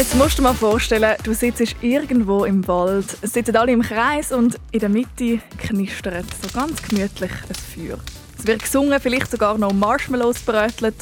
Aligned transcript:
Jetzt 0.00 0.16
musst 0.16 0.38
du 0.38 0.42
dir 0.42 0.48
mal 0.48 0.54
vorstellen, 0.54 1.14
du 1.24 1.34
sitzt 1.34 1.76
irgendwo 1.82 2.46
im 2.46 2.66
Wald, 2.66 3.04
es 3.20 3.34
sitzen 3.34 3.54
alle 3.54 3.72
im 3.72 3.82
Kreis 3.82 4.32
und 4.32 4.58
in 4.72 4.80
der 4.80 4.88
Mitte 4.88 5.40
knistert 5.58 6.24
so 6.40 6.58
ganz 6.58 6.80
gemütlich 6.80 7.30
ein 7.30 7.54
Feuer. 7.54 7.98
Es 8.38 8.46
wird 8.46 8.62
gesungen, 8.62 8.98
vielleicht 8.98 9.30
sogar 9.30 9.58
noch 9.58 9.74
Marshmallows 9.74 10.38
brötelt. 10.38 10.94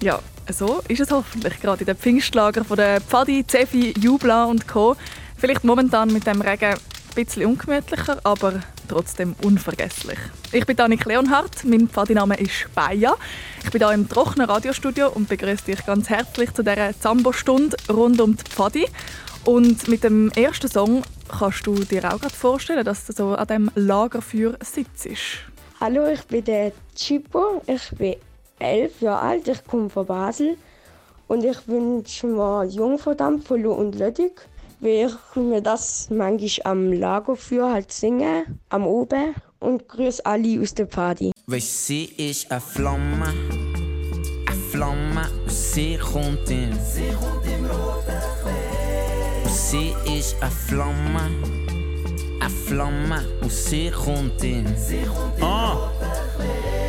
Ja, 0.00 0.20
so 0.48 0.80
ist 0.86 1.00
es 1.00 1.10
hoffentlich, 1.10 1.60
gerade 1.60 1.80
in 1.80 1.86
den 1.86 1.96
Pfingstlager 1.96 2.64
von 2.64 2.76
der 2.76 3.00
Pfadi, 3.00 3.44
Zefi, 3.44 3.92
Jubla 3.98 4.44
und 4.44 4.68
Co. 4.68 4.94
Vielleicht 5.36 5.64
momentan 5.64 6.12
mit 6.12 6.24
dem 6.24 6.40
Regen 6.40 6.74
ein 6.74 6.78
bisschen 7.16 7.46
ungemütlicher, 7.46 8.20
aber 8.22 8.60
trotzdem 8.88 9.34
unvergesslich. 9.42 10.18
Ich 10.52 10.66
bin 10.66 10.78
Annik 10.78 11.04
Leonhardt, 11.04 11.64
mein 11.64 11.88
Pfadiname 11.88 12.36
ist 12.38 12.72
Baja. 12.74 13.14
Ich 13.62 13.70
bin 13.70 13.80
hier 13.80 13.92
im 13.92 14.08
trockenen 14.08 14.48
Radiostudio 14.48 15.10
und 15.10 15.28
begrüße 15.28 15.64
dich 15.64 15.84
ganz 15.86 16.08
herzlich 16.08 16.52
zu 16.52 16.62
dieser 16.62 16.98
Zambo-Stunde 16.98 17.76
rund 17.90 18.20
um 18.20 18.36
die 18.36 18.44
Pfadi. 18.44 18.86
Und 19.44 19.88
mit 19.88 20.04
dem 20.04 20.30
ersten 20.30 20.68
Song 20.68 21.02
kannst 21.28 21.66
du 21.66 21.74
dir 21.74 22.04
auch 22.04 22.20
gerade 22.20 22.34
vorstellen, 22.34 22.84
dass 22.84 23.06
du 23.06 23.12
so 23.12 23.34
an 23.34 23.46
diesem 23.46 23.70
Lagerfeuer 23.74 24.54
sitzt. 24.60 25.08
Hallo, 25.80 26.06
ich 26.06 26.22
bin 26.24 26.44
der 26.44 26.72
Chipo. 26.94 27.62
Ich 27.66 27.90
bin 27.98 28.16
elf 28.58 29.00
Jahre 29.00 29.20
alt, 29.20 29.48
ich 29.48 29.64
komme 29.64 29.90
von 29.90 30.06
Basel. 30.06 30.56
Und 31.26 31.44
ich 31.44 31.66
wünsche 31.66 32.26
mir 32.26 32.64
Jungverdammt 32.64 33.46
von 33.46 33.62
Lu 33.62 33.72
und 33.72 33.94
Lödig 33.96 34.32
weil 34.84 35.06
ich 35.06 35.36
mir 35.36 35.62
das 35.62 36.08
manchmal 36.10 36.72
am 36.72 36.92
Lagerfeuer 36.92 37.72
halt 37.72 37.90
singe, 37.90 38.44
am 38.68 38.86
Oben 38.86 39.34
und 39.58 39.88
grüße 39.88 40.24
alle 40.26 40.60
aus 40.60 40.74
der 40.74 40.84
Party. 40.84 41.32
Wees, 41.46 41.86
sie 41.86 42.04
ist 42.04 42.50
eine 42.50 42.60
Flamme, 42.60 43.32
eine 44.46 44.60
Flamme 44.70 45.26
und 45.42 45.50
sie 45.50 45.96
kommt 45.96 46.50
in. 46.50 46.72
Sie 46.72 47.08
kommt 47.18 47.46
im 47.46 47.64
roten 47.64 48.20
Kleid. 48.42 49.52
Sie 49.52 49.94
ist 50.18 50.36
eine 50.42 50.50
Flamme, 50.50 51.30
eine 52.40 52.50
Flamme 52.50 53.24
und 53.40 53.50
sie 53.50 53.90
kommt 53.90 54.44
in. 54.44 54.66
Sie 54.76 55.02
kommt 55.04 55.38
im 55.38 55.44
ah. 55.44 55.72
roten 55.72 56.04
ich 56.38 56.83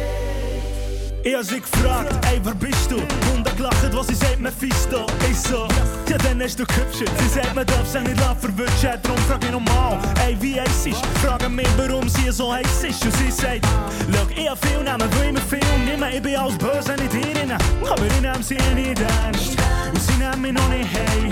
hab 1.33 1.43
sie 1.43 1.59
gefragt, 1.59 2.13
ey, 2.31 2.39
wer 2.43 2.53
bist 2.53 2.91
du? 2.91 2.97
Und 3.33 3.47
er 3.47 3.55
gelacht, 3.55 3.93
was 3.93 4.07
sie 4.07 4.13
sagt, 4.13 4.39
Mephisto. 4.39 5.07
Ich 5.27 5.39
so, 5.39 5.67
ja, 6.07 6.17
dann 6.19 6.39
hast 6.39 6.59
du 6.59 6.65
gehübscht. 6.65 7.09
Sie 7.17 7.27
sagt, 7.27 7.55
man 7.55 7.65
darf 7.65 7.87
sich 7.87 8.01
nicht 8.01 8.21
verwünschen. 8.39 8.91
Darum 9.01 9.17
frag 9.27 9.43
ich 9.43 9.49
nochmal, 9.49 9.97
ey, 10.23 10.37
wie 10.39 10.61
heiß 10.61 10.85
ist? 10.85 11.03
Frage 11.23 11.49
mich, 11.49 11.67
warum 11.77 12.07
sie 12.07 12.29
so 12.29 12.53
heiß 12.53 12.83
ist. 12.83 13.03
Und 13.03 13.15
sie 13.17 13.31
sagt, 13.31 13.65
schau, 14.13 14.27
ich 14.35 14.47
hab 14.47 14.63
viel 14.63 14.83
nehmen, 14.83 15.09
will 15.17 15.29
immer 15.29 15.41
viel 15.41 15.59
nehmen. 15.83 16.13
Ich 16.13 16.21
bin 16.21 16.35
alles 16.35 16.57
böse, 16.59 16.93
nicht 16.93 17.13
ihr 17.13 17.57
Aber 17.89 18.05
ich 18.05 18.21
nehm 18.21 18.43
sie 18.43 18.57
nicht 18.75 18.99
ernst. 18.99 19.57
Und 19.91 20.01
sie 20.01 20.17
nehmen 20.17 20.41
mich 20.41 20.53
noch 20.53 20.69
nicht 20.69 20.89
hey. 20.93 21.31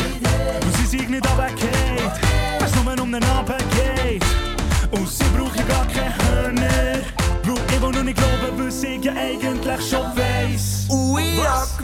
Und 0.60 0.78
sie 0.78 0.98
sind 0.98 1.12
nicht 1.12 1.24
runtergefallen. 1.30 2.12
Weil's 2.60 2.76
nur 2.84 3.00
um 3.00 3.12
den 3.12 3.24
Abend 3.26 3.64
geht. 3.76 4.24
Und 4.90 5.08
sie 5.08 5.24
braucht 5.38 5.68
gar 5.68 5.86
keine 5.86 6.16
Hörner. 6.18 7.03
Sie 8.82 9.00
ja 9.02 9.14
eigentlich 9.14 9.90
schon 9.90 10.06
weiss. 10.16 10.86
Und 10.90 11.20
ich 11.20 11.44
hab 11.44 11.82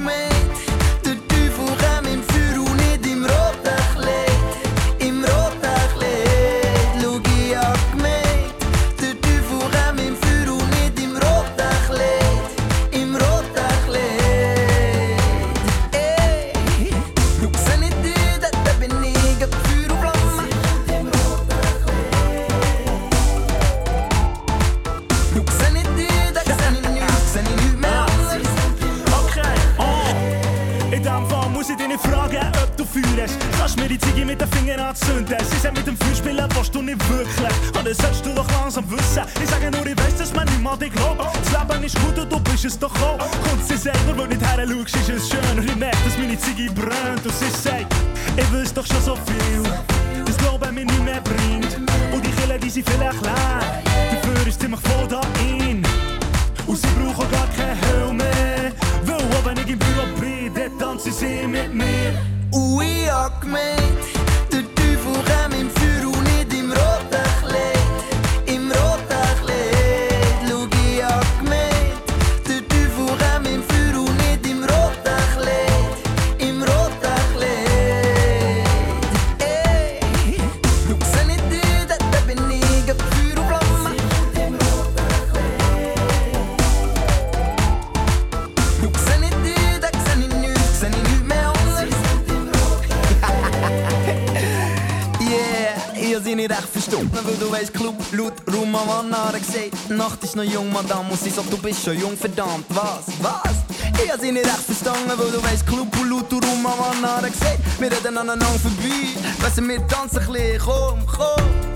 ist 100.29 100.35
noch 100.35 100.43
jung, 100.43 100.71
Madame, 100.71 101.09
und 101.09 101.19
sie 101.19 101.31
sagt, 101.31 101.51
du 101.51 101.57
bist 101.57 101.83
schon 101.83 101.99
jung, 101.99 102.15
verdammt, 102.15 102.65
was, 102.69 103.07
was? 103.19 103.55
Ich 104.03 104.11
hab 104.11 104.19
sie 104.19 104.31
nicht 104.31 104.45
echt 104.45 104.59
verstanden, 104.59 105.11
weil 105.15 105.31
du 105.31 105.41
weißt, 105.41 105.65
Club, 105.65 105.87
laut, 106.07 106.31
Raum 106.31 106.65
am 106.67 107.03
Anna 107.03 107.27
gesagt, 107.27 107.59
wir 107.79 107.91
reden 107.91 108.15
aneinander 108.17 108.45
vorbei, 108.45 109.15
weißt 109.39 109.57
du, 109.57 109.67
wir 109.67 109.87
tanzen 109.87 110.19
ein 110.19 110.31
bisschen, 110.31 110.59
komm, 110.59 110.99
komm. 111.07 111.68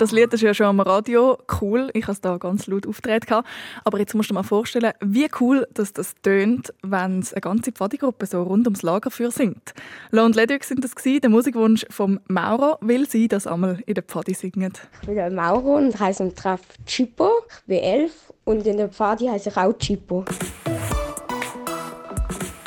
Das 0.00 0.12
Lied 0.12 0.32
ist 0.32 0.40
ja 0.40 0.54
schon 0.54 0.66
am 0.66 0.80
Radio 0.80 1.36
cool. 1.60 1.90
Ich 1.92 2.04
hatte 2.04 2.12
es 2.12 2.20
da 2.22 2.38
ganz 2.38 2.66
laut 2.66 2.86
auftreten. 2.86 3.42
Aber 3.84 3.98
jetzt 3.98 4.14
musst 4.14 4.30
du 4.30 4.32
dir 4.32 4.38
mal 4.40 4.44
vorstellen, 4.44 4.92
wie 5.00 5.28
cool 5.40 5.66
dass 5.74 5.92
das 5.92 6.14
tönt, 6.22 6.72
wenn 6.82 7.18
es 7.18 7.34
eine 7.34 7.42
ganze 7.42 7.70
Pfadigruppe 7.70 8.24
so 8.24 8.42
rund 8.42 8.66
ums 8.66 8.82
Lagerfeuer 8.82 9.30
singt. 9.30 9.74
Lone 10.10 10.34
Ledwig 10.34 10.64
sind 10.64 10.82
das 10.84 10.94
gewesen. 10.94 11.20
Der 11.20 11.30
Musikwunsch 11.30 11.84
vom 11.90 12.18
Mauro 12.28 12.78
will 12.80 13.06
sie 13.08 13.28
das 13.28 13.46
einmal 13.46 13.80
in 13.84 13.94
der 13.94 14.02
Pfadi 14.02 14.32
singen. 14.32 14.72
Ich 15.02 15.06
bin 15.06 15.16
der 15.16 15.30
Mauro 15.30 15.76
und 15.76 15.98
heiße 15.98 16.22
im 16.22 16.34
Treff 16.34 16.62
Chipo. 16.86 17.30
Ich 17.58 17.66
bin 17.66 17.80
elf 17.80 18.32
und 18.44 18.66
in 18.66 18.78
der 18.78 18.88
Pfadi 18.88 19.26
heiße 19.26 19.50
ich 19.50 19.56
auch 19.56 19.72
Chipo. 19.74 20.24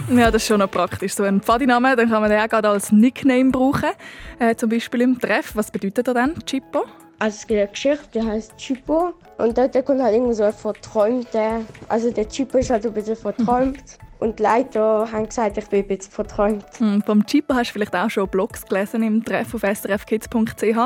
Ja, 0.10 0.30
das 0.30 0.44
ist 0.44 0.48
schon 0.48 0.60
noch 0.60 0.70
praktisch. 0.70 1.16
So 1.16 1.24
ein 1.24 1.42
Pfadiname, 1.42 1.96
den 1.96 2.10
kann 2.10 2.22
man 2.22 2.30
den 2.30 2.40
auch 2.40 2.50
gerade 2.50 2.70
als 2.70 2.92
Nickname 2.92 3.50
brauchen. 3.50 3.90
Äh, 4.38 4.56
zum 4.56 4.70
Beispiel 4.70 5.02
im 5.02 5.20
Treff. 5.20 5.56
Was 5.56 5.72
bedeutet 5.72 6.08
er 6.08 6.14
dann, 6.14 6.36
Chippo? 6.46 6.86
Also 7.20 7.36
es 7.36 7.48
gibt 7.48 7.60
eine 7.60 7.70
Geschichte, 7.70 8.08
die 8.14 8.22
heißt 8.22 8.58
Chipo. 8.58 9.14
Und 9.38 9.58
dort 9.58 9.86
kommt 9.86 10.02
halt 10.02 10.14
irgendwie 10.14 10.34
so 10.34 10.44
ein 10.44 10.54
verträumter... 10.54 11.62
Also 11.88 12.12
der 12.12 12.28
Chipo 12.28 12.58
ist 12.58 12.70
halt 12.70 12.86
ein 12.86 12.94
bisschen 12.94 13.16
verträumt. 13.16 13.84
Und 14.24 14.40
die 14.40 14.44
Leute 14.44 14.80
haben 15.12 15.28
gesagt, 15.28 15.58
ich 15.58 15.68
bin 15.68 15.86
bisschen 15.86 16.10
verträumt. 16.10 16.64
Hm, 16.78 17.02
vom 17.02 17.26
Chippo 17.26 17.56
hast 17.56 17.72
du 17.72 17.74
vielleicht 17.74 17.94
auch 17.94 18.10
schon 18.10 18.30
Blogs 18.30 18.66
gelesen 18.66 19.04
im 19.04 19.22
Treff 19.22 19.54
auf 19.54 19.64
srfkids.ch. 19.64 20.78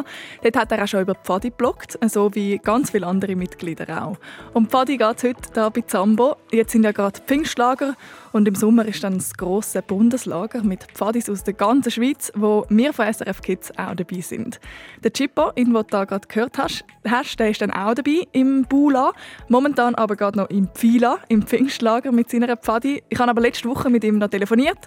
Dort 0.42 0.58
hat 0.58 0.72
er 0.72 0.84
auch 0.84 0.88
schon 0.88 1.02
über 1.02 1.14
Pfadi 1.14 1.52
gebloggt, 1.52 2.00
so 2.08 2.34
wie 2.34 2.58
ganz 2.58 2.90
viele 2.90 3.06
andere 3.06 3.36
Mitglieder 3.36 4.04
auch. 4.04 4.18
Um 4.56 4.68
Pfadi 4.68 4.98
geht 4.98 5.18
es 5.18 5.24
heute 5.24 5.42
hier 5.54 5.70
bei 5.70 5.82
Zambo. 5.82 6.38
Jetzt 6.52 6.72
sind 6.72 6.84
ja 6.84 6.92
gerade 6.92 7.22
Pfingstlager 7.28 7.94
und 8.32 8.48
im 8.48 8.56
Sommer 8.56 8.88
ist 8.88 9.04
dann 9.04 9.20
das 9.20 9.38
grosse 9.38 9.84
Bundeslager 9.84 10.64
mit 10.64 10.86
Pfadis 10.94 11.30
aus 11.30 11.44
der 11.44 11.54
ganzen 11.54 11.92
Schweiz, 11.92 12.32
wo 12.36 12.66
wir 12.70 12.92
von 12.92 13.06
SRF 13.14 13.44
Kids 13.44 13.72
auch 13.78 13.94
dabei 13.94 14.22
sind. 14.22 14.60
Der 15.04 15.14
Chippo, 15.14 15.52
den 15.52 15.74
du 15.74 15.84
gerade 15.84 16.28
gehört 16.28 16.58
hast, 16.58 16.86
hast, 17.08 17.40
der 17.40 17.52
ist 17.52 17.62
dann 17.62 17.70
auch 17.70 17.94
dabei 17.94 18.28
im 18.32 18.64
Bula, 18.64 19.14
momentan 19.48 19.94
aber 19.94 20.16
gerade 20.16 20.40
noch 20.40 20.50
im 20.50 20.70
Pfila, 20.70 21.20
im 21.30 21.44
Pfingstlager 21.44 22.12
mit 22.12 22.32
seiner 22.32 22.58
Pfadi. 22.58 23.04
Ich 23.10 23.27
habe 23.28 23.40
aber 23.40 23.48
letzte 23.48 23.70
Woche 23.70 23.90
mit 23.90 24.04
ihm 24.04 24.18
noch 24.18 24.30
telefoniert 24.30 24.80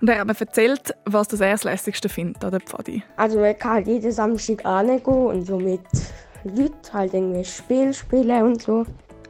und 0.00 0.08
er 0.08 0.20
hat 0.20 0.26
mir 0.26 0.38
erzählt, 0.38 0.94
was 1.04 1.28
das 1.28 1.40
er 1.40 1.52
das 1.52 1.64
Lässigste 1.64 2.08
findet 2.08 2.44
an 2.44 2.52
der 2.52 2.60
Pfadi. 2.60 3.02
Also 3.16 3.38
man 3.40 3.58
kann 3.58 3.72
halt 3.72 3.86
jeden 3.86 4.12
Samstag 4.12 4.58
gehen 4.58 5.00
und 5.04 5.46
so 5.46 5.58
mit 5.58 5.80
Leuten 6.44 6.92
halt 6.92 7.14
irgendwie 7.14 7.44
Spiel 7.44 7.92
spielen 7.92 8.42
und 8.42 8.62
so. 8.62 8.84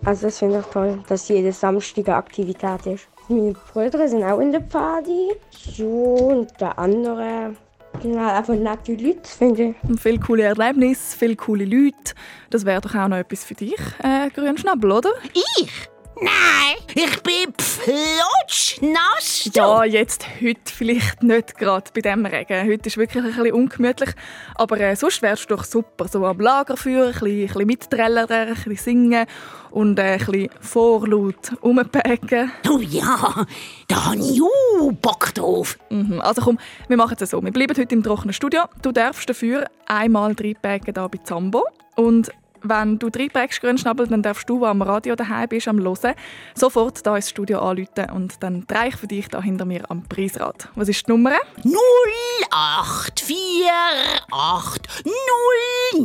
Also 0.05 0.27
das 0.27 0.39
finde 0.39 0.61
ich 0.61 0.67
toll, 0.67 0.99
dass 1.09 1.29
jede 1.29 1.53
Samstag 1.53 2.07
eine 2.09 2.17
Aktivität 2.17 2.87
ist. 2.87 3.09
Meine 3.29 3.53
Brüder 3.53 4.09
sind 4.09 4.25
auch 4.25 4.39
in 4.39 4.53
der 4.53 4.63
Pfadi. 4.63 5.33
So, 5.51 5.85
und 5.87 6.61
der 6.61 6.79
andere 6.79 7.55
sind 8.01 8.19
halt 8.19 8.39
einfach 8.39 8.55
nette 8.55 8.93
Leute, 8.93 9.29
finde 9.29 9.63
ich. 9.65 10.01
Viele 10.01 10.19
coole 10.19 10.45
Erlebnisse, 10.45 11.17
viele 11.17 11.37
coole 11.37 11.65
Leute. 11.65 12.15
Das 12.51 12.65
wäre 12.65 12.81
doch 12.81 12.95
auch 12.95 13.09
noch 13.09 13.17
etwas 13.17 13.45
für 13.45 13.55
dich, 13.55 13.81
äh, 14.03 14.31
Grünschnabel, 14.31 14.93
oder? 14.93 15.11
Ich? 15.35 15.89
Nein, 16.21 16.77
ich 16.95 17.23
bin 17.23 17.55
flutschnass. 17.59 19.49
Ja, 19.55 19.85
jetzt 19.85 20.27
heute 20.41 20.61
vielleicht 20.65 21.23
nicht 21.23 21.57
gerade 21.57 21.91
bei 21.95 22.01
dem 22.01 22.27
Regen. 22.27 22.69
Heute 22.69 22.89
ist 22.89 22.97
wirklich 22.97 23.23
ein 23.25 23.31
bisschen 23.31 23.53
ungemütlich. 23.53 24.11
Aber 24.57 24.81
äh, 24.81 24.97
sonst 24.97 25.23
wärst 25.23 25.45
du 25.45 25.55
doch 25.55 25.63
super. 25.63 26.09
So 26.09 26.27
am 26.27 26.41
Lagerfeuer, 26.41 27.07
ein 27.07 27.13
bisschen, 27.13 27.29
ein 27.29 27.47
bisschen 27.47 27.67
mitträllern, 27.67 28.29
ein 28.31 28.55
bisschen 28.55 28.77
singen 28.77 29.27
und 29.71 29.99
äh, 29.99 30.15
ein 30.15 30.19
bisschen 30.19 30.51
vorlaut 30.61 31.53
rumpägen. 31.63 32.51
Oh 32.69 32.81
ja, 32.81 33.47
da 33.87 34.07
habe 34.07 34.17
ich 34.17 34.43
auch 34.43 34.93
Bock 34.93 35.33
drauf. 35.35 35.79
Mhm. 35.91 36.21
Also 36.21 36.43
komm, 36.43 36.59
wir 36.89 36.97
machen 36.97 37.17
es 37.21 37.31
so. 37.31 37.41
Wir 37.43 37.53
bleiben 37.53 37.77
heute 37.77 37.95
im 37.95 38.03
trockenen 38.03 38.33
Studio. 38.33 38.65
Du 38.83 38.91
darfst 38.91 39.29
dafür 39.29 39.67
einmal 39.87 40.33
reinpägen 40.33 40.93
hier 40.93 41.09
bei 41.09 41.19
Zambo. 41.23 41.65
Und 41.95 42.33
wenn 42.63 42.99
du 42.99 43.09
reinprägst, 43.09 43.61
Grünschnabel, 43.61 44.07
dann 44.07 44.23
darfst 44.23 44.49
du, 44.49 44.61
der 44.61 44.69
am 44.69 44.83
Radio 44.83 45.17
daheim 45.17 45.49
bist, 45.49 45.69
am 45.69 45.79
Hören, 45.79 46.15
sofort 46.55 47.01
hier 47.03 47.17
ins 47.17 47.31
Studio 47.31 47.61
anrufen 47.61 48.11
und 48.15 48.43
dann 48.43 48.67
drehe 48.67 48.89
ich 48.89 48.97
für 48.97 49.07
dich 49.07 49.29
da 49.29 49.43
hinter 49.43 49.65
mir 49.65 49.91
am 49.91 50.03
Preisrad. 50.05 50.69
Was 50.75 50.89
ist 50.89 51.07
die 51.07 51.13
Nummer? 51.13 51.33
0848 51.65 53.37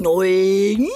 00 0.03 0.87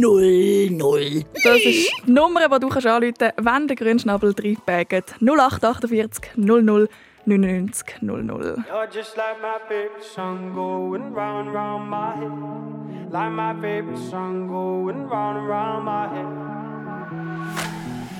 000. 0.00 1.24
Das 1.44 1.56
ist 1.56 1.90
die 2.06 2.10
Nummer, 2.10 2.48
die 2.48 2.60
du 2.60 2.68
kannst 2.68 2.86
anrufen 2.86 3.14
kannst, 3.18 3.36
wenn 3.38 3.68
der 3.68 3.76
Grünschnabel 3.76 4.34
reinprägt. 4.38 5.14
0848 5.20 6.36
00 6.36 6.88
99 7.28 7.72
00. 8.04 8.64
You're 8.68 8.86
just 8.86 9.16
like 9.16 9.42
my 9.42 9.58
favorite 9.68 10.04
song 10.04 10.54
going 10.54 11.12
round 11.12 11.52
round 11.52 11.90
my 11.90 12.14
head. 12.14 13.10
Like 13.10 13.32
my 13.32 13.52
favorite 13.60 13.98
song 13.98 14.46
going 14.46 15.08
round 15.08 15.48
round 15.48 15.84
my 15.84 16.06
head. 16.14 16.28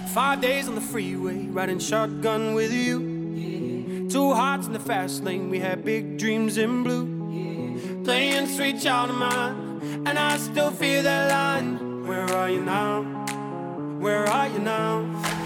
Five 0.08 0.40
days 0.40 0.66
on 0.66 0.74
the 0.74 0.80
freeway, 0.80 1.46
riding 1.46 1.78
shotgun 1.78 2.54
with 2.54 2.72
you. 2.72 4.08
Two 4.10 4.34
hearts 4.34 4.66
in 4.66 4.72
the 4.72 4.80
fast 4.80 5.22
lane, 5.22 5.50
we 5.50 5.60
had 5.60 5.84
big 5.84 6.18
dreams 6.18 6.58
in 6.58 6.82
blue. 6.82 8.02
Playing 8.02 8.48
sweet 8.48 8.80
child 8.80 9.10
of 9.10 9.16
mine, 9.16 10.02
and 10.04 10.18
I 10.18 10.36
still 10.36 10.72
feel 10.72 11.04
that 11.04 11.30
line. 11.30 12.06
Where 12.08 12.24
are 12.24 12.50
you 12.50 12.64
now? 12.64 13.02
Where 14.00 14.26
are 14.26 14.48
you 14.48 14.58
now? 14.58 15.45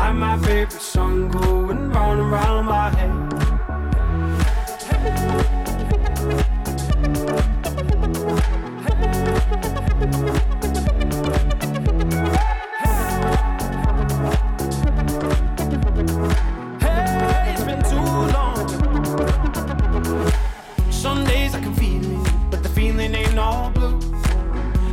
Like 0.00 0.14
my 0.14 0.38
favorite 0.38 0.80
song 0.80 1.28
going 1.28 1.90
round 1.90 2.20
and 2.20 2.32
round 2.32 2.66
my 2.66 2.88
head. 2.88 3.10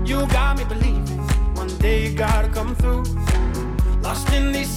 You 0.05 0.25
got 0.27 0.57
me 0.57 0.63
believing 0.63 1.19
one 1.55 1.67
day 1.79 2.07
you 2.07 2.17
gotta 2.17 2.49
come 2.49 2.75
through. 2.75 3.03
Lost 4.01 4.31
in 4.33 4.51
these 4.53 4.76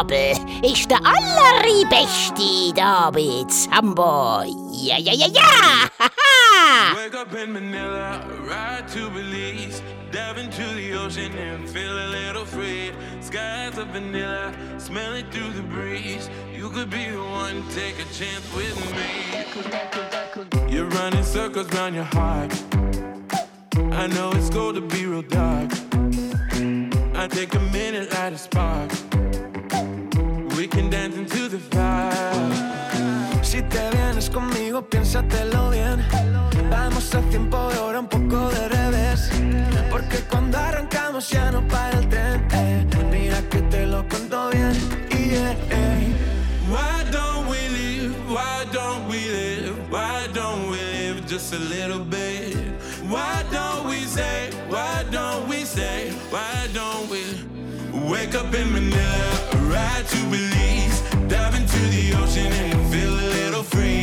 Grünschnabel 0.00 0.32
ist 0.62 0.90
der 0.90 0.98
allerbeste 1.04 2.72
da 2.74 3.10
bei 3.10 3.44
Zambo. 3.48 4.42
Ja, 4.72 4.98
ja, 4.98 5.12
ja, 5.12 5.26
ja! 5.26 5.88
Wake 6.94 7.14
up 7.14 7.34
in 7.34 7.52
Manila, 7.52 8.20
ride 8.42 8.86
to 8.88 9.10
Belize, 9.10 9.82
dive 10.10 10.38
into 10.38 10.62
the 10.74 10.94
ocean 10.94 11.32
and 11.36 11.68
feel 11.68 11.92
a 11.92 12.08
little 12.08 12.44
free. 12.44 12.92
Skies 13.20 13.78
of 13.78 13.88
vanilla, 13.88 14.52
smelling 14.78 15.26
through 15.30 15.52
the 15.52 15.62
breeze. 15.62 16.30
You 16.52 16.70
could 16.70 16.90
be 16.90 17.10
the 17.10 17.22
one, 17.22 17.62
take 17.70 17.98
a 17.98 18.06
chance 18.12 18.46
with 18.54 18.76
me. 18.94 20.72
You're 20.72 20.88
running 20.88 21.24
circles 21.24 21.68
your 21.94 22.04
heart. 22.04 22.52
I 23.92 24.06
know 24.06 24.32
it's 24.32 24.50
to 24.50 24.80
be 24.80 25.06
real 25.06 25.22
dark. 25.22 25.70
I 27.14 27.28
take 27.28 27.54
a 27.54 27.60
minute, 27.72 28.12
light 28.14 28.32
a 28.32 28.38
spark. 28.38 28.90
Can 30.70 30.88
dance 30.90 31.16
into 31.16 31.48
the 31.48 31.58
fire. 31.58 32.12
Si 33.42 33.62
te 33.62 33.90
vienes 33.90 34.30
conmigo, 34.30 34.82
piénsatelo 34.82 35.70
bien. 35.70 36.04
Vamos 36.70 37.14
a 37.14 37.20
tiempo 37.30 37.68
de 37.70 37.78
hora, 37.78 38.00
un 38.00 38.08
poco 38.08 38.48
de 38.50 38.68
revés. 38.68 39.30
Porque 39.90 40.18
cuando 40.30 40.58
arrancamos 40.58 41.28
ya 41.28 41.50
no 41.50 41.66
para 41.68 41.98
el 41.98 42.08
tren. 42.08 42.46
eh. 42.52 42.86
Mira 43.10 43.42
que 43.50 43.60
te 43.62 43.86
lo 43.86 44.06
cuento 44.08 44.50
bien. 44.50 44.72
Eh. 45.10 45.56
Why 46.68 47.04
don't 47.10 47.48
we 47.48 47.68
live? 47.68 48.14
Why 48.28 48.64
don't 48.72 49.08
we 49.08 49.18
live? 49.28 49.74
Why 49.90 50.28
don't 50.32 50.70
we 50.70 50.78
live 50.78 51.26
just 51.26 51.52
a 51.52 51.58
little 51.58 52.04
bit? 52.04 52.56
Why 53.08 53.42
don't 53.50 53.88
we 53.88 54.06
say? 54.06 54.50
Why 54.68 55.04
don't 55.10 55.48
we 55.48 55.64
say? 55.64 56.12
Why 56.30 56.68
don't 56.72 57.10
we 57.10 57.22
wake 58.08 58.36
up 58.36 58.54
in 58.54 58.70
Manila, 58.72 59.39
ride 59.70 60.06
to 60.06 60.16
Belize, 60.30 61.00
dive 61.28 61.54
into 61.54 61.78
the 61.94 62.14
ocean 62.20 62.52
and 62.52 62.92
feel 62.92 63.12
a 63.12 63.28
little 63.38 63.62
free? 63.62 63.99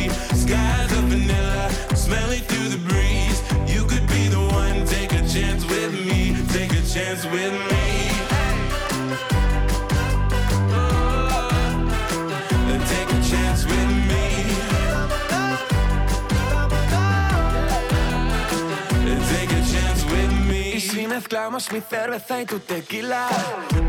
Mezclamos 21.18 21.72
mi 21.72 21.80
cerveza 21.80 22.40
y 22.40 22.46
tu 22.46 22.60
tequila 22.60 23.28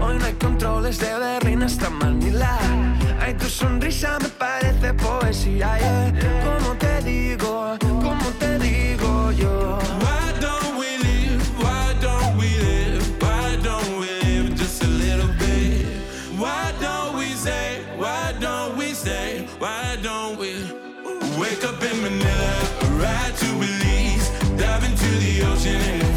Hoy 0.02 0.18
no 0.18 0.26
hay 0.26 0.34
controles 0.34 0.98
de 0.98 1.14
Berlín 1.14 1.62
hasta 1.62 1.88
Manila 1.88 2.58
Ay, 3.22 3.36
tu 3.36 3.48
sonrisa 3.48 4.18
me 4.20 4.30
parece 4.30 4.96
poesía, 4.96 5.78
Como 6.44 6.76
te 6.78 7.04
digo, 7.04 7.78
como 7.80 8.30
te 8.40 8.58
digo 8.58 9.32
yo 9.34 9.78
Why 10.02 10.40
don't 10.42 10.76
we 10.80 10.98
live? 10.98 11.44
Why 11.60 11.94
don't 12.02 12.36
we 12.40 12.50
live? 12.68 13.04
Why 13.22 13.58
don't 13.62 14.00
we 14.00 14.08
live 14.24 14.56
just 14.56 14.84
a 14.84 14.88
little 14.88 15.32
bit? 15.38 15.86
Why 16.36 16.74
don't 16.82 17.16
we 17.16 17.36
say? 17.36 17.84
Why 17.96 18.34
don't 18.40 18.76
we 18.76 18.96
say? 18.96 19.46
Why 19.60 19.98
don't 20.02 20.40
we 20.40 20.56
wake 21.38 21.64
up 21.64 21.80
in 21.84 22.02
Manila, 22.02 22.54
ride 22.98 23.36
to 23.38 23.50
Belize, 23.60 24.30
dive 24.58 24.84
into 24.84 25.10
the 25.20 25.44
ocean 25.46 26.09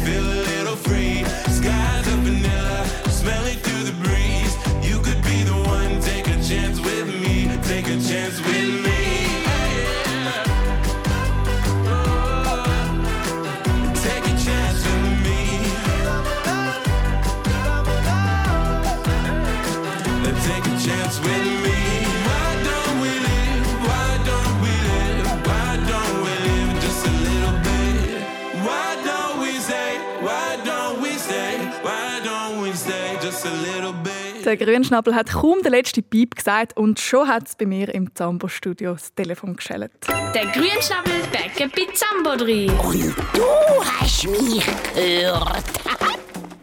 Der 34.53 34.67
Grünschnabel 34.67 35.15
hat 35.15 35.31
kaum 35.31 35.63
den 35.63 35.71
letzten 35.71 36.03
Piep 36.03 36.35
gesagt 36.35 36.77
und 36.77 36.99
schon 36.99 37.27
hat 37.27 37.47
es 37.47 37.55
bei 37.55 37.65
mir 37.65 37.91
im 37.91 38.13
Zambo-Studio 38.13 38.93
das 38.93 39.11
Telefon 39.15 39.55
geschellt. 39.55 39.91
Der 40.07 40.45
Grünschnabel 40.45 41.11
backe 41.31 41.71
bei 41.75 41.91
Zambo 41.91 42.35
drin. 42.35 42.69
Und 42.69 43.15
du 43.33 43.83
hast 43.83 44.27
mich 44.27 44.63
gehört. 44.93 45.63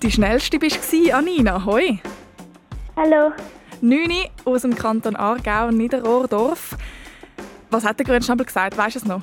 Die 0.04 0.12
schnellste 0.12 0.60
bist 0.60 0.78
du, 0.92 1.12
Anina. 1.12 1.64
Hoi. 1.64 1.98
Hallo. 2.96 3.32
9 3.80 4.08
aus 4.44 4.62
dem 4.62 4.76
Kanton 4.76 5.16
Aargau, 5.16 5.72
Niederrohrdorf. 5.72 6.76
Was 7.70 7.84
hat 7.84 7.98
der 7.98 8.06
Grünschnabel 8.06 8.46
gesagt? 8.46 8.78
Weißt 8.78 8.94
du 8.94 8.98
es 9.00 9.04
noch? 9.04 9.22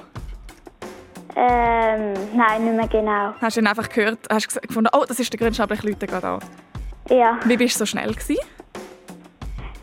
Ähm, 1.37 2.13
nein, 2.35 2.65
nicht 2.65 2.75
mehr 2.75 2.87
genau. 2.89 3.33
Hast 3.39 3.55
du 3.55 3.61
ihn 3.61 3.67
einfach 3.67 3.87
gehört? 3.87 4.19
Hast 4.29 4.53
du 4.53 4.59
gefunden, 4.59 4.89
oh, 4.91 5.05
das 5.07 5.21
ist 5.21 5.31
der 5.31 5.39
Grünschnabel, 5.39 5.77
ich 5.77 5.85
rufe 5.85 6.05
gerade 6.05 6.27
an. 6.27 6.39
Ja. 7.09 7.39
Wie 7.45 7.55
bist 7.55 7.75
du 7.75 7.79
so 7.79 7.85
schnell 7.85 8.13
gewesen? 8.13 8.35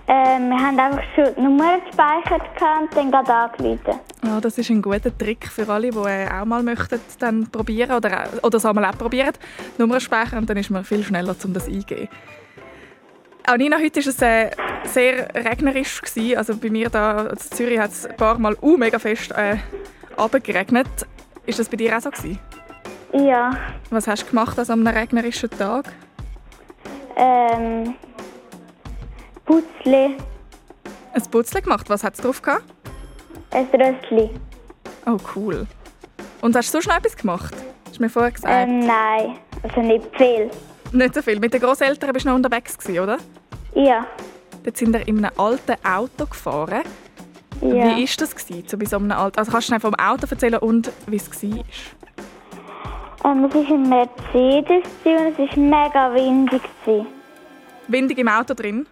Ähm, 0.06 0.50
wir 0.50 0.58
haben 0.58 0.78
einfach 0.78 1.02
schon 1.14 1.34
die 1.34 1.40
Nummer 1.40 1.80
gespeichert 1.80 2.42
und 2.60 2.94
dann 2.94 3.10
gerade 3.10 3.32
angerufen. 3.34 4.00
Ja, 4.22 4.40
das 4.40 4.58
ist 4.58 4.68
ein 4.70 4.82
guter 4.82 5.16
Trick 5.16 5.48
für 5.48 5.66
alle, 5.68 5.90
die 5.90 5.96
äh, 5.98 6.28
auch 6.30 6.44
mal 6.44 6.62
möchten, 6.62 7.00
dann 7.18 7.50
probieren 7.50 7.92
oder, 7.92 8.24
auch- 8.24 8.42
oder 8.42 8.58
es 8.58 8.66
einmal 8.66 8.84
auch 8.84 8.98
probieren. 8.98 9.32
Die 9.76 9.80
Nummer 9.80 10.00
speichern 10.00 10.40
und 10.40 10.50
dann 10.50 10.58
ist 10.58 10.70
man 10.70 10.84
viel 10.84 11.02
schneller, 11.02 11.34
um 11.42 11.54
das 11.54 11.66
eingeben. 11.68 12.08
Auch 13.46 13.56
Nina, 13.56 13.78
heute 13.78 14.00
war 14.00 14.08
es 14.08 14.22
äh, 14.22 14.50
sehr 14.84 15.28
regnerisch. 15.34 16.02
Gewesen. 16.02 16.36
Also 16.36 16.56
bei 16.56 16.70
mir 16.70 16.88
da 16.90 17.26
in 17.26 17.38
Zürich 17.38 17.78
hat 17.78 17.90
es 17.90 18.06
ein 18.06 18.16
paar 18.16 18.38
Mal 18.38 18.56
uh, 18.60 18.76
mega 18.76 18.98
fest 18.98 19.32
äh. 19.32 19.56
Ist 21.46 21.58
das 21.58 21.68
bei 21.68 21.76
dir 21.76 21.96
auch 21.96 22.00
so? 22.00 22.10
Gewesen? 22.10 22.38
Ja. 23.12 23.56
Was 23.90 24.06
hast 24.06 24.24
du 24.24 24.30
gemacht 24.30 24.58
an 24.58 24.64
so 24.64 24.72
einem 24.72 24.86
regnerischen 24.86 25.50
Tag? 25.50 25.92
Ähm, 27.16 27.94
Putzli, 29.44 30.16
Ein 31.12 31.22
Putzle 31.30 31.62
gemacht. 31.62 31.88
Was 31.90 32.02
hat 32.04 32.14
es 32.14 32.20
drauf 32.20 32.40
gehabt? 32.42 32.64
ein 33.50 33.66
Röstli. 33.72 34.30
Oh, 35.06 35.16
cool. 35.36 35.66
Und 36.40 36.56
hast 36.56 36.68
du 36.68 36.72
sonst 36.72 36.88
noch 36.88 36.96
etwas 36.96 37.16
gemacht? 37.16 37.54
Hast 37.86 37.98
du 37.98 38.02
mir 38.02 38.08
vorher 38.10 38.32
gesagt. 38.32 38.52
Ähm, 38.68 38.80
nein, 38.80 39.38
also 39.62 39.80
nicht 39.80 40.04
viel. 40.16 40.50
Nicht 40.92 41.14
so 41.14 41.22
viel. 41.22 41.38
Mit 41.38 41.54
den 41.54 41.60
Großeltern 41.60 42.12
bist 42.12 42.24
du 42.24 42.30
noch 42.30 42.36
unterwegs, 42.36 42.76
gewesen, 42.76 42.98
oder? 43.00 43.18
Ja. 43.74 44.06
Dort 44.64 44.76
sind 44.76 44.92
wir 44.92 45.06
in 45.06 45.18
einem 45.24 45.30
alten 45.38 45.76
Auto 45.86 46.26
gefahren. 46.26 46.82
Ja. 47.60 47.96
Wie 47.96 48.02
war 48.08 48.16
das 48.18 48.34
gewesen, 48.34 48.64
so 48.66 48.76
bei 48.76 48.84
so 48.86 48.96
einem 48.96 49.12
alten... 49.12 49.38
Also 49.38 49.52
kannst 49.52 49.70
du 49.70 49.78
vom 49.78 49.94
Auto 49.94 50.26
erzählen 50.28 50.58
und 50.58 50.90
wie 51.06 51.16
es 51.16 51.30
war? 51.30 51.64
Ähm, 53.24 53.44
es 53.44 53.54
war 53.54 53.68
ein 53.70 53.88
Mercedes 53.88 54.84
und 55.04 55.38
es 55.38 55.56
war 55.56 55.58
mega 55.58 56.14
windig. 56.14 56.62
gewesen. 56.84 57.06
Windig 57.88 58.18
im 58.18 58.28
Auto 58.28 58.54
drin. 58.54 58.86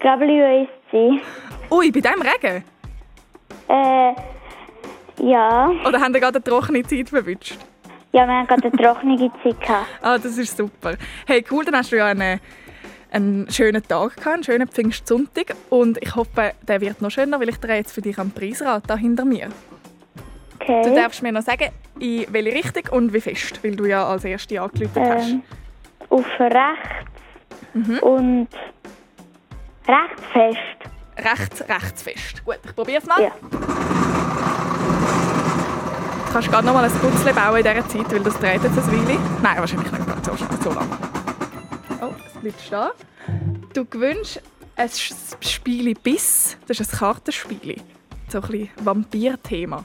Ist 0.00 1.70
Ui, 1.70 1.90
bei 1.90 2.00
diesem 2.00 2.22
Regen? 2.22 2.64
Äh, 3.68 4.12
ja. 5.22 5.70
Oder 5.86 6.00
haben 6.00 6.14
wir 6.14 6.20
gerade 6.20 6.36
eine 6.36 6.44
trockene 6.44 6.82
Zeit 6.82 7.08
verwünscht? 7.10 7.58
Ja, 8.12 8.26
wir 8.26 8.34
haben 8.34 8.46
gerade 8.46 8.64
eine 8.64 8.72
trockene 8.72 9.30
Zeit 9.42 9.60
gehabt. 9.60 9.86
Ah, 10.02 10.18
das 10.18 10.38
ist 10.38 10.56
super. 10.56 10.96
Hey, 11.26 11.44
cool, 11.50 11.64
dann 11.64 11.76
hast 11.76 11.92
du 11.92 11.96
ja 11.96 12.06
einen, 12.06 12.40
einen 13.12 13.50
schönen 13.50 13.82
Tag 13.86 14.16
gehabt, 14.16 14.26
einen 14.34 14.42
schönen 14.42 14.68
Pfingstsonntag. 14.68 15.54
Und 15.68 15.98
ich 16.02 16.16
hoffe, 16.16 16.52
der 16.66 16.80
wird 16.80 17.00
noch 17.02 17.10
schöner, 17.10 17.38
weil 17.38 17.50
ich 17.50 17.58
drehe 17.58 17.76
jetzt 17.76 17.92
für 17.92 18.00
dich 18.00 18.18
am 18.18 18.30
Preisrad 18.30 18.84
da 18.88 18.96
hinter 18.96 19.24
mir. 19.24 19.48
Okay. 20.60 20.82
Du 20.82 20.94
darfst 20.94 21.22
mir 21.22 21.32
noch 21.32 21.42
sagen, 21.42 21.70
in 22.00 22.26
welche 22.30 22.52
Richtung 22.54 22.84
und 22.90 23.12
wie 23.12 23.20
fest, 23.20 23.62
weil 23.62 23.76
du 23.76 23.84
ja 23.84 24.06
als 24.06 24.24
Erste 24.24 24.60
hast. 24.60 24.72
ähm, 24.96 25.42
auf 26.08 26.26
rechts 26.40 28.02
und 28.02 28.48
recht 29.90 30.20
fest. 30.32 30.90
Rechts, 31.18 31.68
rechts 31.68 32.02
fest. 32.02 32.44
Gut, 32.44 32.58
ich 32.64 32.74
probiere 32.74 32.98
es 32.98 33.06
mal. 33.06 33.22
Ja. 33.22 33.30
Du 36.26 36.32
kannst 36.32 36.48
gerade 36.48 36.66
noch 36.66 36.74
mal 36.74 36.84
ein 36.84 36.92
Putzle 36.92 37.34
bauen 37.34 37.56
in 37.56 37.62
dieser 37.64 37.88
Zeit, 37.88 38.12
weil 38.12 38.20
das 38.20 38.38
dreht 38.38 38.62
jetzt 38.62 38.78
ein 38.78 38.86
Weile. 38.86 39.18
Nein, 39.42 39.58
wahrscheinlich 39.58 39.90
nicht 39.90 40.06
gerade 40.06 40.22
so, 40.24 40.36
so 40.62 40.70
lange. 40.70 40.96
Oh, 42.00 42.14
es 42.26 42.40
bleibt 42.40 42.60
stehen. 42.60 42.90
Du 43.74 43.84
gewünscht 43.84 44.40
ein 44.76 44.88
Spiel 45.40 45.94
Biss. 45.94 46.56
Das 46.68 46.78
ist 46.80 46.94
ein 46.94 46.98
Kartenspiel. 46.98 47.82
So 48.28 48.40
ein 48.40 48.48
bisschen 48.48 48.70
Vampir-Thema. 48.82 49.84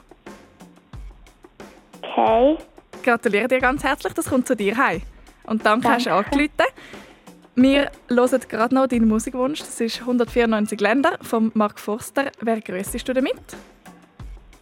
Okay. 2.01 2.57
Gratuliere 3.03 3.47
dir 3.47 3.59
ganz 3.59 3.83
herzlich, 3.83 4.13
das 4.13 4.29
kommt 4.29 4.47
zu 4.47 4.55
dir 4.55 4.77
heim. 4.77 5.01
Und 5.45 5.65
danke, 5.65 5.89
hast 5.89 6.05
du 6.05 6.09
Danke. 6.11 6.31
angerufen. 6.31 6.71
Wir 7.55 7.89
hören 8.09 8.41
gerade 8.49 8.75
noch 8.75 8.87
deinen 8.87 9.07
Musikwunsch. 9.07 9.59
Das 9.59 9.79
ist 9.79 10.01
194 10.01 10.79
Länder 10.81 11.17
von 11.21 11.51
Mark 11.53 11.79
Forster. 11.79 12.31
Wer 12.41 12.59
grüßest 12.59 13.07
du 13.07 13.13
damit? 13.13 13.35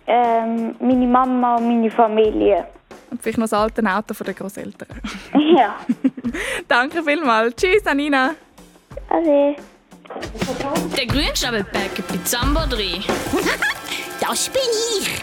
Ähm, 0.06 0.76
meine 0.80 1.08
Mama 1.08 1.56
und 1.56 1.68
meine 1.68 1.90
Familie. 1.90 2.68
Und 3.10 3.22
vielleicht 3.22 3.38
noch 3.40 3.46
das 3.46 3.54
alte 3.54 3.84
Auto 3.84 4.14
von 4.14 4.26
den 4.26 4.36
Großeltern. 4.36 4.88
Ja. 5.56 5.76
Danke 6.68 7.04
vielmals. 7.04 7.56
Tschüss, 7.56 7.86
Anina. 7.86 8.32
Ade. 9.10 9.56
Der 10.98 11.06
Grünschnabelberg 11.06 11.96
bei 12.08 12.18
Zambo 12.24 12.62
3. 12.70 12.78
Das 14.20 14.50
bin 14.50 14.62
ich. 15.00 15.22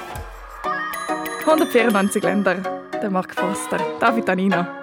194 1.41 2.23
Länder. 2.23 2.57
Der 3.01 3.11
Mark 3.11 3.35
Foster. 3.35 3.79
David 3.99 4.29
Anina. 4.29 4.80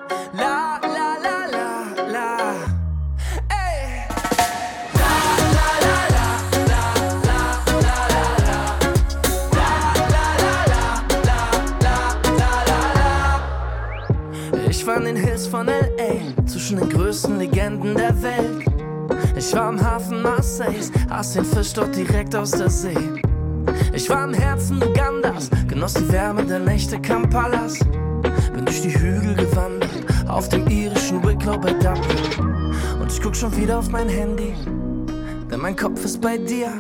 War 14.88 14.98
in 14.98 15.06
den 15.06 15.16
Hills 15.18 15.46
von 15.46 15.68
L.A., 15.68 16.48
zwischen 16.48 16.78
den 16.80 16.88
größten 16.88 17.38
Legenden 17.38 17.94
der 17.94 18.22
Welt. 18.24 18.66
Ich 19.36 19.54
war 19.54 19.64
am 19.64 19.84
Hafen 19.84 20.22
Marseilles, 20.22 20.94
aß 21.10 21.34
den 21.34 21.44
Fisch 21.44 21.74
dort 21.74 21.94
direkt 21.94 22.34
aus 22.34 22.52
der 22.52 22.70
See. 22.70 22.96
Ich 23.92 24.10
war 24.10 24.24
im 24.24 24.34
Herzen 24.34 24.82
Ugandas, 24.82 25.50
genoss 25.68 25.94
die 25.96 26.10
Wärme 26.10 26.46
der 26.46 26.60
Nächte 26.60 27.02
Kampalas. 27.02 27.80
Bin 28.54 28.64
durch 28.64 28.82
die 28.82 28.98
Hügel 28.98 29.36
gewandert, 29.36 29.90
auf 30.30 30.48
dem 30.48 30.66
irischen 30.68 31.22
Wicklow 31.22 31.58
bei 31.58 31.74
Dublin. 31.74 32.74
Und 33.02 33.12
ich 33.12 33.22
guck 33.22 33.36
schon 33.36 33.56
wieder 33.58 33.80
auf 33.80 33.90
mein 33.90 34.08
Handy, 34.08 34.54
denn 35.52 35.60
mein 35.60 35.76
Kopf 35.76 36.06
ist 36.06 36.22
bei 36.22 36.38
dir. 36.38 36.72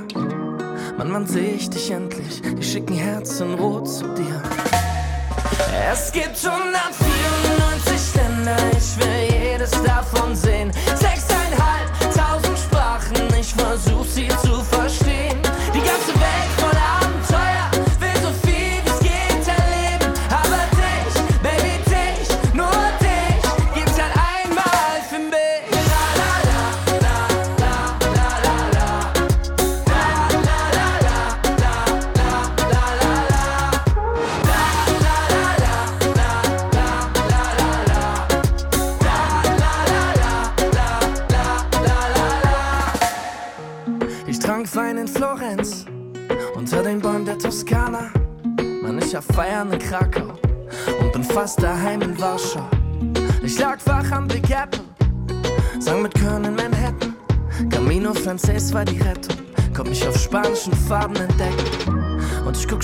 Mann, 0.97 1.11
wann 1.11 1.27
seh 1.27 1.55
ich 1.57 1.69
dich 1.69 1.91
endlich? 1.91 2.41
Ich 2.57 2.71
schick 2.71 2.89
ein 2.89 2.95
Herz 2.95 3.41
in 3.41 3.53
Rot 3.55 3.89
zu 3.89 4.05
dir. 4.13 4.41
Es 5.91 6.11
gibt 6.13 6.37
194 6.45 7.56
Ich 8.77 8.97
will 8.97 9.51
jedes 9.51 9.71
davon 9.83 10.35
sehen. 10.35 10.71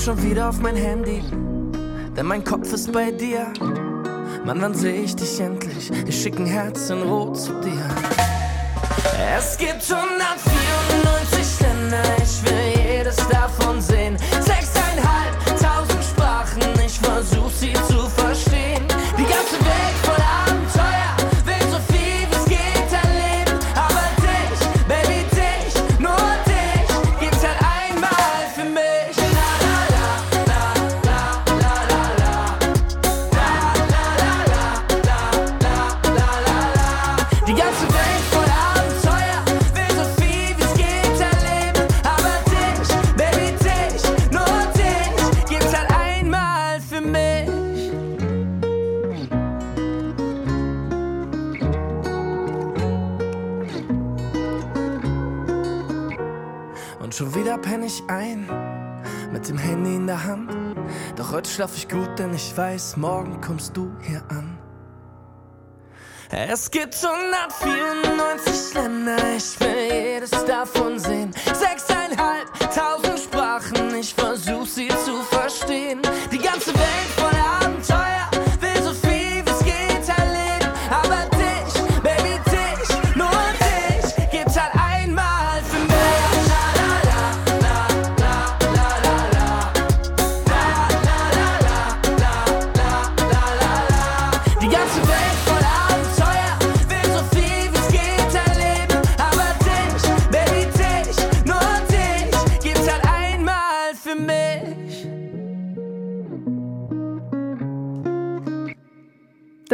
Schon 0.04 0.22
wieder 0.22 0.50
auf 0.50 0.60
mein 0.60 0.76
Handy, 0.76 1.22
denn 2.14 2.26
mein 2.26 2.44
Kopf 2.44 2.70
ist 2.74 2.92
bei 2.92 3.10
dir. 3.10 3.46
Mann, 4.44 4.60
wann 4.60 4.74
seh 4.74 4.96
ich 4.96 5.16
dich 5.16 5.40
endlich? 5.40 5.90
Ich 6.06 6.20
schick 6.20 6.38
ein 6.38 6.44
Herz 6.44 6.90
in 6.90 7.00
Rot 7.00 7.38
zu 7.38 7.52
dir. 7.60 7.88
Es 9.34 9.56
gibt 9.56 9.82
194 9.90 10.53
Und 57.64 57.70
schon 57.70 57.80
wieder 57.80 57.82
penn 57.82 57.82
ich 57.82 58.02
ein, 58.08 58.46
mit 59.32 59.48
dem 59.48 59.58
Handy 59.58 59.96
in 59.96 60.06
der 60.06 60.22
Hand. 60.24 60.50
Doch 61.16 61.32
heute 61.32 61.50
schlaf 61.50 61.76
ich 61.76 61.88
gut, 61.88 62.18
denn 62.18 62.34
ich 62.34 62.56
weiß, 62.56 62.96
morgen 62.96 63.40
kommst 63.40 63.76
du 63.76 63.90
hier 64.02 64.22
an. 64.28 64.58
Es 66.30 66.70
gibt 66.70 66.96
194 66.96 68.74
Länder, 68.74 69.16
ich 69.36 69.60
will 69.60 69.92
jedes 69.92 70.30
davon 70.46 70.98
sehen. 70.98 71.32
Sechseinhalbtausend 71.52 73.20
Sprachen, 73.20 73.94
ich 73.94 74.14
versuch 74.14 74.66
sie 74.66 74.88
zu 74.88 75.22
verstehen. 75.30 76.00
Die 76.32 76.38
ganze 76.38 76.74
Welt 76.74 77.10
voller 77.16 77.43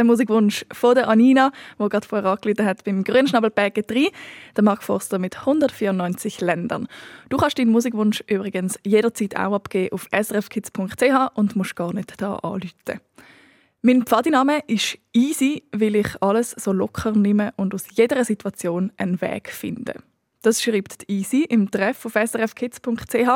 Der 0.01 0.07
Musikwunsch 0.07 0.65
von 0.73 0.95
der 0.95 1.09
Anina, 1.09 1.53
wo 1.77 1.91
gerade 1.91 2.09
vorher 2.09 2.31
angeleitet 2.31 2.65
hat 2.65 2.85
beim 2.85 3.05
Grünschnabelbergen 3.05 3.85
3, 3.87 4.09
der 4.57 4.65
Mark 4.65 4.83
Forster 4.83 5.19
mit 5.19 5.41
194 5.41 6.41
Ländern. 6.41 6.89
Du 7.29 7.37
kannst 7.37 7.59
deinen 7.59 7.71
Musikwunsch 7.71 8.25
übrigens 8.27 8.79
jederzeit 8.83 9.37
auch 9.37 9.53
abgeben 9.53 9.93
auf 9.93 10.09
srfkids.ch 10.11 11.35
und 11.35 11.55
musst 11.55 11.77
gar 11.77 11.93
nicht 11.93 12.19
da 12.19 12.37
anrufen. 12.37 13.01
Mein 13.83 14.07
Pfadiname 14.07 14.61
ist 14.69 14.97
easy, 15.13 15.65
weil 15.73 15.97
ich 15.97 16.23
alles 16.23 16.53
so 16.53 16.73
locker 16.73 17.13
nehme 17.13 17.53
und 17.57 17.75
aus 17.75 17.85
jeder 17.93 18.25
Situation 18.25 18.93
einen 18.97 19.21
Weg 19.21 19.51
finde. 19.51 19.97
Das 20.41 20.63
schreibt 20.63 21.03
die 21.03 21.13
Easy 21.13 21.45
im 21.47 21.71
Treff 21.71 22.07
auf 22.07 22.15
srfkids.ch. 22.15 23.29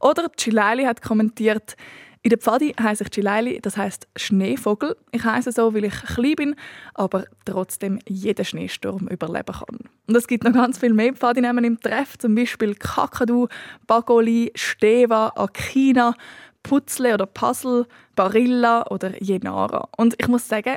Oder 0.00 0.28
Chilaili 0.36 0.82
hat 0.82 1.00
kommentiert, 1.00 1.76
in 2.22 2.30
der 2.30 2.38
Pfadi 2.38 2.74
heisse 2.80 3.04
ich 3.04 3.10
Chilaili, 3.10 3.60
das 3.60 3.76
heißt 3.76 4.08
Schneevogel. 4.16 4.96
Ich 5.12 5.24
heiße 5.24 5.52
so, 5.52 5.74
weil 5.74 5.84
ich 5.84 5.94
klein 5.94 6.34
bin, 6.36 6.56
aber 6.94 7.24
trotzdem 7.44 7.98
jeden 8.08 8.44
Schneesturm 8.44 9.08
überleben 9.08 9.54
kann. 9.54 9.78
Und 10.06 10.16
es 10.16 10.26
gibt 10.26 10.44
noch 10.44 10.52
ganz 10.52 10.78
viel 10.78 10.92
mehr 10.92 11.12
Pfadinamen 11.14 11.64
im 11.64 11.80
Treff, 11.80 12.18
zum 12.18 12.34
Beispiel 12.34 12.74
Kakadu, 12.74 13.46
Bagoli, 13.86 14.50
Steva, 14.54 15.32
Akina, 15.36 16.14
Putzle 16.62 17.14
oder 17.14 17.26
Puzzle, 17.26 17.86
Barilla 18.16 18.86
oder 18.90 19.22
Jenara. 19.22 19.88
Und 19.96 20.14
ich 20.18 20.28
muss 20.28 20.48
sagen, 20.48 20.76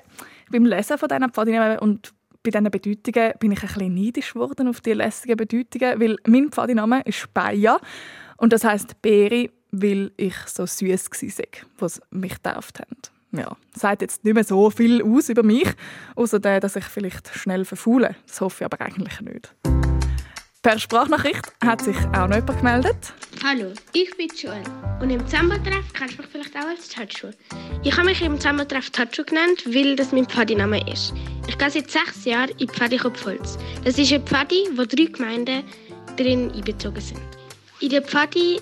beim 0.52 0.66
Lesen 0.66 0.98
von 0.98 1.10
diesen 1.10 1.32
Pfadinamen 1.32 1.80
und 1.80 2.14
bei 2.44 2.52
diesen 2.52 2.72
Bedeutungen 2.72 3.34
bin 3.40 3.52
ich 3.52 3.62
ein 3.62 3.68
bisschen 3.68 3.94
neidisch 3.94 4.34
geworden 4.34 4.68
auf 4.68 4.82
die 4.82 4.94
lässigen 4.94 5.38
Bedeutungen, 5.38 6.00
weil 6.00 6.18
mein 6.26 6.50
Pfadiname 6.50 7.02
ist 7.06 7.34
Beja 7.34 7.78
und 8.38 8.54
das 8.54 8.64
heißt 8.64 9.02
Beere, 9.02 9.50
weil 9.72 10.12
ich 10.18 10.36
so 10.46 10.66
süß 10.66 11.10
war, 11.10 11.46
was 11.80 12.02
mich 12.12 12.34
getauft 12.42 12.80
haben. 12.80 12.98
Ja, 13.32 13.56
sagt 13.74 14.02
jetzt 14.02 14.26
nicht 14.26 14.34
mehr 14.34 14.44
so 14.44 14.70
viel 14.70 15.02
aus 15.02 15.30
über 15.30 15.44
mich, 15.44 15.70
außer 16.16 16.40
dass 16.40 16.76
ich 16.76 16.84
vielleicht 16.84 17.30
schnell 17.30 17.64
verfaule. 17.64 18.16
Das 18.28 18.42
hoffe 18.42 18.64
ich 18.64 18.66
aber 18.66 18.82
eigentlich 18.82 19.22
nicht. 19.22 19.54
Per 20.62 20.78
Sprachnachricht 20.78 21.52
hat 21.66 21.82
sich 21.82 21.98
auch 22.14 22.28
noch 22.28 22.36
jemand 22.36 22.58
gemeldet. 22.58 23.14
Hallo, 23.44 23.74
ich 23.94 24.16
bin 24.16 24.28
Joel 24.36 24.62
und 25.02 25.10
im 25.10 25.18
Dezembertreff 25.20 25.92
kennst 25.94 26.20
du 26.20 26.22
mich 26.22 26.32
vielleicht 26.32 26.56
auch 26.56 26.68
als 26.68 26.88
Tatschu. 26.90 27.30
Ich 27.84 27.94
habe 27.94 28.06
mich 28.06 28.22
im 28.22 28.36
Dezembertreff 28.36 28.92
Tatschu 28.92 29.24
genannt, 29.24 29.64
weil 29.66 29.96
das 29.96 30.12
mein 30.12 30.28
Pfadiname 30.28 30.88
ist. 30.92 31.16
Ich 31.48 31.58
gehe 31.58 31.72
seit 31.72 31.90
sechs 31.90 32.26
Jahren 32.26 32.52
in 32.60 32.68
Pfadi 32.68 32.98
Kopfholz. 32.98 33.58
Das 33.84 33.98
ist 33.98 34.14
ein 34.14 34.24
Pfadi, 34.24 34.68
wo 34.76 34.84
drei 34.86 35.06
Gemeinden 35.06 35.64
drin 36.16 36.52
einbezogen 36.52 37.02
sind. 37.02 37.31
In 37.82 37.90
der 37.90 38.04
Pfadi 38.04 38.62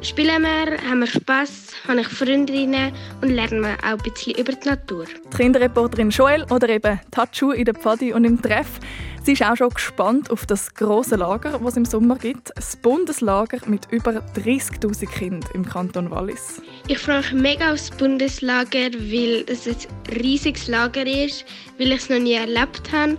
spielen 0.00 0.42
wir, 0.42 0.78
haben 0.90 0.98
wir 0.98 1.06
Spass, 1.06 1.68
habe 1.86 2.00
ich 2.00 2.08
Freundinnen 2.08 2.92
und 3.22 3.28
lernen 3.28 3.60
wir 3.60 3.74
auch 3.84 3.92
ein 3.92 3.98
bisschen 3.98 4.34
über 4.34 4.52
die 4.52 4.68
Natur. 4.68 5.04
Die 5.32 5.36
Kinderreporterin 5.36 6.10
Joel 6.10 6.44
oder 6.50 6.68
eben 6.68 6.98
Tatschu 7.12 7.52
in 7.52 7.66
der 7.66 7.74
Pfadi 7.74 8.12
und 8.12 8.24
im 8.24 8.42
Treff. 8.42 8.80
Sie 9.22 9.34
ist 9.34 9.44
auch 9.44 9.56
schon 9.56 9.70
gespannt 9.70 10.32
auf 10.32 10.44
das 10.44 10.74
große 10.74 11.14
Lager, 11.14 11.52
das 11.52 11.70
es 11.70 11.76
im 11.76 11.84
Sommer 11.84 12.16
gibt. 12.16 12.50
Das 12.56 12.74
Bundeslager 12.74 13.58
mit 13.66 13.86
über 13.92 14.24
30.000 14.34 15.06
Kindern 15.06 15.48
im 15.54 15.64
Kanton 15.64 16.10
Wallis. 16.10 16.60
Ich 16.88 16.98
freue 16.98 17.18
mich 17.18 17.32
mega 17.32 17.72
aufs 17.72 17.92
Bundeslager, 17.92 18.90
weil 18.92 19.44
es 19.46 19.68
ein 19.68 19.76
riesiges 20.20 20.66
Lager 20.66 21.06
ist, 21.06 21.44
weil 21.78 21.92
ich 21.92 21.98
es 21.98 22.08
noch 22.08 22.18
nie 22.18 22.34
erlebt 22.34 22.90
habe 22.90 23.18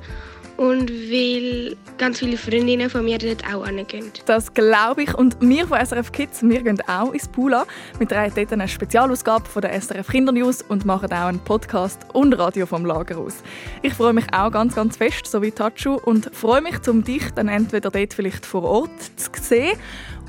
und 0.59 0.91
weil 0.91 1.77
ganz 1.97 2.19
viele 2.19 2.37
Freundinnen 2.37 2.89
von 2.89 3.05
mir 3.05 3.17
dort 3.17 3.45
auch 3.45 3.65
hingehen. 3.65 4.11
Das 4.25 4.53
glaube 4.53 5.03
ich. 5.03 5.13
Und 5.13 5.37
wir 5.39 5.65
von 5.65 5.79
SRF 5.79 6.11
Kids, 6.11 6.43
wir 6.43 6.61
gehen 6.61 6.81
auch 6.85 7.13
ins 7.13 7.29
Pula. 7.29 7.65
Wir 7.97 8.07
drehen 8.07 8.33
dort 8.35 8.51
eine 8.51 8.67
Spezialausgabe 8.67 9.45
von 9.45 9.61
der 9.61 9.79
SRF 9.79 10.09
Kindernews 10.09 10.61
und 10.63 10.85
machen 10.85 11.13
auch 11.13 11.27
einen 11.27 11.39
Podcast 11.39 12.01
und 12.11 12.33
Radio 12.33 12.65
vom 12.65 12.85
Lager 12.85 13.19
aus. 13.19 13.35
Ich 13.83 13.93
freue 13.93 14.11
mich 14.11 14.25
auch 14.33 14.51
ganz, 14.51 14.75
ganz 14.75 14.97
fest, 14.97 15.27
so 15.27 15.41
wie 15.41 15.51
Tatschu, 15.51 15.93
und 15.93 16.29
freue 16.35 16.61
mich, 16.61 16.85
um 16.89 17.05
dich 17.05 17.23
dann 17.31 17.47
entweder 17.47 17.89
dort 17.89 18.13
vielleicht 18.13 18.45
vor 18.45 18.63
Ort 18.63 19.01
zu 19.15 19.29
sehen 19.41 19.77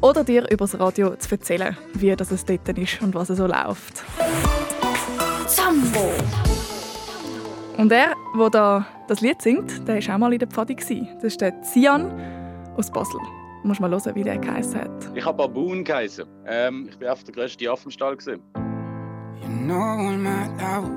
oder 0.00 0.22
dir 0.22 0.42
über 0.48 0.64
das 0.64 0.78
Radio 0.78 1.16
zu 1.16 1.32
erzählen, 1.32 1.76
wie 1.94 2.14
das 2.14 2.30
es 2.30 2.44
dort 2.44 2.68
ist 2.78 3.02
und 3.02 3.16
was 3.16 3.30
es 3.30 3.38
so 3.38 3.46
läuft. 3.48 4.04
Zambo. 5.48 6.12
Und 7.80 7.90
er, 7.92 8.14
der 8.38 8.50
da 8.50 8.86
das 9.08 9.22
Lied 9.22 9.40
singt, 9.40 9.88
der 9.88 10.06
war 10.06 10.14
auch 10.14 10.18
mal 10.18 10.32
in 10.34 10.38
der 10.38 10.48
Pfadi. 10.48 10.76
Das 11.14 11.24
ist 11.24 11.40
der 11.40 11.62
Zian 11.62 12.12
aus 12.76 12.90
Basel. 12.90 13.18
Du 13.62 13.68
musst 13.68 13.80
mal 13.80 13.90
hören, 13.90 14.14
wie 14.14 14.22
der 14.22 14.36
geheißen 14.36 14.82
hat. 14.82 14.90
Ich 15.14 15.24
habe 15.24 15.38
Baboon 15.38 15.82
geheißen. 15.82 16.26
Ähm, 16.44 16.90
ich 16.90 17.00
war 17.00 17.14
auf 17.14 17.24
der 17.24 17.32
grössten 17.32 17.66
Affenstall. 17.68 18.18
Gewesen. 18.18 18.42
You 19.40 19.48
know 19.64 19.76
I'm 19.76 20.18
not 20.18 20.62
out 20.62 20.90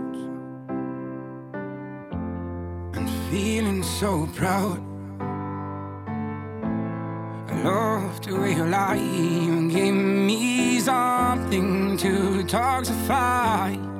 and 2.97 3.09
feeling 3.31 3.81
so 3.81 4.27
proud. 4.35 4.81
I 7.49 7.63
love 7.63 8.19
the 8.25 8.33
way 8.33 8.55
you 8.55 8.65
lie 8.65 8.97
and 8.97 9.71
give 9.71 9.93
me 9.93 10.81
something 10.81 11.95
to 11.95 12.43
toxify. 12.45 13.92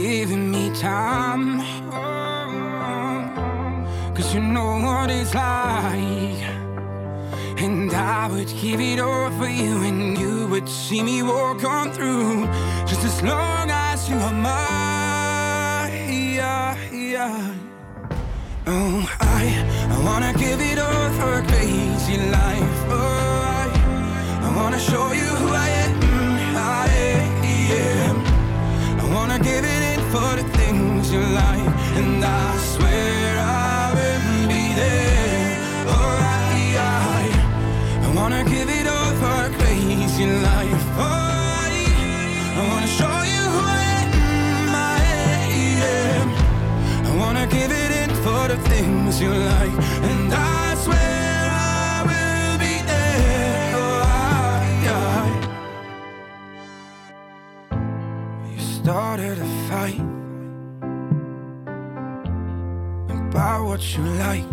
Giving 0.00 0.50
me 0.50 0.70
time, 0.74 1.60
oh, 1.92 2.42
cause 4.14 4.32
you 4.34 4.40
know 4.40 4.78
what 4.80 5.10
it's 5.10 5.34
like. 5.34 6.44
And 7.58 7.92
I 7.92 8.28
would 8.28 8.48
give 8.62 8.80
it 8.80 9.00
all 9.00 9.30
for 9.32 9.48
you, 9.48 9.82
and 9.82 10.16
you 10.16 10.46
would 10.46 10.68
see 10.68 11.02
me 11.02 11.22
walk 11.22 11.64
on 11.64 11.90
through 11.92 12.46
just 12.86 13.04
as 13.04 13.22
long 13.22 13.70
as 13.70 14.08
you 14.08 14.16
are 14.16 14.32
mine. 14.32 14.88
Oh, 18.70 19.16
I, 19.20 19.64
I 19.90 20.04
wanna 20.04 20.34
give 20.34 20.60
it 20.60 20.78
all 20.78 21.10
for 21.18 21.38
a 21.40 21.42
crazy 21.46 22.18
life. 22.18 22.78
Oh, 22.90 23.00
I, 23.62 23.66
I 24.46 24.56
wanna 24.56 24.78
show 24.78 25.10
you 25.12 25.30
who 25.40 25.48
I 25.48 25.68
am. 25.84 25.94
I 26.54 26.88
am. 27.72 28.16
I 29.00 29.04
wanna 29.14 29.38
give 29.38 29.64
it 29.64 29.77
for 30.12 30.36
the 30.36 30.44
things 30.56 31.12
you 31.12 31.20
like, 31.20 31.68
and 32.00 32.24
I 32.24 32.56
swear 32.72 33.38
I 33.40 33.92
will 33.98 34.48
be 34.48 34.64
there. 34.74 35.56
Oh, 35.94 36.16
I, 36.44 36.76
I, 36.78 37.24
I 38.06 38.08
wanna 38.14 38.42
give 38.44 38.68
it 38.70 38.86
all 38.86 39.12
for 39.22 39.38
a 39.48 39.50
crazy 39.58 40.26
life. 40.26 40.84
Oh, 40.96 41.04
I, 41.04 41.72
I 42.58 42.62
wanna 42.70 42.90
show 42.98 43.16
you 43.34 43.44
who 43.54 43.62
I 43.64 44.90
am. 45.92 46.28
I 47.10 47.12
wanna 47.22 47.46
give 47.46 47.70
it 47.70 47.90
in 48.02 48.10
for 48.24 48.48
the 48.48 48.58
things 48.70 49.20
you 49.20 49.30
like, 49.30 49.76
and 50.10 50.32
I 50.32 50.74
swear 50.84 51.17
about 63.30 63.64
what 63.66 63.96
you 63.96 64.04
like. 64.26 64.52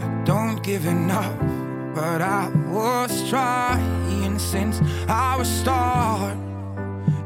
I 0.00 0.22
don't 0.24 0.62
give 0.62 0.86
enough, 0.86 1.38
but 1.94 2.22
I 2.22 2.50
was 2.68 3.28
trying 3.28 4.38
since 4.38 4.80
I 5.08 5.36
was 5.36 5.48
start. 5.48 6.36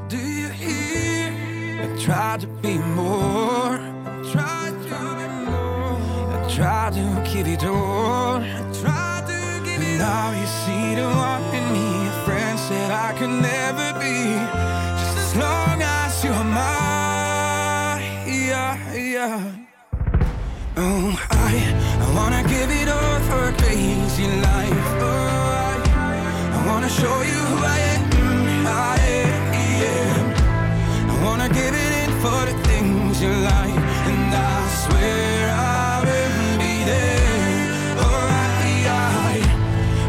Do 0.09 0.17
you 0.19 0.49
hear? 0.49 1.33
I 1.83 1.97
tried 1.99 2.41
to 2.41 2.47
be 2.47 2.79
more. 2.79 3.79
I 3.79 4.31
tried 4.33 4.75
to 4.89 4.99
be 5.19 5.29
more. 5.51 5.99
I 6.35 6.49
tried 6.55 6.93
to 6.95 7.31
give 7.33 7.47
it 7.47 7.65
all. 7.65 8.37
I 8.37 8.73
tried 8.83 9.25
to 9.27 9.65
give 9.65 9.83
it 9.83 9.99
Now 9.99 10.31
you 10.33 10.47
see 10.47 10.95
the 10.95 11.07
one 11.07 11.43
in 11.55 11.73
me. 11.73 12.09
A 12.09 12.13
friend 12.25 12.59
said 12.59 12.91
I 12.91 13.13
could 13.19 13.31
never 13.31 13.99
be. 14.01 14.39
Give 22.51 22.71
it 22.71 22.89
all 22.89 23.21
for 23.29 23.43
a 23.49 23.53
crazy 23.63 24.27
life. 24.49 24.87
Oh, 25.09 25.13
I, 25.69 25.77
I 26.57 26.59
wanna 26.67 26.89
show 26.89 27.17
you 27.31 27.41
who 27.51 27.59
I 27.77 27.79
am. 27.95 28.03
I 28.67 28.99
am. 29.23 30.25
I 31.13 31.15
wanna 31.25 31.49
give 31.49 31.75
it 31.85 31.93
in 32.03 32.11
for 32.23 32.41
the 32.51 32.57
things 32.69 33.23
you 33.23 33.33
like, 33.53 33.77
and 34.13 34.35
I 34.35 34.55
swear 34.83 35.51
I 35.55 36.03
will 36.09 36.59
be 36.65 36.75
there. 36.93 37.97
Oh, 38.05 38.27
I, 38.57 38.73
I, 39.29 39.37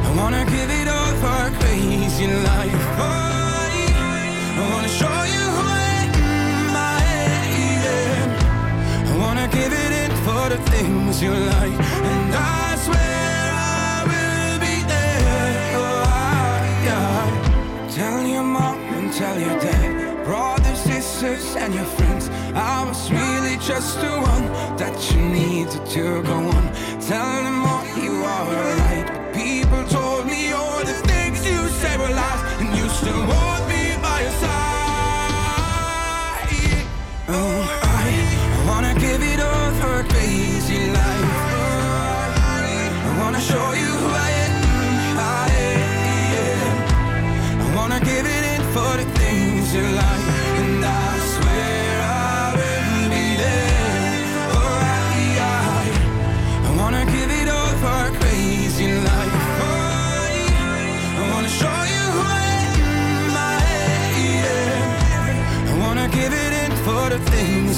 I 0.07 0.11
wanna 0.19 0.43
give 0.55 0.69
it 0.81 0.87
all 0.95 1.13
for 1.23 1.37
a 1.49 1.51
crazy 1.61 2.27
life. 2.49 2.83
Oh, 3.05 3.65
I, 3.65 3.73
I 4.59 4.63
wanna 4.73 4.91
show 5.01 5.17
you 5.35 5.45
who 5.57 5.65
I 5.85 5.93
am. 6.17 6.75
I 6.97 7.01
am. 8.17 8.29
I 9.11 9.13
wanna 9.23 9.47
give 9.57 9.71
it 9.85 9.91
in 10.03 10.11
for 10.25 10.43
the 10.53 10.59
things 10.73 11.21
you 11.21 11.33
like, 11.55 11.77
and 21.55 21.73
your 21.73 21.85
friends. 21.85 22.29
I 22.53 22.83
was 22.87 23.11
really 23.11 23.57
just 23.57 23.99
the 23.99 24.09
one 24.09 24.45
that 24.77 24.95
you 25.11 25.21
needed 25.21 25.85
to 25.87 26.21
go 26.23 26.37
on. 26.37 26.73
Tell 27.01 27.43
them 27.43 27.65
all 27.65 27.85
you 27.97 28.23
are 28.23 28.80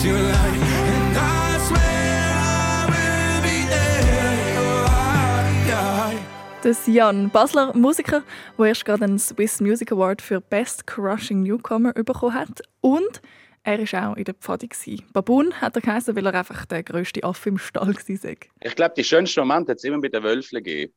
you 0.04 0.14
like, 0.14 0.36
and 0.36 1.18
I 1.18 1.60
swear 1.60 2.34
I 2.36 2.86
will 2.90 3.42
be 3.42 3.66
there. 3.70 4.58
Oh. 4.60 6.14
Das 6.62 6.88
Jan 6.88 7.30
Basler, 7.30 7.74
Musiker, 7.76 8.24
der 8.58 8.66
erst 8.66 8.86
gerade 8.86 9.06
einen 9.06 9.20
Swiss 9.20 9.62
Music 9.62 9.92
Award 9.92 10.22
für 10.22 10.42
Best 10.42 10.88
Crushing 10.88 11.44
Newcomer 11.44 11.94
bekommen 11.94 12.34
hat. 12.34 12.62
Und 12.82 13.22
Er 13.66 13.80
war 13.80 14.12
auch 14.12 14.18
in 14.18 14.26
der 14.26 14.34
Pfade. 14.34 14.68
Baboon 15.14 15.54
hat 15.62 15.78
er 15.78 15.82
geheißen, 15.82 16.14
weil 16.18 16.26
er 16.26 16.34
einfach 16.34 16.66
der 16.66 16.84
grösste 16.84 17.24
Affe 17.24 17.48
im 17.48 17.58
Stall 17.58 17.96
war. 17.96 18.32
Ich 18.60 18.76
glaube, 18.76 18.94
die 18.98 19.06
schönsten 19.06 19.40
Momente 19.40 19.72
hat 19.72 19.78
es 19.78 19.86
immer 19.86 20.02
bei 20.02 20.10
den 20.10 20.22
Wölfen 20.22 20.58
gegeben. 20.58 20.94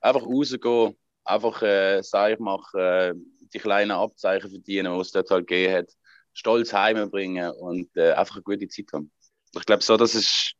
Einfach 0.00 0.22
rausgehen, 0.22 0.94
einfach 1.24 1.60
äh, 1.62 2.02
Seich 2.02 2.38
machen, 2.38 2.80
äh, 2.80 3.14
die 3.52 3.58
kleinen 3.58 3.90
Abzeichen 3.90 4.48
verdienen, 4.48 4.94
die 4.94 5.00
es 5.00 5.10
dort 5.10 5.28
halt 5.30 5.48
gegeben 5.48 5.74
hat, 5.78 5.90
stolz 6.34 6.72
heimbringen 6.72 7.50
und 7.52 7.88
äh, 7.96 8.12
einfach 8.12 8.36
eine 8.36 8.42
gute 8.42 8.68
Zeit 8.68 8.86
haben. 8.92 9.10
Ich 9.56 9.64
glaube, 9.64 9.82
so, 9.82 9.96
das 9.96 10.14
ist 10.14 10.54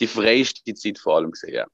die 0.00 0.06
freiste 0.06 0.74
Zeit 0.74 0.98
vor 0.98 1.16
allem 1.16 1.30
gesehen. 1.30 1.54
Ja. 1.54 1.66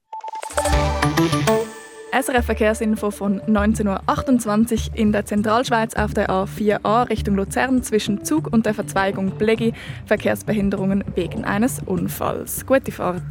SRF 2.11 2.45
Verkehrsinfo 2.45 3.11
von 3.11 3.41
19.28 3.41 4.91
Uhr 4.91 4.95
in 4.95 5.11
der 5.11 5.25
Zentralschweiz 5.25 5.95
auf 5.95 6.13
der 6.13 6.29
A4a 6.29 7.09
Richtung 7.09 7.35
Luzern 7.35 7.83
zwischen 7.83 8.23
Zug 8.23 8.51
und 8.53 8.65
der 8.65 8.73
Verzweigung 8.73 9.31
Blegi 9.37 9.73
Verkehrsbehinderungen 10.05 11.03
wegen 11.15 11.43
eines 11.43 11.81
Unfalls. 11.85 12.65
Gute 12.65 12.93
Fahrt. 12.93 13.21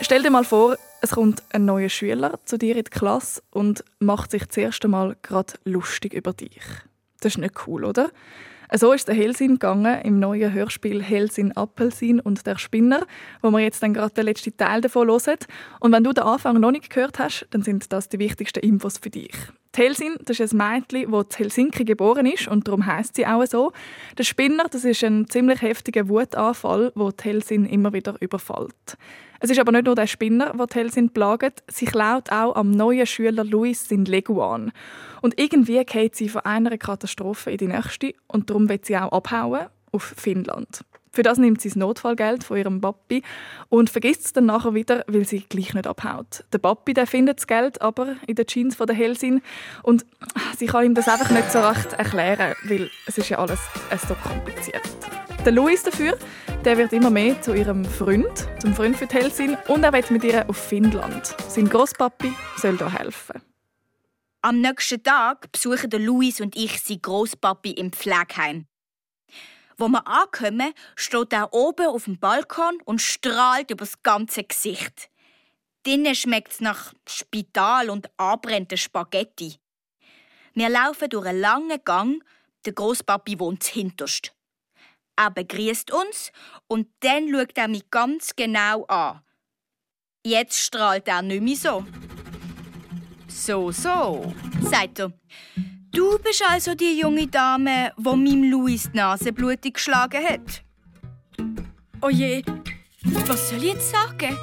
Stell 0.00 0.22
dir 0.22 0.30
mal 0.30 0.44
vor, 0.44 0.78
es 1.02 1.10
kommt 1.10 1.42
ein 1.50 1.66
neuer 1.66 1.90
Schüler 1.90 2.40
zu 2.46 2.56
dir 2.56 2.76
in 2.76 2.84
die 2.84 2.90
Klasse 2.90 3.42
und 3.50 3.84
macht 3.98 4.30
sich 4.30 4.46
das 4.46 4.56
erste 4.56 4.88
Mal 4.88 5.16
gerade 5.20 5.52
lustig 5.64 6.14
über 6.14 6.32
dich. 6.32 6.62
Das 7.26 7.34
ist 7.34 7.38
nicht 7.38 7.66
cool, 7.66 7.84
oder? 7.84 8.12
So 8.72 8.92
ist 8.92 9.08
der 9.08 9.16
Hellsinn 9.16 9.54
gegangen 9.54 10.00
im 10.02 10.20
neuen 10.20 10.52
Hörspiel 10.52 11.02
Hellsinn 11.02 11.50
Appelsin 11.56 12.20
und 12.20 12.46
der 12.46 12.56
Spinner, 12.56 13.04
wo 13.42 13.50
wir 13.50 13.58
jetzt 13.58 13.82
dann 13.82 13.94
gerade 13.94 14.14
den 14.14 14.26
letzten 14.26 14.56
Teil 14.56 14.80
davon 14.80 15.08
hören. 15.08 15.38
Und 15.80 15.90
wenn 15.90 16.04
du 16.04 16.12
den 16.12 16.22
Anfang 16.22 16.60
noch 16.60 16.70
nicht 16.70 16.88
gehört 16.88 17.18
hast, 17.18 17.48
dann 17.50 17.62
sind 17.62 17.92
das 17.92 18.08
die 18.08 18.20
wichtigsten 18.20 18.60
Infos 18.60 18.98
für 18.98 19.10
dich. 19.10 19.34
Die 19.74 19.82
Helsin, 19.82 20.14
das 20.24 20.38
ist 20.38 20.54
ein 20.54 20.58
Mädchen, 20.58 21.10
das 21.10 21.24
in 21.24 21.36
Helsinki 21.36 21.84
geboren 21.84 22.26
ist 22.26 22.46
und 22.46 22.68
darum 22.68 22.86
heißt 22.86 23.16
sie 23.16 23.26
auch 23.26 23.44
so. 23.44 23.72
Der 24.16 24.22
Spinner, 24.22 24.66
das 24.70 24.84
ist 24.84 25.02
ein 25.02 25.28
ziemlich 25.28 25.62
heftiger 25.62 26.08
Wutanfall, 26.08 26.92
wo 26.94 27.10
die 27.10 27.24
Helsin 27.24 27.66
immer 27.66 27.92
wieder 27.92 28.14
überfällt. 28.20 28.96
Es 29.40 29.50
ist 29.50 29.58
aber 29.58 29.72
nicht 29.72 29.86
nur 29.86 29.94
der 29.94 30.06
Spinner, 30.06 30.52
der 30.56 30.66
die 30.66 30.74
Helsin 30.74 31.10
plagt, 31.10 31.62
sie 31.68 31.86
klaut 31.86 32.30
auch 32.30 32.56
am 32.56 32.70
neuen 32.70 33.06
Schüler 33.06 33.44
Luis 33.44 33.88
sein 33.88 34.04
Lego 34.04 34.42
an. 34.42 34.72
Und 35.22 35.38
irgendwie 35.38 35.84
geht 35.84 36.16
sie 36.16 36.28
von 36.28 36.42
einer 36.42 36.76
Katastrophe 36.78 37.50
in 37.50 37.58
die 37.58 37.68
nächste 37.68 38.14
und 38.28 38.50
darum 38.50 38.68
wird 38.68 38.86
sie 38.86 38.96
auch 38.96 39.12
abhauen 39.12 39.66
auf 39.92 40.14
Finnland. 40.16 40.84
Für 41.16 41.22
das 41.22 41.38
nimmt 41.38 41.62
sie 41.62 41.70
das 41.70 41.76
Notfallgeld 41.76 42.44
von 42.44 42.58
ihrem 42.58 42.82
Papi 42.82 43.22
und 43.70 43.88
vergisst 43.88 44.26
es 44.26 44.32
dann 44.34 44.44
nachher 44.44 44.74
wieder, 44.74 45.02
weil 45.06 45.24
sie 45.24 45.40
gleich 45.48 45.72
nicht 45.72 45.86
abhaut. 45.86 46.44
Der 46.52 46.58
Papi 46.58 46.92
der 46.92 47.06
findet 47.06 47.38
das 47.38 47.46
Geld 47.46 47.80
aber 47.80 48.16
in 48.26 48.34
den 48.34 48.46
Jeans 48.46 48.76
von 48.76 48.86
der 48.86 48.94
Helsin 48.94 49.40
und 49.82 50.04
sie 50.58 50.66
kann 50.66 50.84
ihm 50.84 50.94
das 50.94 51.08
einfach 51.08 51.30
nicht 51.30 51.50
so 51.50 51.60
recht 51.60 51.94
erklären, 51.94 52.54
weil 52.64 52.90
es 53.06 53.16
ist 53.16 53.30
ja 53.30 53.38
alles 53.38 53.60
so 54.06 54.14
kompliziert. 54.14 54.82
Der 55.46 55.52
Louis 55.52 55.82
dafür, 55.82 56.18
der 56.66 56.78
wird 56.78 56.92
immer 56.92 57.10
mehr 57.10 57.40
zu 57.40 57.54
ihrem 57.54 57.84
Freund, 57.84 58.48
zum 58.60 58.74
Freund 58.74 58.96
für 58.96 59.06
Helsin 59.06 59.56
und 59.68 59.84
er 59.84 59.92
will 59.92 60.04
mit 60.10 60.24
ihr 60.24 60.50
auf 60.50 60.56
Finnland. 60.56 61.36
Sein 61.48 61.68
Großpapi 61.68 62.32
soll 62.56 62.76
da 62.76 62.90
helfen. 62.90 63.40
Am 64.42 64.60
nächsten 64.60 65.00
Tag 65.00 65.52
besuchen 65.52 65.92
Luis 65.92 66.40
und 66.40 66.56
ich 66.56 66.80
sein 66.80 67.00
Großpapi 67.00 67.70
im 67.70 67.92
Pflegeheim. 67.92 68.66
Wo 69.78 69.86
wir 69.86 70.08
ankommen, 70.08 70.72
steht 70.96 71.32
er 71.32 71.54
oben 71.54 71.86
auf 71.86 72.06
dem 72.06 72.18
Balkon 72.18 72.80
und 72.84 73.00
strahlt 73.00 73.70
über 73.70 73.84
das 73.84 74.02
ganze 74.02 74.42
Gesicht. 74.42 75.08
Drinnen 75.84 76.16
schmeckt 76.16 76.50
es 76.50 76.60
nach 76.60 76.92
Spital 77.08 77.90
und 77.90 78.10
anbrennten 78.16 78.76
Spaghetti. 78.76 79.54
Wir 80.54 80.68
laufen 80.68 81.10
durch 81.10 81.26
einen 81.26 81.40
langen 81.40 81.78
Gang, 81.84 82.24
der 82.64 82.72
Großpapi 82.72 83.38
wohnt 83.38 83.62
hinterst. 83.62 84.35
Er 85.16 85.30
begrüßt 85.30 85.90
uns 85.92 86.30
und 86.68 86.88
dann 87.00 87.30
schaut 87.30 87.56
er 87.56 87.68
mich 87.68 87.90
ganz 87.90 88.36
genau 88.36 88.84
an. 88.84 89.20
Jetzt 90.24 90.58
strahlt 90.58 91.08
er 91.08 91.22
nicht 91.22 91.42
mehr 91.42 91.56
so. 91.56 91.84
So, 93.28 93.70
so, 93.70 94.34
sagt 94.60 94.98
er. 94.98 95.12
Du 95.92 96.18
bist 96.18 96.42
also 96.46 96.74
die 96.74 96.98
junge 97.00 97.26
Dame, 97.26 97.92
wo 97.96 98.14
meinem 98.14 98.50
Louis 98.50 98.90
die 98.92 98.96
Nase 98.98 99.32
blutig 99.32 99.74
geschlagen 99.74 100.22
hat. 100.22 100.62
Oh 102.02 102.10
je, 102.10 102.42
was 103.26 103.48
soll 103.48 103.64
ich 103.64 103.72
jetzt 103.74 103.90
sagen? 103.90 104.36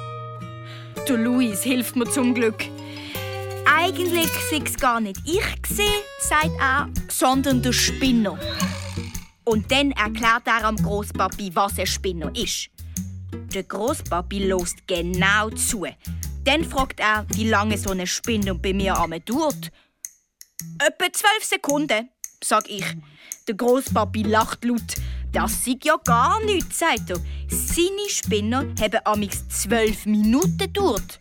Der 1.08 1.16
Louis 1.16 1.62
hilft 1.62 1.94
mir 1.96 2.10
zum 2.10 2.34
Glück. 2.34 2.64
Eigentlich 3.66 4.30
sei 4.50 4.62
es 4.64 4.76
gar 4.76 5.00
nicht 5.00 5.20
ich 5.24 5.44
sagt 6.20 6.50
er, 6.58 6.88
sondern 7.08 7.62
der 7.62 7.72
Spinner. 7.72 8.38
Und 9.44 9.70
dann 9.70 9.92
erklärt 9.92 10.46
er 10.46 10.64
am 10.64 10.76
Großpapi, 10.76 11.54
was 11.54 11.78
ein 11.78 11.86
Spinner 11.86 12.30
ist. 12.34 12.70
Der 13.54 13.62
Großpapi 13.62 14.46
lost 14.46 14.86
genau 14.86 15.50
zu. 15.50 15.86
Dann 16.44 16.64
fragt 16.64 17.00
er, 17.00 17.26
wie 17.34 17.48
lange 17.48 17.78
so 17.78 17.90
eine 17.90 18.06
Spinner 18.06 18.54
bei 18.54 18.72
mir 18.72 18.96
am 18.96 19.14
dauert. 19.24 19.70
Etwa 20.78 21.12
zwölf 21.12 21.44
Sekunden, 21.44 22.08
sag 22.42 22.68
ich. 22.68 22.84
Der 23.46 23.54
Großpapi 23.54 24.22
lacht 24.22 24.64
laut. 24.64 24.94
Das 25.32 25.64
sieht 25.64 25.84
ja 25.84 25.96
gar 26.04 26.42
nichts, 26.44 26.78
sagt 26.78 27.10
er. 27.10 27.20
Seine 27.48 28.08
Spinner 28.08 28.64
haben 28.80 29.00
amix 29.04 29.48
zwölf 29.48 30.06
Minuten 30.06 30.56
gedauert. 30.58 31.20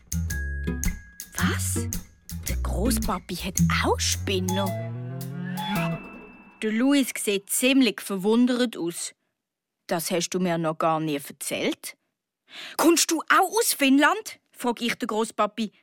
Was? 1.38 1.88
Der 2.48 2.58
Großpapi 2.58 3.36
hat 3.36 3.56
auch 3.84 4.00
Spinner? 4.00 4.68
Der 6.64 6.72
Luis 6.72 7.10
sieht 7.20 7.50
ziemlich 7.50 8.00
verwundert 8.00 8.78
aus. 8.78 9.14
Das 9.86 10.10
hast 10.12 10.30
du 10.30 10.40
mir 10.40 10.58
noch 10.58 10.78
gar 10.78 11.02
nie 11.02 11.16
erzählt. 11.16 11.98
Kommst 12.78 13.12
du 13.12 13.22
auch 13.24 13.52
aus 13.60 13.74
Finnland? 13.74 14.40
frag 14.54 14.82
ich 14.82 14.96
den 14.96 15.08
Großpapi. 15.08 15.74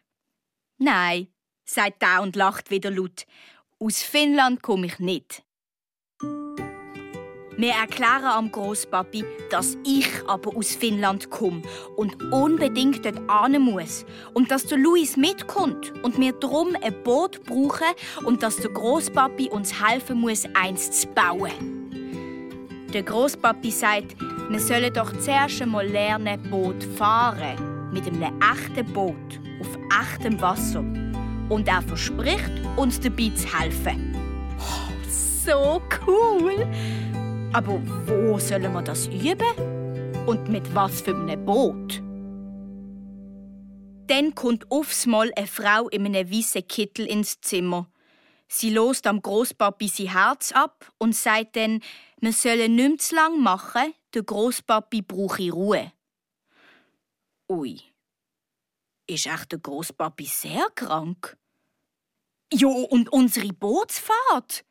Nein, 0.78 1.28
sagt 1.66 2.02
er 2.02 2.22
und 2.22 2.34
lacht 2.34 2.70
wieder 2.70 2.90
laut. 2.90 3.26
Aus 3.78 4.00
Finnland 4.00 4.62
komme 4.62 4.86
ich 4.86 4.98
nicht. 4.98 5.42
Wir 7.60 7.74
erklären 7.74 8.24
am 8.24 8.50
Großpapi, 8.50 9.22
dass 9.50 9.76
ich 9.84 10.08
aber 10.26 10.56
aus 10.56 10.74
Finnland 10.74 11.28
komme 11.28 11.60
und 11.94 12.32
unbedingt 12.32 13.04
dort 13.04 13.20
hin 13.52 13.60
muss. 13.60 14.06
Und 14.32 14.50
dass 14.50 14.64
der 14.64 14.78
Luis 14.78 15.18
mitkommt 15.18 15.92
und 16.02 16.18
wir 16.18 16.32
darum 16.32 16.74
ein 16.80 17.02
Boot 17.02 17.44
brauchen 17.44 17.92
und 18.24 18.42
dass 18.42 18.56
der 18.56 18.70
Großpapi 18.70 19.50
uns 19.50 19.74
helfen 19.78 20.20
muss, 20.20 20.46
eins 20.54 21.02
zu 21.02 21.08
bauen. 21.08 21.90
Der 22.94 23.02
Großpapi 23.02 23.70
sagt, 23.70 24.16
wir 24.48 24.60
sollen 24.60 24.94
doch 24.94 25.12
zuerst 25.18 25.60
einmal 25.60 25.86
lernen, 25.86 26.40
Boot 26.50 26.82
fahren. 26.96 27.90
Mit 27.92 28.06
einem 28.06 28.40
echten 28.40 28.90
Boot, 28.90 29.38
auf 29.60 29.78
echtem 30.00 30.40
Wasser. 30.40 30.80
Und 31.50 31.68
er 31.68 31.82
verspricht, 31.82 32.52
uns 32.76 32.98
dabei 32.98 33.30
zu 33.34 33.46
helfen. 33.60 34.16
Oh, 34.58 34.92
so 35.44 35.82
cool! 36.06 36.66
Aber 37.52 37.82
wo 38.06 38.38
sollen 38.38 38.72
wir 38.72 38.82
das 38.82 39.08
üben? 39.08 40.24
Und 40.26 40.48
mit 40.48 40.72
was 40.72 41.00
für 41.00 41.16
einem 41.16 41.44
Boot? 41.44 42.00
Dann 44.06 44.36
kommt 44.36 44.70
aufs 44.70 45.06
Mal 45.06 45.32
eine 45.34 45.48
Frau 45.48 45.88
in 45.88 46.06
einem 46.06 46.30
weißen 46.30 46.66
Kittel 46.68 47.06
ins 47.06 47.40
Zimmer. 47.40 47.90
Sie 48.46 48.70
lost 48.70 49.08
am 49.08 49.20
Großpapi 49.20 49.88
sein 49.88 50.12
Herz 50.12 50.52
ab 50.52 50.92
und 50.98 51.16
sagt 51.16 51.56
dann, 51.56 51.80
wir 52.20 52.32
sollen 52.32 52.76
nicht 52.76 53.02
zu 53.02 53.16
lang 53.16 53.40
machen, 53.40 53.94
der 54.14 54.22
Großpapi 54.22 55.02
brauche 55.02 55.50
Ruhe. 55.50 55.92
Ui, 57.48 57.80
ist 59.08 59.26
echt 59.26 59.50
der 59.50 59.58
Großpapi 59.58 60.24
sehr 60.24 60.68
krank? 60.76 61.36
Jo, 62.52 62.70
und 62.70 63.12
unsere 63.12 63.52
Bootsfahrt? 63.52 64.64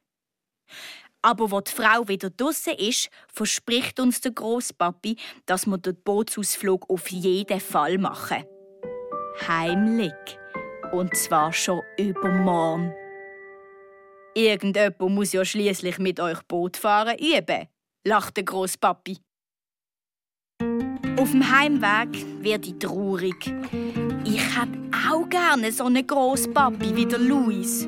Aber 1.22 1.52
wo 1.52 1.60
die 1.60 1.72
Frau 1.72 2.08
wieder 2.08 2.30
draussen 2.30 2.76
ist, 2.76 3.10
verspricht 3.34 4.00
uns 4.00 4.22
der 4.22 4.32
Großpapi, 4.32 5.18
dass 5.46 5.66
wir 5.66 5.78
den 5.78 6.02
Bootsausflug 6.02 6.90
auf 6.90 7.10
jeden 7.10 7.60
Fall 7.60 7.98
machen. 7.98 8.46
Heimlich. 9.48 10.14
Und 10.94 11.16
zwar 11.16 11.52
schon 11.52 11.82
übermorgen. 11.98 12.94
Irgendjemand 14.34 15.00
muss 15.14 15.34
ja 15.34 15.44
schließlich 15.44 16.00
mit 16.00 16.20
euch 16.20 16.42
Bootfahren 16.44 17.18
üben, 17.18 17.68
lacht 18.06 18.38
der 18.38 18.46
Großpapi. 18.46 19.18
Auf 21.18 21.32
dem 21.32 21.52
Heimweg 21.52 22.26
werde 22.42 22.70
ich 22.70 22.80
traurig. 22.80 23.54
Ich 24.24 24.40
hätte 24.40 24.80
auch 25.12 25.28
gerne 25.30 25.72
so 25.72 25.86
einen 25.86 26.08
Großpapi 26.08 26.96
wie 26.96 27.06
der 27.06 27.20
Luis. 27.20 27.88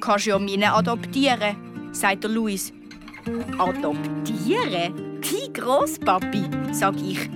Kannst 0.00 0.26
ja 0.26 0.38
meine 0.38 0.72
adoptieren 0.72 1.67
sagt 1.92 2.24
der 2.24 2.30
Luis. 2.30 2.72
Adoptieren? 3.58 5.20
Die 5.20 5.52
Großpapi, 5.52 6.44
sag 6.72 6.96
ich. 7.02 7.28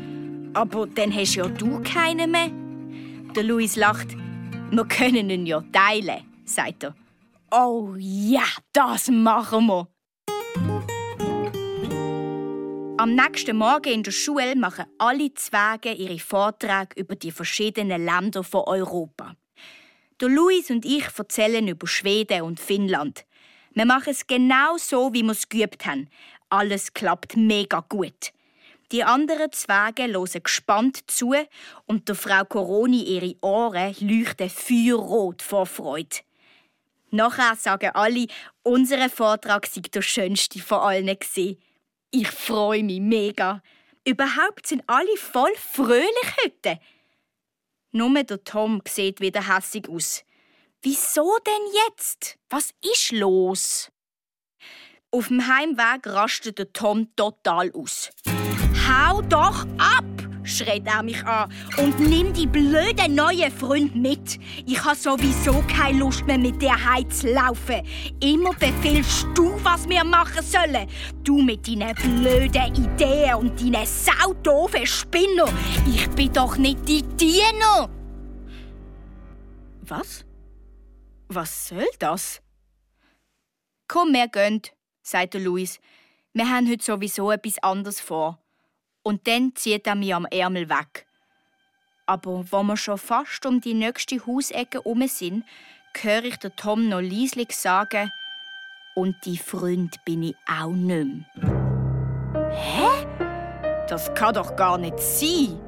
Aber 0.55 0.87
dann 0.87 1.15
hast 1.15 1.35
ja 1.35 1.47
du 1.49 1.83
keinen 1.83 2.31
mehr. 2.31 2.51
Der 3.35 3.43
Luis 3.43 3.77
lacht. 3.77 4.17
Wir 4.71 4.85
können 4.85 5.31
ihn 5.31 5.47
ja 5.47 5.62
teilen, 5.73 6.23
sagt 6.45 6.85
er. 6.85 6.95
Oh 7.51 7.95
ja, 7.99 8.45
das 8.73 9.09
machen 9.09 9.67
wir. 9.67 9.88
Am 12.99 13.15
nächsten 13.15 13.57
Morgen 13.57 13.93
in 13.93 14.03
der 14.03 14.12
Schule 14.12 14.55
machen 14.55 14.85
alle 14.99 15.35
Zwerge 15.35 15.93
ihre 15.93 16.19
Vorträge 16.19 16.95
über 16.97 17.17
die 17.17 17.33
verschiedenen 17.33 18.05
Länder 18.05 18.45
von 18.45 18.62
Europa. 18.67 19.35
Der 20.21 20.29
Luis 20.29 20.71
und 20.71 20.85
ich 20.85 21.07
erzählen 21.19 21.67
über 21.67 21.87
Schweden 21.87 22.43
und 22.43 22.61
Finnland. 22.61 23.25
Wir 23.74 23.87
machen 23.87 24.11
es 24.11 24.26
genau 24.26 24.76
so, 24.76 25.12
wie 25.14 25.22
wir 25.22 25.32
es 25.32 25.48
geübt 25.48 25.87
haben. 25.87 26.08
Alles 26.50 26.92
klappt 26.92 27.37
mega 27.37 27.80
gut. 27.88 28.32
Die 28.90 29.04
anderen 29.04 29.50
Zwerge 29.52 30.04
hören 30.04 30.42
gespannt 30.42 31.11
zu 31.11 31.35
und 31.87 32.08
der 32.08 32.14
Frau 32.14 32.44
Coroni 32.44 33.02
ihre 33.02 33.35
Ohren 33.40 33.94
leuchten 34.00 34.50
feuerrot 34.50 35.40
vor 35.40 35.64
Freude. 35.64 36.18
Nachher 37.11 37.56
sagen 37.56 37.90
alle, 37.94 38.26
unser 38.62 39.08
Vortrag 39.08 39.66
sei 39.66 39.80
der 39.80 40.02
schönste 40.02 40.58
von 40.58 40.80
allen 40.80 41.06
gewesen. 41.06 41.56
Ich 42.11 42.28
freue 42.28 42.82
mich 42.82 43.00
mega. 43.00 43.62
Überhaupt 44.04 44.66
sind 44.66 44.82
alle 44.87 45.16
voll 45.16 45.54
fröhlich 45.56 46.37
heute. 46.44 46.78
Nur 47.92 48.22
der 48.22 48.44
Tom 48.44 48.82
sieht 48.87 49.22
wieder 49.22 49.54
hässig 49.54 49.88
aus. 49.88 50.24
Wieso 50.85 51.38
denn 51.47 51.73
jetzt? 51.87 52.38
Was 52.51 52.71
ist 52.83 53.12
los? 53.12 53.92
Auf 55.12 55.29
dem 55.29 55.47
Heimweg 55.47 56.09
rastet 56.09 56.59
der 56.59 56.73
Tom 56.73 57.14
total 57.14 57.71
aus. 57.73 58.11
Hau 58.88 59.23
doch 59.23 59.64
ab! 59.79 60.05
schreit 60.42 60.87
er 60.87 61.05
mich 61.05 61.25
an. 61.25 61.53
Und 61.79 62.01
nimm 62.01 62.33
die 62.33 62.49
blöden 62.49 63.14
neuen 63.14 63.53
Freund 63.53 63.95
mit. 63.95 64.40
Ich 64.66 64.85
habe 64.85 64.97
sowieso 64.97 65.62
keine 65.68 66.01
Lust 66.01 66.27
mehr, 66.27 66.38
mit 66.38 66.61
dir 66.61 66.75
heimzulaufen. 66.75 67.87
Immer 68.21 68.53
befehlst 68.55 69.29
du, 69.35 69.53
was 69.62 69.88
wir 69.88 70.03
machen 70.03 70.42
sollen. 70.42 70.88
Du 71.23 71.40
mit 71.40 71.68
deinen 71.68 71.95
blöden 71.95 72.75
Ideen 72.75 73.35
und 73.37 73.61
deinen 73.61 73.87
saudoofen 73.87 74.85
Spinner. 74.85 75.47
Ich 75.87 76.11
bin 76.11 76.33
doch 76.33 76.57
nicht 76.57 76.88
die 76.88 77.03
Diener. 77.03 77.88
Was? 79.83 80.25
Was 81.35 81.68
soll 81.68 81.87
das? 81.99 82.42
Komm, 83.88 84.12
wir 84.12 84.29
gehen, 84.29 84.61
sagte 85.01 85.38
Luis. 85.38 85.81
Wir 86.35 86.47
haben 86.51 86.68
heute 86.68 86.85
sowieso 86.85 87.31
etwas 87.31 87.62
anderes 87.62 88.01
vor 88.01 88.38
und 89.03 89.27
dann 89.27 89.57
zieht 89.57 89.87
er 89.87 89.95
mich 89.95 90.14
am 90.14 90.27
Ärmel 90.27 90.68
weg. 90.68 91.07
Aber 92.05 92.45
wo 92.53 92.62
wir 92.62 92.77
schon 92.77 92.99
fast 92.99 93.47
um 93.47 93.62
die 93.62 93.73
nächste 93.73 94.27
Hausecke 94.27 94.79
herum 94.79 95.09
sind, 95.09 95.47
höre 95.99 96.25
ich 96.25 96.37
den 96.37 96.55
Tom 96.55 96.90
noch 96.90 97.01
leislich 97.01 97.57
sagen, 97.57 98.12
und 98.95 99.16
die 99.25 99.38
Freund 99.38 100.05
bin 100.05 100.23
ich 100.25 100.37
auch 100.47 100.68
nicht 100.68 101.35
mehr. 101.42 102.51
Hä? 102.51 103.07
Das 103.88 104.12
kann 104.12 104.35
doch 104.35 104.55
gar 104.55 104.77
nicht 104.77 104.99
sein. 104.99 105.59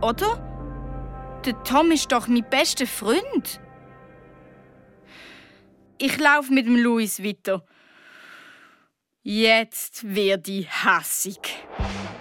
Oder? 0.00 0.38
Der 1.44 1.60
Tom 1.64 1.90
ist 1.90 2.12
doch 2.12 2.28
mein 2.28 2.48
bester 2.48 2.86
Freund. 2.86 3.60
Ich 5.98 6.18
laufe 6.18 6.52
mit 6.52 6.66
dem 6.66 6.76
Louis 6.76 7.22
weiter. 7.22 7.64
Jetzt 9.22 10.14
werde 10.14 10.52
ich 10.52 10.70
hassig. 10.70 11.56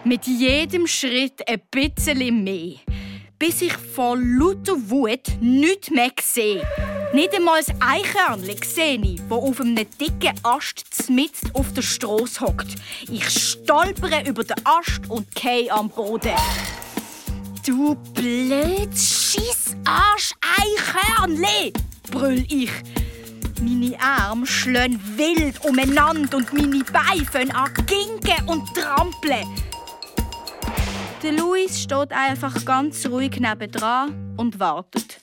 Mit 0.05 0.25
jedem 0.25 0.87
Schritt 0.87 1.45
ein 1.47 1.61
bisschen 1.69 2.43
mehr. 2.43 2.77
Bis 3.37 3.61
ich 3.61 3.73
vor 3.73 4.17
lauter 4.17 4.77
Wut 4.89 5.27
nichts 5.41 5.89
mehr 5.89 6.11
sehe. 6.21 6.65
Nicht 7.13 7.35
einmal 7.35 7.61
das 7.61 7.75
Eichhörnchen 7.81 8.57
sehe 8.63 8.99
ich, 9.01 9.19
das 9.27 9.31
auf 9.31 9.59
einem 9.59 9.75
dicken 9.75 10.39
Ast 10.43 11.09
mitten 11.09 11.51
auf 11.53 11.73
der 11.73 11.81
Straße 11.81 12.41
hockt. 12.41 12.75
Ich 13.11 13.29
stolpere 13.29 14.25
über 14.25 14.45
den 14.45 14.65
Ast 14.65 15.09
und 15.09 15.35
gehe 15.35 15.69
am 15.69 15.89
Boden. 15.89 16.35
Du 17.65 17.95
blödes 18.13 19.33
Schissarsch 19.33 20.33
Eichhörnchen! 20.59 21.73
brüll 22.09 22.45
ich. 22.49 22.71
Meine 23.61 23.97
Arme 23.99 24.45
schlönen 24.45 24.99
wild 25.17 25.63
umeinander 25.63 26.37
und 26.37 26.53
meine 26.53 26.83
Beine 26.83 27.25
fangen 27.25 27.51
an 27.51 27.73
ginken 27.85 28.47
und 28.47 28.73
trampeln. 28.75 29.47
Der 31.23 31.31
Luis 31.31 31.81
steht 31.81 32.11
einfach 32.11 32.65
ganz 32.65 33.07
ruhig 33.07 33.39
nebendran 33.39 34.35
und 34.37 34.59
wartet. 34.59 35.21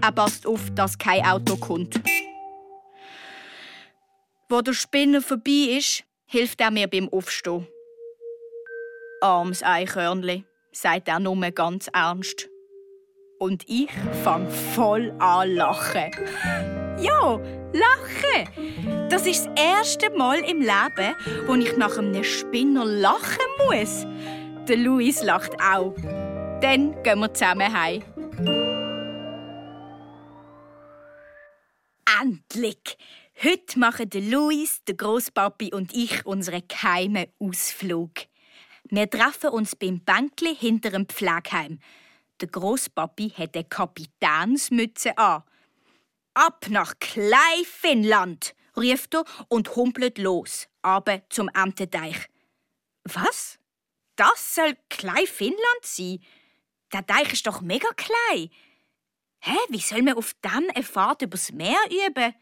Er 0.00 0.12
passt 0.12 0.46
auf, 0.46 0.70
dass 0.74 0.98
kein 0.98 1.24
Auto 1.24 1.56
kommt. 1.56 2.00
Wo 4.48 4.60
der 4.60 4.74
Spinner 4.74 5.22
vorbei 5.22 5.76
ist, 5.78 6.04
hilft 6.26 6.60
er 6.60 6.70
mir 6.70 6.86
beim 6.86 7.08
Aufstehen. 7.08 7.66
Armes 9.22 9.62
Eichhörnli, 9.62 10.44
sagt 10.70 11.08
er 11.08 11.18
nur 11.18 11.40
ganz 11.50 11.88
ernst. 11.92 12.48
Und 13.38 13.64
ich 13.66 13.90
fang 14.22 14.48
voll 14.50 15.14
an 15.18 15.54
lachen. 15.54 16.10
Ja, 16.98 17.40
lachen! 17.72 19.08
Das 19.10 19.26
ist 19.26 19.46
das 19.46 19.62
erste 19.62 20.10
Mal 20.10 20.38
im 20.38 20.60
Leben, 20.60 21.14
wo 21.46 21.54
ich 21.54 21.76
nach 21.76 21.98
einem 21.98 22.22
Spinner 22.22 22.84
lachen 22.84 23.46
muss. 23.68 24.06
Der 24.68 24.76
Luis 24.76 25.22
lacht 25.22 25.60
auch. 25.60 25.94
Dann 26.60 27.02
gehen 27.02 27.18
wir 27.18 27.34
zusammen 27.34 27.72
heim. 27.72 28.02
Endlich! 32.20 32.96
Heute 33.42 33.78
machen 33.78 34.08
der 34.10 34.20
Luis, 34.20 34.82
der 34.86 34.94
Großpapi 34.94 35.74
und 35.74 35.92
ich 35.92 36.24
unseren 36.24 36.62
geheimen 36.68 37.26
Ausflug. 37.40 38.12
Wir 38.84 39.10
treffen 39.10 39.50
uns 39.50 39.74
beim 39.74 40.00
Bänkli 40.00 40.54
hinter 40.54 40.90
dem 40.90 41.08
Pflegeheim. 41.08 41.80
Der 42.40 42.48
Großpapi 42.48 43.30
hat 43.30 43.56
eine 43.56 43.64
Kapitänsmütze 43.64 45.18
an. 45.18 45.42
Ab 46.34 46.66
nach 46.68 46.94
Kleinfinnland, 46.98 48.54
rief 48.76 49.08
er 49.12 49.24
und 49.48 49.76
humpelt 49.76 50.18
los, 50.18 50.68
aber 50.82 51.22
zum 51.30 51.48
Amtedeich. 51.50 52.28
Was? 53.04 53.58
Das 54.16 54.54
soll 54.54 54.76
klein 54.90 55.26
Finnland 55.26 55.82
sein? 55.82 56.18
Der 56.92 57.06
Teich 57.06 57.32
ist 57.32 57.46
doch 57.46 57.60
mega 57.60 57.88
klein. 57.96 58.50
Hä, 59.40 59.56
wie 59.68 59.80
soll 59.80 60.02
man 60.02 60.14
auf 60.14 60.34
dem 60.44 60.70
eine 60.74 60.84
Fahrt 60.84 61.22
übers 61.22 61.52
Meer 61.52 61.78
üben? 61.90 62.34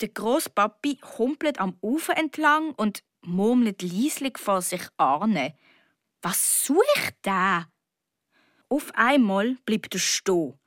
Der 0.00 0.08
Großpapi 0.08 1.00
humpelt 1.18 1.58
am 1.58 1.76
Ufer 1.80 2.16
entlang 2.16 2.72
und 2.72 3.02
murmelt 3.22 3.82
leislich 3.82 4.38
vor 4.38 4.62
sich 4.62 4.82
an. 4.98 5.52
Was 6.22 6.64
sucht 6.64 7.16
da? 7.22 7.68
Auf 8.68 8.92
einmal 8.94 9.56
bleibt 9.64 9.94
er 9.94 10.00
stehen. 10.00 10.58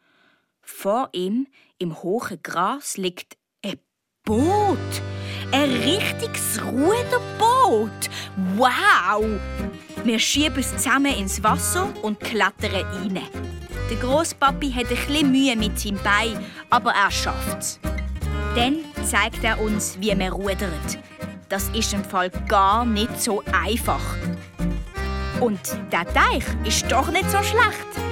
Vor 0.61 1.09
ihm 1.13 1.47
im 1.79 2.03
hohen 2.03 2.39
Gras 2.43 2.97
liegt 2.97 3.37
ein 3.65 3.79
Boot. 4.25 4.77
Ein 5.51 5.71
richtiges 5.71 6.61
Ruderboot. 6.61 8.09
Wow! 8.55 9.25
Wir 10.03 10.19
schieben 10.19 10.59
es 10.59 10.71
zusammen 10.75 11.17
ins 11.17 11.41
Wasser 11.41 11.91
und 12.03 12.19
klettern 12.19 12.71
rein. 12.71 13.19
Der 13.89 13.97
Großpapi 13.97 14.71
hat 14.71 14.85
ein 14.85 14.89
bisschen 14.89 15.31
Mühe 15.31 15.55
mit 15.55 15.79
seinem 15.79 15.97
Bein, 16.03 16.45
aber 16.69 16.91
er 16.91 17.09
schafft's. 17.09 17.79
Dann 18.55 18.79
zeigt 19.03 19.43
er 19.43 19.59
uns, 19.59 19.97
wie 19.99 20.13
man 20.13 20.31
rudert. 20.31 20.99
Das 21.47 21.69
ist 21.69 21.93
im 21.93 22.03
Fall 22.03 22.29
gar 22.47 22.85
nicht 22.85 23.19
so 23.19 23.41
einfach. 23.51 24.17
Und 25.39 25.59
der 25.91 26.05
Teich 26.13 26.43
ist 26.65 26.91
doch 26.91 27.09
nicht 27.09 27.31
so 27.31 27.41
schlecht. 27.41 28.08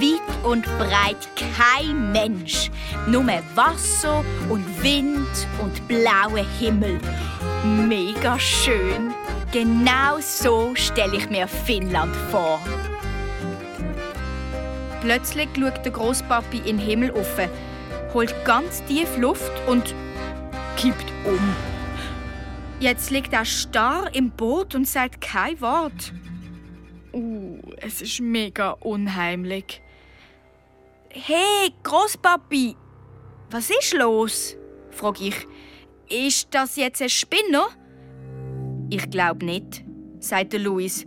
Weit 0.00 0.44
und 0.44 0.64
breit 0.78 1.28
kein 1.36 2.12
Mensch. 2.12 2.70
Nur 3.06 3.26
Wasser 3.54 4.24
und 4.48 4.64
Wind 4.82 5.46
und 5.60 5.88
blauer 5.88 6.44
Himmel. 6.58 7.00
Mega 7.64 8.38
schön. 8.38 9.12
Genau 9.52 10.20
so 10.20 10.74
stelle 10.74 11.16
ich 11.16 11.28
mir 11.30 11.48
Finnland 11.48 12.14
vor. 12.30 12.60
Plötzlich 15.00 15.48
schaut 15.56 15.84
der 15.84 15.92
Großpapi 15.92 16.58
in 16.58 16.76
den 16.76 16.78
Himmel 16.78 17.10
auf, 17.12 17.38
holt 18.14 18.34
ganz 18.44 18.84
tief 18.84 19.16
Luft 19.16 19.52
und 19.66 19.94
kippt 20.76 21.12
um. 21.24 21.40
Jetzt 22.80 23.10
liegt 23.10 23.32
er 23.32 23.44
starr 23.44 24.14
im 24.14 24.30
Boot 24.30 24.74
und 24.74 24.86
sagt 24.86 25.20
kein 25.20 25.60
Wort. 25.60 26.12
Uh, 27.12 27.58
es 27.78 28.02
ist 28.02 28.20
mega 28.20 28.70
unheimlich. 28.72 29.80
Hey, 31.10 31.72
Großpapi, 31.84 32.76
was 33.50 33.70
ist 33.70 33.94
los? 33.94 34.56
frage 34.90 35.28
ich. 35.28 35.46
Ist 36.10 36.48
das 36.50 36.76
jetzt 36.76 37.00
ein 37.00 37.08
Spinner? 37.08 37.68
Ich 38.90 39.08
glaube 39.08 39.46
nicht, 39.46 39.84
sagt 40.18 40.52
Luis. 40.52 41.06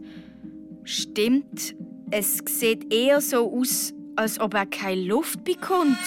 Stimmt, 0.86 1.76
es 2.10 2.40
sieht 2.48 2.92
eher 2.92 3.22
so 3.22 3.56
aus, 3.56 3.94
als 4.16 4.40
ob 4.40 4.56
er 4.56 4.66
keine 4.66 5.02
Luft 5.04 5.44
bekommt. 5.44 6.00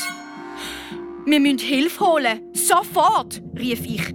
Wir 1.24 1.38
müssen 1.38 1.58
Hilfe 1.58 2.04
holen, 2.04 2.40
sofort, 2.52 3.40
rief 3.56 3.86
ich. 3.86 4.12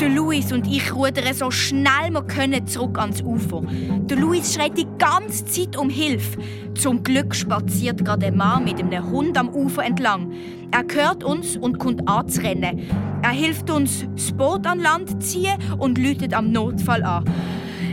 Der 0.00 0.08
Luis 0.08 0.50
und 0.50 0.66
ich 0.66 0.92
rudern 0.92 1.32
so 1.32 1.52
schnell 1.52 2.10
wir 2.10 2.22
können 2.22 2.66
zurück 2.66 2.98
ans 2.98 3.22
Ufer. 3.22 3.62
Der 4.00 4.16
Luis 4.16 4.52
schreit 4.52 4.76
die 4.76 4.88
ganze 4.98 5.44
Zeit 5.44 5.76
um 5.76 5.88
Hilfe. 5.88 6.38
Zum 6.74 7.04
Glück 7.04 7.32
spaziert 7.32 8.04
gerade 8.04 8.26
ein 8.26 8.36
Mann 8.36 8.64
mit 8.64 8.80
einem 8.80 9.08
Hund 9.08 9.38
am 9.38 9.50
Ufer 9.50 9.84
entlang. 9.84 10.32
Er 10.72 10.84
hört 10.92 11.22
uns 11.22 11.56
und 11.56 11.78
kommt 11.78 12.08
anzurennen. 12.08 12.80
Er 13.22 13.30
hilft 13.30 13.70
uns, 13.70 14.04
das 14.14 14.32
Boot 14.32 14.66
an 14.66 14.80
Land 14.80 15.10
zu 15.10 15.18
ziehen 15.20 15.58
und 15.78 15.96
läutet 15.96 16.34
am 16.34 16.50
Notfall 16.50 17.04
an. 17.04 17.24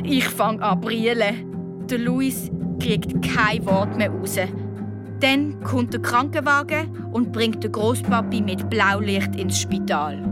Ich 0.03 0.27
fange 0.27 0.63
an 0.63 0.81
zu. 0.81 1.35
Der 1.87 1.99
Luis 1.99 2.49
kriegt 2.79 3.21
kein 3.21 3.63
Wort 3.67 3.95
mehr 3.95 4.09
raus. 4.09 4.37
Dann 5.19 5.61
kommt 5.63 5.93
der 5.93 6.01
Krankenwagen 6.01 7.09
und 7.11 7.31
bringt 7.31 7.63
den 7.63 7.71
Großpapi 7.71 8.41
mit 8.41 8.71
Blaulicht 8.71 9.35
ins 9.35 9.59
Spital. 9.59 10.30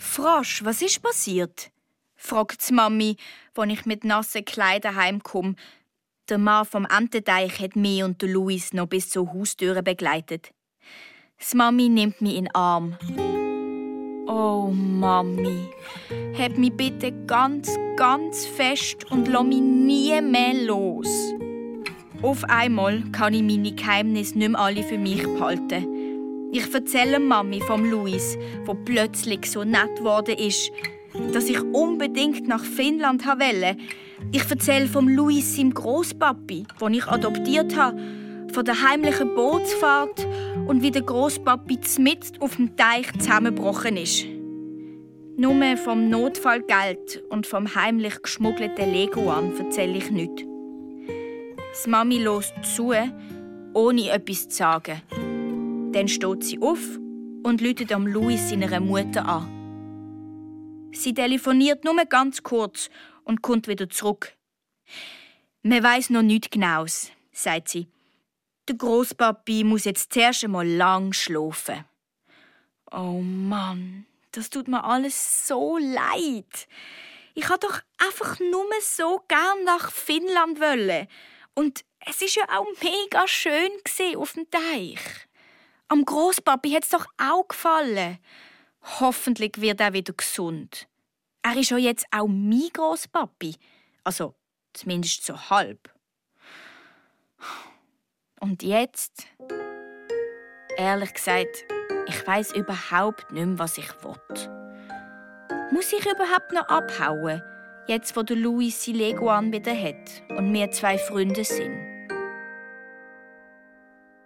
Frosch, 0.00 0.64
was 0.64 0.80
ist 0.80 1.02
passiert? 1.02 1.70
fragt 2.16 2.72
Mami, 2.72 3.16
wenn 3.54 3.68
ich 3.68 3.84
mit 3.84 4.02
nassen 4.02 4.46
Kleidern 4.46 4.96
heimkomme. 4.96 5.56
Der 6.30 6.38
Mann 6.38 6.64
vom 6.64 6.86
Ententeich 6.86 7.60
hat 7.60 7.76
mich 7.76 8.02
und 8.02 8.22
Luis 8.22 8.72
noch 8.72 8.86
bis 8.86 9.10
zur 9.10 9.30
Haustür 9.32 9.82
begleitet. 9.82 10.52
Die 11.38 11.56
Mami 11.56 11.90
nimmt 11.90 12.22
mich 12.22 12.36
in 12.36 12.46
den 12.46 12.54
Arm. 12.54 12.96
Oh, 14.26 14.70
Mami, 14.72 15.68
heb 16.32 16.56
mich 16.56 16.72
bitte 16.72 17.12
ganz, 17.26 17.70
ganz 17.96 18.46
fest 18.46 19.04
und 19.10 19.28
lass 19.28 19.44
mich 19.44 19.60
nie 19.60 20.18
mehr 20.22 20.54
los. 20.54 21.08
Auf 22.22 22.42
einmal 22.44 23.02
kann 23.12 23.34
ich 23.34 23.42
meine 23.42 23.72
Geheimnisse 23.72 24.38
nicht 24.38 24.48
mehr 24.48 24.60
alle 24.60 24.82
für 24.82 24.98
mich 24.98 25.22
behalten. 25.22 25.99
Ich 26.52 26.74
erzähle 26.74 27.20
Mami 27.20 27.60
vom 27.60 27.88
Luis, 27.88 28.36
wo 28.64 28.74
plötzlich 28.74 29.48
so 29.48 29.62
nett 29.62 29.96
geworden 29.98 30.36
ist, 30.36 30.72
dass 31.32 31.48
ich 31.48 31.60
unbedingt 31.60 32.48
nach 32.48 32.64
Finnland 32.64 33.24
wollte. 33.24 33.76
Ich 34.32 34.50
erzähle 34.50 34.86
vom 34.86 35.08
Luis, 35.08 35.56
seinem 35.56 35.72
Großpapi, 35.72 36.66
den 36.80 36.94
ich 36.94 37.06
adoptiert 37.06 37.76
habe, 37.76 38.00
von 38.52 38.64
der 38.64 38.82
heimlichen 38.82 39.34
Bootsfahrt 39.36 40.26
und 40.66 40.82
wie 40.82 40.90
der 40.90 41.02
Großpapi 41.02 41.78
mit 41.98 42.40
auf 42.40 42.56
dem 42.56 42.76
Teich 42.76 43.12
zusammengebrochen 43.18 43.96
ist. 43.96 44.26
Nur 45.36 45.76
vom 45.76 46.10
Notfallgeld 46.10 47.22
und 47.30 47.46
vom 47.46 47.76
heimlich 47.76 48.20
geschmuggelten 48.22 48.92
Lego 48.92 49.30
an 49.30 49.56
erzähle 49.56 49.98
ich 49.98 50.10
nichts. 50.10 50.42
Das 51.72 51.86
Mami 51.86 52.18
lost 52.18 52.52
zu, 52.62 52.92
ohne 53.72 54.10
etwas 54.10 54.48
zu 54.48 54.56
sagen. 54.56 55.00
Dann 55.92 56.06
steht 56.06 56.44
sie 56.44 56.60
auf 56.60 56.78
und 57.42 57.60
läutet 57.60 57.92
am 57.92 58.06
Louis 58.06 58.48
seiner 58.48 58.78
Mutter 58.78 59.26
an. 59.26 60.90
Sie 60.92 61.12
telefoniert 61.12 61.84
nur 61.84 61.96
ganz 62.04 62.42
kurz 62.42 62.90
und 63.24 63.42
kommt 63.42 63.66
wieder 63.66 63.88
zurück. 63.90 64.32
Man 65.62 65.82
weiß 65.82 66.10
noch 66.10 66.22
nichts 66.22 66.50
Genaues, 66.50 67.10
sagt 67.32 67.68
sie. 67.68 67.88
Der 68.68 68.76
Großpapi 68.76 69.64
muss 69.64 69.84
jetzt 69.84 70.12
zuerst 70.12 70.44
einmal 70.44 70.66
lang 70.66 71.12
schlafen. 71.12 71.84
Oh 72.92 73.20
Mann, 73.20 74.06
das 74.30 74.48
tut 74.48 74.68
mir 74.68 74.84
alles 74.84 75.48
so 75.48 75.76
leid. 75.76 76.68
Ich 77.34 77.48
wollte 77.50 77.66
doch 77.66 77.80
einfach 77.98 78.38
nur 78.38 78.64
so 78.80 79.22
gern 79.26 79.64
nach 79.64 79.90
Finnland 79.90 80.60
wollen. 80.60 81.08
Und 81.54 81.84
es 82.06 82.22
ist 82.22 82.36
ja 82.36 82.44
auch 82.48 82.66
mega 82.80 83.26
schön 83.26 83.70
auf 84.16 84.32
dem 84.34 84.48
Teich. 84.50 85.00
Am 85.92 86.04
Großpapi 86.04 86.70
hat's 86.70 86.90
doch 86.90 87.04
auch 87.18 87.48
gefallen. 87.48 88.18
Hoffentlich 89.00 89.60
wird 89.60 89.80
er 89.80 89.92
wieder 89.92 90.12
gesund. 90.12 90.86
Er 91.42 91.56
ist 91.56 91.70
ja 91.70 91.78
jetzt 91.78 92.06
auch 92.12 92.28
mein 92.28 92.68
Großpapi. 92.72 93.56
Also 94.04 94.36
zumindest 94.72 95.26
so 95.26 95.36
halb. 95.50 95.92
Und 98.38 98.62
jetzt? 98.62 99.26
Ehrlich 100.76 101.12
gesagt, 101.12 101.64
ich 102.06 102.24
weiß 102.24 102.52
überhaupt 102.52 103.32
nicht 103.32 103.44
mehr, 103.44 103.58
was 103.58 103.76
ich 103.76 103.90
will. 104.04 104.14
Muss 105.72 105.92
ich 105.92 106.06
überhaupt 106.06 106.52
noch 106.52 106.68
abhauen, 106.68 107.42
jetzt 107.88 108.16
wo 108.16 108.22
der 108.22 108.36
Louis 108.36 108.84
sein 108.84 108.94
Lego 108.94 109.26
wieder 109.26 109.74
hat 109.74 110.22
und 110.38 110.54
wir 110.54 110.70
zwei 110.70 110.98
Freunde 110.98 111.42
sind? 111.42 111.89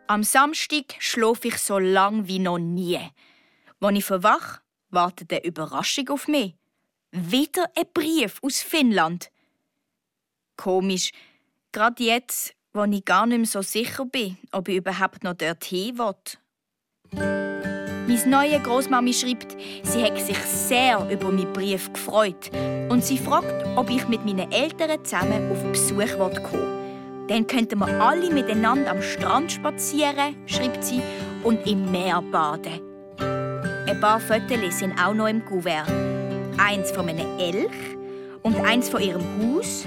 Am 0.07 0.23
Samstag 0.23 0.97
schlafe 0.99 1.49
ich 1.49 1.57
so 1.57 1.79
lang 1.79 2.29
wie 2.29 2.39
noch 2.39 2.59
nie. 2.59 3.01
Wenn 3.81 3.97
ich 3.97 4.05
verwach, 4.05 4.61
wartet 4.91 5.33
eine 5.33 5.45
Überraschung 5.45 6.11
auf 6.11 6.29
mich. 6.29 6.55
Wieder 7.11 7.71
ein 7.75 7.87
Brief 7.95 8.39
aus 8.43 8.61
Finnland. 8.61 9.31
Komisch, 10.57 11.11
gerade 11.73 12.05
jetzt, 12.05 12.55
wo 12.75 12.85
ich 12.85 13.05
gar 13.05 13.25
nicht 13.25 13.39
mehr 13.39 13.47
so 13.47 13.63
sicher 13.63 14.05
bin, 14.05 14.37
ob 14.53 14.69
ich 14.69 14.77
überhaupt 14.77 15.25
noch 15.25 15.35
dorthin 15.35 15.97
will. 15.97 16.15
Meine 18.07 18.27
neue 18.27 18.61
Großmami 18.61 19.15
schreibt, 19.15 19.57
sie 19.85 20.03
hätte 20.03 20.23
sich 20.23 20.39
sehr 20.39 21.09
über 21.11 21.33
meinen 21.33 21.51
Brief 21.55 21.91
gefreut 21.91 22.51
und 22.91 23.03
sie 23.03 23.17
fragt, 23.17 23.67
ob 23.77 23.89
ich 23.89 24.07
mit 24.09 24.27
meinen 24.27 24.53
Eltern 24.53 25.03
zusammen 25.03 25.51
auf 25.51 25.63
Besuch 25.73 26.19
kommen 26.19 26.53
will. 26.53 26.84
Dann 27.29 27.47
könnten 27.47 27.79
wir 27.79 27.89
alle 28.01 28.31
miteinander 28.31 28.91
am 28.91 29.01
Strand 29.01 29.53
spazieren, 29.53 30.37
schreibt 30.47 30.85
sie, 30.85 31.01
und 31.43 31.67
im 31.67 31.91
Meer 31.91 32.23
baden. 32.23 32.81
Ein 33.87 34.01
paar 34.01 34.21
Fotos 34.21 34.79
sind 34.79 34.99
auch 34.99 35.15
noch 35.15 35.29
im 35.29 35.45
Kuvert. 35.45 35.91
Eins 36.59 36.91
von 36.91 37.09
einem 37.09 37.39
Elch 37.39 37.97
und 38.43 38.57
eins 38.61 38.89
von 38.89 39.03
ihrem 39.03 39.23
Haus. 39.41 39.85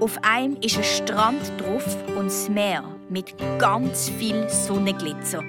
Auf 0.00 0.18
einem 0.22 0.56
ist 0.60 0.76
ein 0.76 0.84
Strand 0.84 1.52
drauf 1.58 1.96
und 2.16 2.26
das 2.26 2.48
Meer 2.48 2.84
mit 3.08 3.34
ganz 3.58 4.08
viel 4.10 4.48
Sonnenglitzer. 4.48 5.42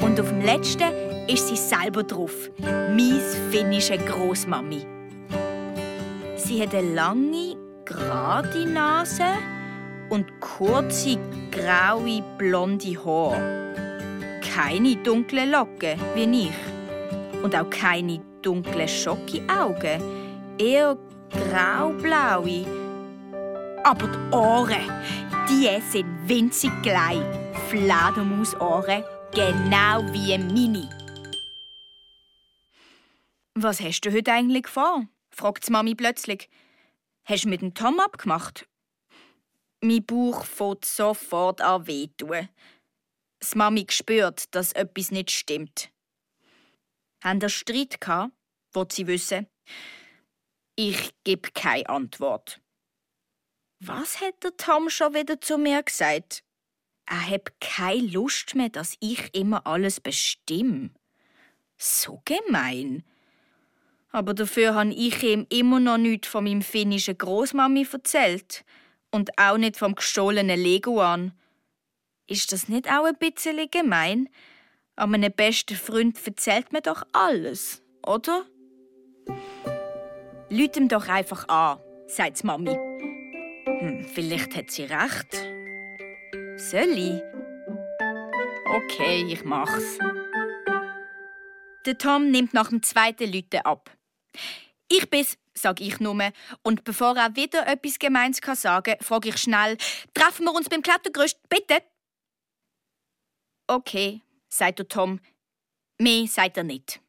Und 0.00 0.20
auf 0.20 0.28
dem 0.28 0.40
letzten 0.40 0.90
ist 1.28 1.48
sie 1.48 1.56
selber 1.56 2.02
drauf, 2.02 2.50
mies 2.94 3.36
finnische 3.50 3.98
Großmami. 3.98 4.86
Sie 6.36 6.62
hat 6.62 6.74
eine 6.74 6.94
lange, 6.94 7.56
gerade 7.84 8.66
Nase 8.66 9.24
und 10.10 10.40
kurze, 10.40 11.18
graue, 11.50 12.22
blonde 12.36 12.96
Haare. 13.04 14.40
Keine 14.54 14.96
dunklen 14.96 15.50
Locken 15.50 15.98
wie 16.14 16.48
ich. 16.48 17.42
Und 17.42 17.54
auch 17.56 17.70
keine 17.70 18.20
dunklen 18.42 18.88
Schocki-Augen. 18.88 20.02
Eher 20.58 20.98
graublaue. 21.30 22.66
Aber 23.84 24.08
die 24.08 24.34
Ohren, 24.36 24.90
die 25.48 25.80
sind 25.90 26.28
winzig 26.28 26.70
klein. 26.82 27.24
Fledermausohren, 27.68 29.04
genau 29.32 30.02
wie 30.12 30.36
Mini. 30.36 30.88
Was 33.54 33.80
hast 33.80 34.00
du 34.02 34.12
heute 34.12 34.32
eigentlich 34.32 34.68
vor? 34.68 35.06
fragt 35.30 35.70
Mami 35.70 35.94
plötzlich. 35.94 36.48
Hast 37.24 37.44
du 37.44 37.48
mit 37.48 37.62
dem 37.62 37.74
Tom 37.74 38.00
abgemacht? 38.00 38.66
Mein 39.82 40.04
Bauch 40.04 40.44
fängt 40.44 40.84
sofort 40.84 41.60
an 41.62 41.86
weh 41.86 42.08
tun. 42.18 42.48
Das 43.38 43.54
Mami 43.54 43.86
spürt, 43.88 44.54
dass 44.54 44.72
etwas 44.72 45.10
nicht 45.10 45.30
stimmt. 45.30 45.90
Haben 47.24 47.40
ihr 47.40 47.48
Streit 47.48 48.00
gehabt? 48.00 48.32
Wollt 48.72 48.92
sie 48.92 49.06
wissen? 49.06 49.46
Ich 50.76 51.10
gebe 51.24 51.50
keine 51.52 51.88
Antwort. 51.88 52.60
Was 53.80 54.20
hat 54.20 54.42
der 54.44 54.56
Tom 54.56 54.90
schon 54.90 55.14
wieder 55.14 55.40
zu 55.40 55.56
mir 55.56 55.82
gesagt? 55.82 56.44
Er 57.06 57.30
hat 57.30 57.58
keine 57.60 58.06
Lust 58.06 58.54
mehr, 58.54 58.68
dass 58.68 58.96
ich 59.00 59.34
immer 59.34 59.66
alles 59.66 60.00
bestimme. 60.00 60.90
So 61.78 62.20
gemein. 62.26 63.02
Aber 64.12 64.34
dafür 64.34 64.74
habe 64.74 64.92
ich 64.92 65.22
ihm 65.22 65.46
immer 65.48 65.80
noch 65.80 65.96
nichts 65.96 66.28
von 66.28 66.44
meinem 66.44 66.62
finnischen 66.62 67.16
Großmami 67.16 67.86
erzählt 67.90 68.64
und 69.10 69.38
auch 69.38 69.56
nicht 69.56 69.76
vom 69.76 69.94
gestohlenen 69.94 70.58
Lego 70.58 71.00
an. 71.00 71.32
Ist 72.26 72.52
das 72.52 72.68
nicht 72.68 72.90
auch 72.90 73.04
ein 73.04 73.16
bisschen 73.18 73.70
gemein? 73.70 74.28
An 74.96 75.10
meinem 75.10 75.32
besten 75.32 75.76
Freund 75.76 76.18
erzählt 76.26 76.72
mir 76.72 76.82
doch 76.82 77.02
alles, 77.12 77.82
oder? 78.06 78.44
Lüt 80.48 80.76
ihm 80.76 80.88
doch 80.88 81.08
einfach 81.08 81.48
an, 81.48 81.78
sagt 82.06 82.44
Mami. 82.44 82.74
Hm, 83.66 84.04
vielleicht 84.12 84.56
hat 84.56 84.70
sie 84.70 84.84
recht. 84.84 85.32
Soll 86.56 86.98
ich? 86.98 87.22
Okay, 88.66 89.24
ich 89.28 89.44
mach's. 89.44 89.98
Der 91.86 91.96
Tom 91.96 92.30
nimmt 92.30 92.52
nach 92.52 92.68
dem 92.68 92.82
zweiten 92.82 93.32
Lüten 93.32 93.60
ab. 93.62 93.90
Ich 94.88 95.08
bin's, 95.08 95.38
sage 95.60 95.84
ich 95.84 96.00
nur. 96.00 96.18
Und 96.62 96.84
bevor 96.84 97.16
er 97.16 97.36
wieder 97.36 97.66
etwas 97.66 97.98
Gemeins 97.98 98.40
kann 98.40 98.56
sagen, 98.56 98.96
frage 99.00 99.30
ich 99.30 99.38
schnell: 99.38 99.76
Treffen 100.14 100.44
wir 100.44 100.54
uns 100.54 100.68
beim 100.68 100.82
Klettergerüst, 100.82 101.38
bitte? 101.48 101.82
Okay, 103.66 104.22
sagt 104.48 104.80
der 104.80 104.88
Tom. 104.88 105.20
Mehr 105.98 106.26
sagt 106.26 106.56
er 106.56 106.64
nicht. 106.64 107.00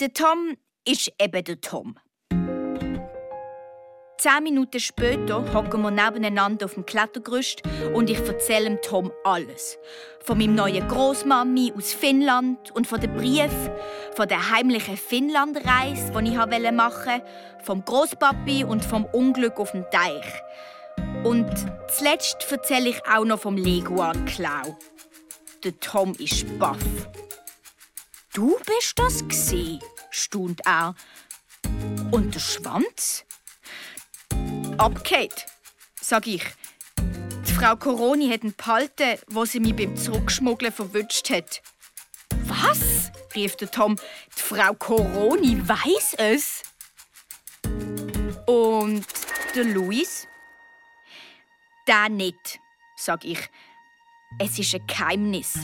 Der 0.00 0.12
Tom 0.12 0.56
ist 0.84 1.12
eben 1.20 1.44
der 1.44 1.60
Tom. 1.60 1.98
Zehn 4.18 4.42
Minuten 4.42 4.80
später 4.80 5.54
hocken 5.54 5.80
wir 5.80 5.92
nebeneinander 5.92 6.66
auf 6.66 6.74
dem 6.74 6.84
Klettergerüst 6.84 7.62
und 7.94 8.10
ich 8.10 8.18
erzähle 8.18 8.80
Tom 8.80 9.12
alles. 9.22 9.78
Von 10.24 10.38
meinem 10.38 10.56
neuen 10.56 10.88
Großmami 10.88 11.72
aus 11.76 11.92
Finnland 11.92 12.72
und 12.72 12.88
von 12.88 13.00
dem 13.00 13.14
Brief, 13.14 13.52
von 14.16 14.26
der 14.26 14.50
heimlichen 14.50 14.96
Finnlandreise, 14.96 16.10
die 16.10 16.30
ich 16.30 16.72
machen 16.72 17.12
wollte, 17.12 17.24
vom 17.62 17.84
Großpapi 17.84 18.64
und 18.64 18.84
vom 18.84 19.04
Unglück 19.04 19.60
auf 19.60 19.70
dem 19.70 19.84
Teich. 19.92 20.26
Und 21.22 21.48
zuletzt 21.86 22.44
erzähle 22.50 22.88
ich 22.88 23.06
auch 23.06 23.24
noch 23.24 23.38
vom 23.38 23.56
Leguan-Klau. 23.56 24.76
Der 25.62 25.78
Tom 25.78 26.12
ist 26.18 26.58
baff. 26.58 26.78
Du 28.34 28.56
bist 28.66 28.98
das 28.98 29.28
gsi, 29.28 29.78
staunt 30.10 30.60
er. 30.66 30.96
Und 32.10 32.34
der 32.34 32.40
Schwanz? 32.40 33.24
Abgeht, 34.78 35.46
sag 36.00 36.28
ich. 36.28 36.44
Die 37.48 37.52
Frau 37.52 37.74
Coroni 37.74 38.30
hat 38.30 38.44
ihn 38.44 38.54
behalten, 38.56 39.18
wo 39.26 39.44
sie 39.44 39.58
mich 39.58 39.74
beim 39.74 39.96
Zurückschmuggeln 39.96 40.72
verwünscht 40.72 41.28
hat. 41.30 41.62
Was? 42.46 43.10
rief 43.34 43.56
der 43.56 43.72
Tom. 43.72 43.96
Die 43.96 44.40
Frau 44.40 44.74
Coroni 44.74 45.68
weiß 45.68 46.14
es. 46.18 46.62
Und 48.46 49.04
der 49.56 49.64
Luis? 49.64 50.28
Der 51.88 52.08
nicht, 52.08 52.60
sag 52.96 53.24
ich. 53.24 53.50
Es 54.38 54.58
ist 54.60 54.76
ein 54.76 54.86
Geheimnis. 54.86 55.54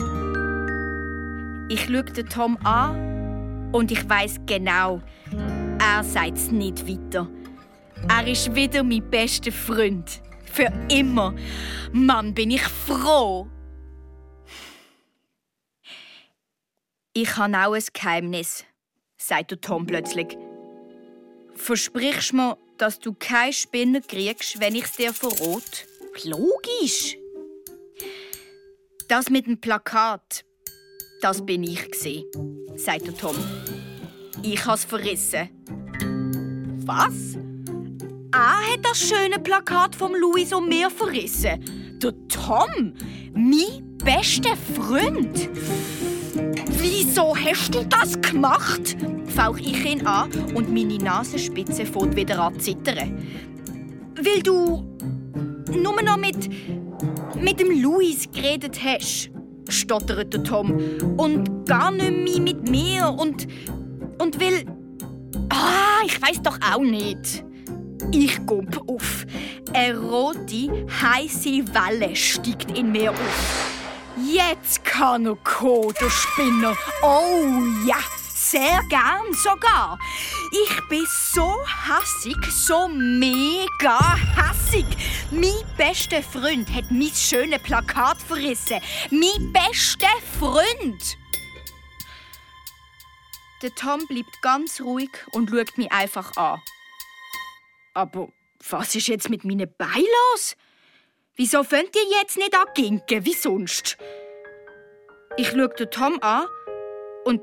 Ich 1.68 1.84
schaue 1.84 2.02
den 2.02 2.28
Tom 2.28 2.56
an 2.66 3.70
und 3.72 3.92
ich 3.92 4.08
weiß 4.08 4.40
genau, 4.46 5.00
er 5.78 6.02
sagt 6.02 6.36
es 6.36 6.50
nicht 6.50 6.88
weiter. 6.88 7.28
Er 8.09 8.26
ist 8.26 8.55
wieder 8.55 8.82
mein 8.82 9.09
bester 9.11 9.52
Freund. 9.52 10.20
Für 10.52 10.72
immer. 10.88 11.34
Mann, 11.92 12.34
bin 12.34 12.50
ich 12.50 12.62
froh. 12.62 13.48
Ich 17.12 17.36
habe 17.36 17.57
auch 17.57 17.74
ein 17.74 17.84
Geheimnis, 17.92 18.64
sagt 19.16 19.62
Tom 19.62 19.86
plötzlich. 19.86 20.36
Versprichst 21.55 22.32
mir, 22.32 22.59
dass 22.78 22.98
du 22.98 23.14
keine 23.14 23.52
Spinner 23.52 24.00
kriegst, 24.00 24.61
wenn 24.61 24.74
ich 24.74 24.84
es 24.84 24.92
dir 24.92 25.12
verrate? 25.12 25.86
Logisch. 26.24 27.16
Das 29.09 29.30
mit 29.30 29.46
dem 29.46 29.61
Plakat, 29.61 30.44
das 31.20 31.44
bin 31.44 31.62
ich 31.62 31.88
sagt 32.76 33.18
Tom. 33.18 33.36
Ich 34.42 34.64
has 34.66 34.84
verrissen. 34.84 35.48
Was? 36.84 37.36
Er 38.37 38.72
hat 38.72 38.80
das 38.82 38.99
schöne 38.99 39.39
Plakat 39.39 39.95
vom 39.95 40.12
Louis 40.12 40.53
und 40.53 40.68
mir 40.68 40.91
verrissen. 40.91 41.61
Der 42.03 42.12
Tom, 42.26 42.93
mein 43.32 43.97
bester 43.99 44.57
Freund. 44.74 45.49
Wieso 46.80 47.37
hast 47.37 47.76
du 47.76 47.85
das 47.85 48.20
gemacht? 48.20 48.97
fauch 49.26 49.57
ich 49.59 49.85
ihn 49.85 50.05
an 50.05 50.32
und 50.53 50.72
meine 50.72 50.99
Nasenspitze 50.99 51.87
fängt 51.87 52.16
wieder 52.16 52.41
an 52.41 52.55
zu 52.55 52.72
zittern. 52.72 53.24
Weil 54.16 54.43
du 54.43 54.85
nur 55.72 56.03
noch 56.03 56.16
mit, 56.16 56.49
mit 57.41 57.61
dem 57.61 57.80
Luis 57.80 58.28
geredet 58.32 58.80
hast, 58.82 59.30
stottert 59.68 60.35
der 60.35 60.43
Tom. 60.43 60.76
Und 61.16 61.66
gar 61.66 61.93
nicht 61.93 62.11
mehr 62.11 62.41
mit 62.41 62.68
mir 62.68 63.14
und, 63.16 63.47
und 64.18 64.41
will... 64.41 64.64
Ah, 65.51 66.05
ich 66.05 66.20
weiß 66.20 66.43
doch 66.43 66.59
auch 66.61 66.82
nicht. 66.82 67.45
Ich 68.12 68.45
gump 68.47 68.80
auf. 68.88 69.26
Eine 69.72 69.99
rote, 69.99 70.86
heiße 71.03 71.64
Welle 71.74 72.14
steigt 72.14 72.76
in 72.76 72.92
mir 72.92 73.11
auf. 73.11 73.70
Jetzt 74.16 74.84
kann 74.84 75.26
er 75.26 75.36
kommen, 75.36 75.95
der 76.01 76.11
Spinner. 76.11 76.76
Oh 77.03 77.62
ja! 77.86 77.97
sehr 78.55 78.82
gern 78.88 79.32
sogar. 79.32 79.99
Ich 80.53 80.88
bin 80.88 81.05
so 81.09 81.59
hassig, 81.66 82.36
so 82.51 82.88
mega 82.88 83.99
hassig. 84.36 84.86
Mein 85.30 85.64
bester 85.76 86.22
Freund 86.22 86.72
hat 86.72 86.90
mein 86.90 87.11
schönes 87.14 87.62
Plakat 87.62 88.18
verrissen. 88.20 88.80
Mein 89.11 89.53
bester 89.53 90.14
Freund. 90.38 91.16
Der 93.62 93.74
Tom 93.74 94.07
bleibt 94.07 94.40
ganz 94.42 94.80
ruhig 94.80 95.11
und 95.32 95.51
schaut 95.51 95.76
mich 95.78 95.90
einfach 95.90 96.36
an. 96.36 96.61
Aber 97.95 98.28
was 98.68 98.95
ist 98.95 99.09
jetzt 99.09 99.30
mit 99.30 99.45
meinen 99.45 99.72
Beinen 99.78 100.07
los? 100.32 100.57
Wieso 101.36 101.62
könnt 101.62 101.95
ihr 101.97 102.18
jetzt 102.20 102.36
nicht 102.36 102.55
anginken, 102.57 103.24
wie 103.24 103.34
sonst? 103.34 103.97
Ich 105.36 105.49
schaue 105.49 105.68
den 105.68 105.90
Tom 105.90 106.18
an 106.22 106.47
und 107.24 107.40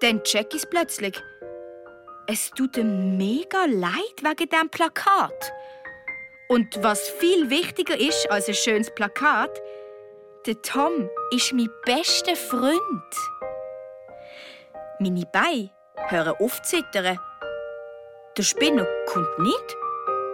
dann 0.00 0.22
check 0.24 0.54
ich 0.54 0.68
plötzlich. 0.68 1.20
Es 2.26 2.50
tut 2.50 2.76
ihm 2.76 3.16
mega 3.16 3.64
leid 3.64 4.22
wegen 4.22 4.48
dem 4.48 4.68
Plakat. 4.70 5.52
Und 6.48 6.82
was 6.82 7.08
viel 7.08 7.50
wichtiger 7.50 7.98
ist 7.98 8.30
als 8.30 8.48
ein 8.48 8.54
schönes 8.54 8.94
Plakat, 8.94 9.60
der 10.46 10.60
Tom 10.62 11.08
ist 11.32 11.52
mein 11.52 11.70
bester 11.84 12.36
Freund. 12.36 12.80
Meine 14.98 15.26
Beine 15.32 15.70
hören 16.08 16.34
auf 16.38 16.60
zittern. 16.62 17.18
Der 18.36 18.42
Spinner 18.42 18.86
kommt 19.06 19.38
nicht. 19.38 19.76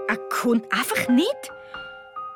Er 0.09 0.17
kommt 0.31 0.73
einfach 0.73 1.07
nicht. 1.09 1.53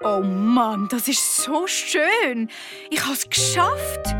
Oh 0.05 0.21
Mann, 0.21 0.89
das 0.91 1.09
ist 1.09 1.39
so 1.39 1.67
schön. 1.67 2.51
Ich 2.91 3.03
habe 3.03 3.15
es 3.15 3.29
geschafft. 3.29 4.15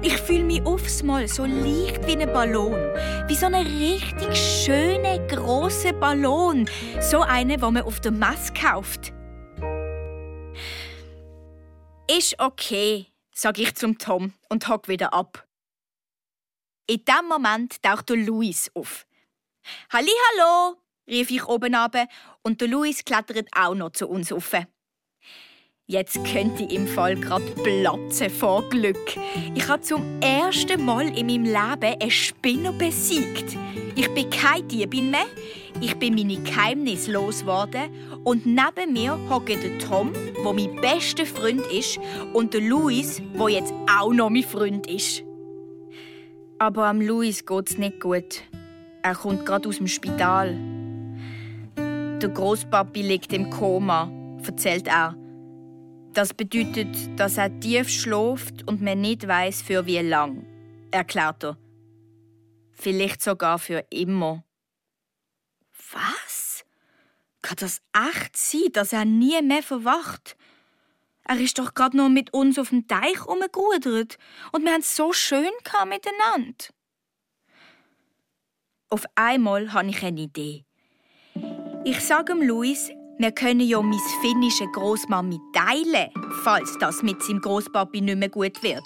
Ich 0.00 0.16
fühle 0.18 0.44
mich 0.44 0.64
aufs 0.64 1.02
Mal 1.02 1.26
so 1.26 1.44
leicht 1.44 2.06
wie 2.06 2.16
ein 2.16 2.32
Ballon. 2.32 2.74
Wie 3.26 3.34
so 3.34 3.46
ein 3.46 3.54
richtig 3.54 4.36
schöner, 4.36 5.18
großer 5.26 5.92
Ballon. 5.92 6.68
So 7.00 7.22
eine, 7.22 7.60
wo 7.60 7.72
man 7.72 7.82
auf 7.82 8.00
der 8.00 8.12
Messe 8.12 8.52
kauft. 8.52 9.12
Ist 12.08 12.38
okay, 12.38 13.06
sag 13.32 13.58
ich 13.58 13.74
zum 13.74 13.98
Tom 13.98 14.34
und 14.48 14.68
hock 14.68 14.86
wieder 14.86 15.12
ab. 15.12 15.48
In 16.86 17.04
dem 17.04 17.28
Moment 17.28 17.82
taucht 17.82 18.08
der 18.08 18.18
Luis 18.18 18.70
auf. 18.74 19.04
Halli, 19.92 20.12
hallo, 20.30 20.76
rief 21.06 21.30
ich 21.30 21.46
oben 21.46 21.74
ab 21.74 21.96
und 22.42 22.60
der 22.60 22.68
Luis 22.68 23.04
klettert 23.04 23.48
auch 23.56 23.74
noch 23.74 23.90
zu 23.90 24.08
uns 24.08 24.32
auf. 24.32 24.52
Jetzt 25.86 26.24
könnte 26.24 26.62
ich 26.62 26.72
im 26.72 26.86
Fall 26.86 27.16
gerade 27.16 27.44
platzen 27.44 28.30
vor 28.30 28.68
Glück. 28.70 29.16
Ich 29.54 29.68
habe 29.68 29.82
zum 29.82 30.20
ersten 30.22 30.84
Mal 30.84 31.08
in 31.18 31.26
meinem 31.26 31.44
Leben 31.44 32.00
eine 32.00 32.10
Spinner 32.10 32.72
besiegt. 32.72 33.56
Ich 33.94 34.08
bin 34.14 34.30
keine 34.30 34.62
Diebin 34.62 35.10
mehr. 35.10 35.26
Ich 35.80 35.96
bin 35.96 36.14
meine 36.14 36.36
Geheimnisse 36.36 37.12
losgeworden. 37.12 37.90
Und 38.24 38.46
neben 38.46 38.92
mir 38.92 39.18
hockt 39.28 39.48
der 39.48 39.78
Tom, 39.80 40.12
der 40.12 40.52
mein 40.52 40.76
bester 40.76 41.26
Freund 41.26 41.66
ist, 41.66 41.98
und 42.32 42.54
der 42.54 42.60
Luis, 42.60 43.20
der 43.38 43.48
jetzt 43.48 43.74
auch 43.92 44.12
noch 44.12 44.30
mein 44.30 44.44
Freund 44.44 44.86
ist. 44.86 45.24
Aber 46.58 46.86
am 46.86 47.00
Luis 47.00 47.44
geht's 47.44 47.76
nicht 47.76 48.00
gut. 48.00 48.42
Er 49.02 49.16
kommt 49.16 49.44
gerade 49.44 49.68
aus 49.68 49.78
dem 49.78 49.88
Spital. 49.88 50.56
Der 52.22 52.28
Großpapi 52.28 53.02
liegt 53.02 53.32
im 53.32 53.50
Koma, 53.50 54.08
erzählt 54.46 54.86
er. 54.86 55.16
Das 56.12 56.32
bedeutet, 56.32 57.18
dass 57.18 57.36
er 57.36 57.58
tief 57.58 57.88
schläft 57.88 58.62
und 58.68 58.80
man 58.80 59.00
nicht 59.00 59.26
weiß 59.26 59.60
für 59.62 59.86
wie 59.86 59.98
lang, 59.98 60.46
erklärt 60.92 61.42
er. 61.42 61.58
Vielleicht 62.70 63.22
sogar 63.22 63.58
für 63.58 63.84
immer. 63.90 64.44
Was? 65.90 66.64
Kann 67.42 67.56
das 67.58 67.82
echt 67.92 68.36
sein, 68.36 68.70
dass 68.72 68.92
er 68.92 69.04
nie 69.04 69.42
mehr 69.42 69.64
verwacht? 69.64 70.36
Er 71.24 71.40
ist 71.40 71.58
doch 71.58 71.74
gerade 71.74 71.96
noch 71.96 72.08
mit 72.08 72.32
uns 72.32 72.56
auf 72.56 72.68
dem 72.68 72.86
Teich 72.86 73.26
umgerudert 73.26 74.16
und 74.52 74.62
wir 74.62 74.72
haben 74.72 74.80
es 74.82 74.94
so 74.94 75.12
schön 75.12 75.50
miteinander. 75.88 76.66
Auf 78.90 79.06
einmal 79.16 79.72
habe 79.72 79.88
ich 79.88 80.04
eine 80.04 80.20
Idee. 80.20 80.64
Ich 81.84 82.00
sage 82.00 82.34
Luis, 82.34 82.90
wir 83.18 83.32
können 83.32 83.58
ja 83.60 83.82
meine 83.82 84.00
finnische 84.20 84.66
Großmami 84.66 85.40
teilen, 85.52 86.10
falls 86.44 86.78
das 86.78 87.02
mit 87.02 87.20
seinem 87.22 87.40
Großpapi 87.40 88.00
nicht 88.00 88.18
mehr 88.18 88.28
gut 88.28 88.62
wird. 88.62 88.84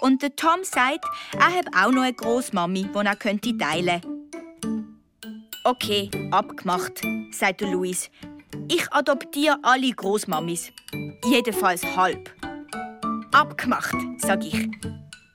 Und 0.00 0.20
der 0.20 0.36
Tom 0.36 0.62
sagt, 0.62 1.06
er 1.32 1.50
hat 1.54 1.66
auch 1.74 1.90
noch 1.90 2.02
eine 2.02 2.12
Großmami, 2.12 2.88
die 2.94 3.06
er 3.06 3.16
könnte 3.16 3.56
teilen. 3.56 4.02
Okay, 5.64 6.10
abgemacht, 6.30 7.00
sagt 7.32 7.62
Luis. 7.62 8.10
Ich 8.68 8.92
adoptiere 8.92 9.58
alle 9.62 9.90
Großmamis. 9.90 10.72
Jedenfalls 11.24 11.84
halb. 11.96 12.30
Abgemacht, 13.32 13.96
sag 14.18 14.44
ich. 14.44 14.68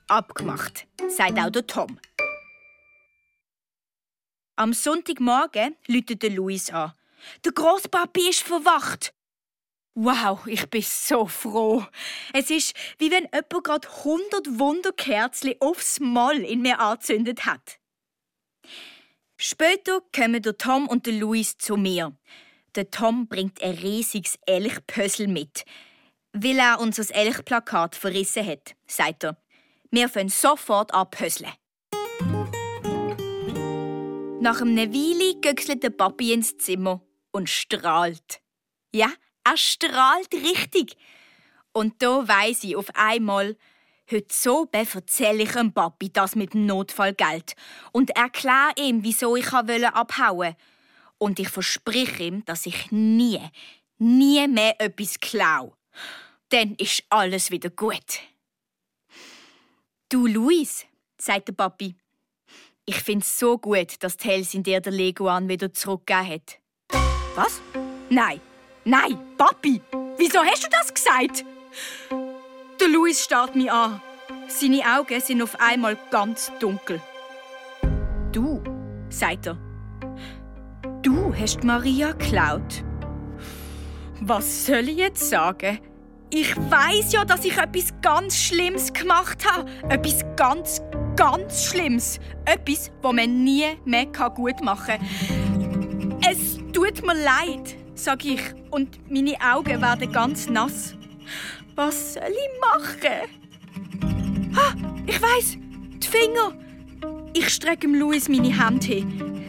Abgemacht, 0.06 0.86
sagt 1.08 1.36
auch 1.36 1.50
der 1.50 1.66
Tom. 1.66 1.98
Am 4.58 4.72
Sonntagmorgen 4.72 5.76
läutet 5.86 6.22
Luis 6.34 6.70
an. 6.70 6.92
Der 7.44 7.52
Großpapi 7.52 8.30
ist 8.30 8.42
verwacht. 8.42 9.12
Wow, 9.94 10.46
ich 10.46 10.68
bin 10.70 10.80
so 10.80 11.26
froh. 11.26 11.84
Es 12.32 12.48
ist, 12.48 12.74
wie 12.98 13.10
wenn 13.10 13.24
jemand 13.24 13.64
gerade 13.64 13.86
100 13.86 14.58
Wunderkerzen 14.58 15.54
aufs 15.60 16.00
Mal 16.00 16.38
in 16.42 16.62
mir 16.62 16.80
angezündet 16.80 17.44
hat. 17.44 17.78
Später 19.36 20.00
kommen 20.14 20.40
der 20.40 20.56
Tom 20.56 20.88
und 20.88 21.04
der 21.04 21.14
Luis 21.14 21.58
zu 21.58 21.76
mir. 21.76 22.16
Der 22.76 22.90
Tom 22.90 23.28
bringt 23.28 23.62
ein 23.62 23.74
riesiges 23.74 24.38
Elchpössel 24.46 25.28
mit, 25.28 25.66
weil 26.32 26.58
er 26.58 26.80
unser 26.80 27.14
Elchplakat 27.14 27.94
verrissen 27.94 28.46
hat, 28.46 28.74
sagt 28.86 29.24
er. 29.24 29.36
Wir 29.90 30.08
fangen 30.08 30.30
sofort 30.30 30.94
an 30.94 31.10
pösseln. 31.10 31.52
Nach 34.38 34.60
einem 34.60 34.92
Weile 34.92 35.40
göckselt 35.40 35.82
der 35.82 35.90
Papi 35.90 36.32
ins 36.32 36.58
Zimmer 36.58 37.00
und 37.32 37.48
strahlt. 37.48 38.42
Ja, 38.94 39.10
er 39.44 39.56
strahlt 39.56 40.32
richtig. 40.34 40.96
Und 41.72 42.02
da 42.02 42.28
weiss 42.28 42.62
ich 42.62 42.76
auf 42.76 42.90
einmal, 42.94 43.56
heute 44.10 44.26
so 44.30 44.68
erzähle 44.72 45.42
ich 45.42 45.52
dem 45.52 45.72
Papi 45.72 46.10
das 46.12 46.36
mit 46.36 46.52
dem 46.52 46.66
Notfallgeld 46.66 47.56
und 47.92 48.10
erkläre 48.10 48.72
ihm, 48.76 49.02
wieso 49.02 49.36
ich 49.36 49.52
abhauen 49.52 50.38
wollte. 50.38 50.56
Und 51.18 51.38
ich 51.38 51.48
verspreche 51.48 52.24
ihm, 52.24 52.44
dass 52.44 52.66
ich 52.66 52.92
nie, 52.92 53.40
nie 53.98 54.46
mehr 54.48 54.78
etwas 54.80 55.18
klaue. 55.18 55.72
Dann 56.50 56.74
ist 56.76 57.04
alles 57.08 57.50
wieder 57.50 57.70
gut. 57.70 58.20
Du, 60.10 60.26
Luis, 60.26 60.84
sagt 61.18 61.48
der 61.48 61.54
Papi, 61.54 61.96
ich 62.86 63.02
find's 63.02 63.38
so 63.38 63.58
gut, 63.58 64.02
dass 64.02 64.16
Helsin 64.22 64.62
dir 64.62 64.80
der 64.80 64.92
Leguan 64.92 65.48
wieder 65.48 65.72
zurückgegeben 65.72 66.30
hat. 66.30 66.58
Was? 67.34 67.60
Nein, 68.08 68.40
nein, 68.84 69.18
Papi! 69.36 69.82
Wieso 70.16 70.38
hast 70.38 70.64
du 70.64 70.68
das 70.70 70.94
gesagt? 70.94 71.44
Der 72.80 72.88
Luis 72.88 73.22
starrt 73.22 73.56
mich 73.56 73.70
an. 73.70 74.00
Seine 74.48 74.82
Augen 74.96 75.20
sind 75.20 75.42
auf 75.42 75.60
einmal 75.60 75.98
ganz 76.10 76.52
dunkel. 76.60 77.02
Du, 78.32 78.62
sagt 79.08 79.48
er. 79.48 79.58
Du 81.02 81.34
hast 81.34 81.64
Maria 81.64 82.12
geklaut. 82.12 82.84
Was 84.20 84.66
soll 84.66 84.88
ich 84.88 84.96
jetzt 84.96 85.28
sagen? 85.28 85.80
Ich 86.30 86.56
weiß 86.56 87.12
ja, 87.12 87.24
dass 87.24 87.44
ich 87.44 87.56
etwas 87.56 87.92
ganz 88.02 88.36
Schlimmes 88.36 88.92
gemacht 88.92 89.44
habe. 89.50 89.70
Etwas 89.88 90.24
ganz, 90.36 90.80
ganz 91.16 91.64
Schlimmes. 91.64 92.20
Etwas, 92.44 92.90
das 93.02 93.12
man 93.12 93.44
nie 93.44 93.64
mehr 93.84 94.06
gut 94.06 94.60
machen 94.62 94.98
kann. 94.98 96.20
Es 96.30 96.58
tut 96.72 97.04
mir 97.04 97.14
leid, 97.14 97.76
sage 97.94 98.28
ich, 98.28 98.40
und 98.70 98.98
meine 99.10 99.34
Augen 99.40 99.80
werden 99.80 100.12
ganz 100.12 100.48
nass. 100.48 100.94
Was 101.74 102.14
soll 102.14 102.22
ich 102.28 102.60
machen? 102.60 103.28
Ah, 104.56 104.74
ich 105.06 105.20
weiß, 105.20 105.58
die 106.02 106.06
Finger. 106.06 106.52
Ich 107.32 107.48
strecke 107.50 107.86
Louis 107.86 108.28
meine 108.28 108.56
Hand 108.56 108.84
hin. 108.84 109.44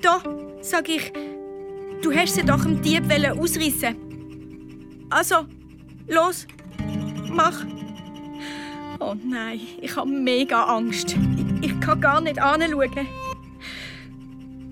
Da, 0.00 0.22
sage 0.60 0.92
ich, 0.92 1.12
du 2.02 2.12
hast 2.12 2.34
sie 2.34 2.44
doch 2.44 2.64
im 2.64 2.80
Dieb 2.80 3.04
ausrissen. 3.38 3.96
Also, 5.10 5.46
los, 6.08 6.46
mach. 7.30 7.64
Oh 9.06 9.14
nein, 9.22 9.60
ich 9.82 9.94
habe 9.96 10.08
mega 10.08 10.64
Angst. 10.64 11.14
Ich, 11.60 11.72
ich 11.72 11.80
kann 11.80 12.00
gar 12.00 12.22
nicht 12.22 12.40
anschauen. 12.40 13.06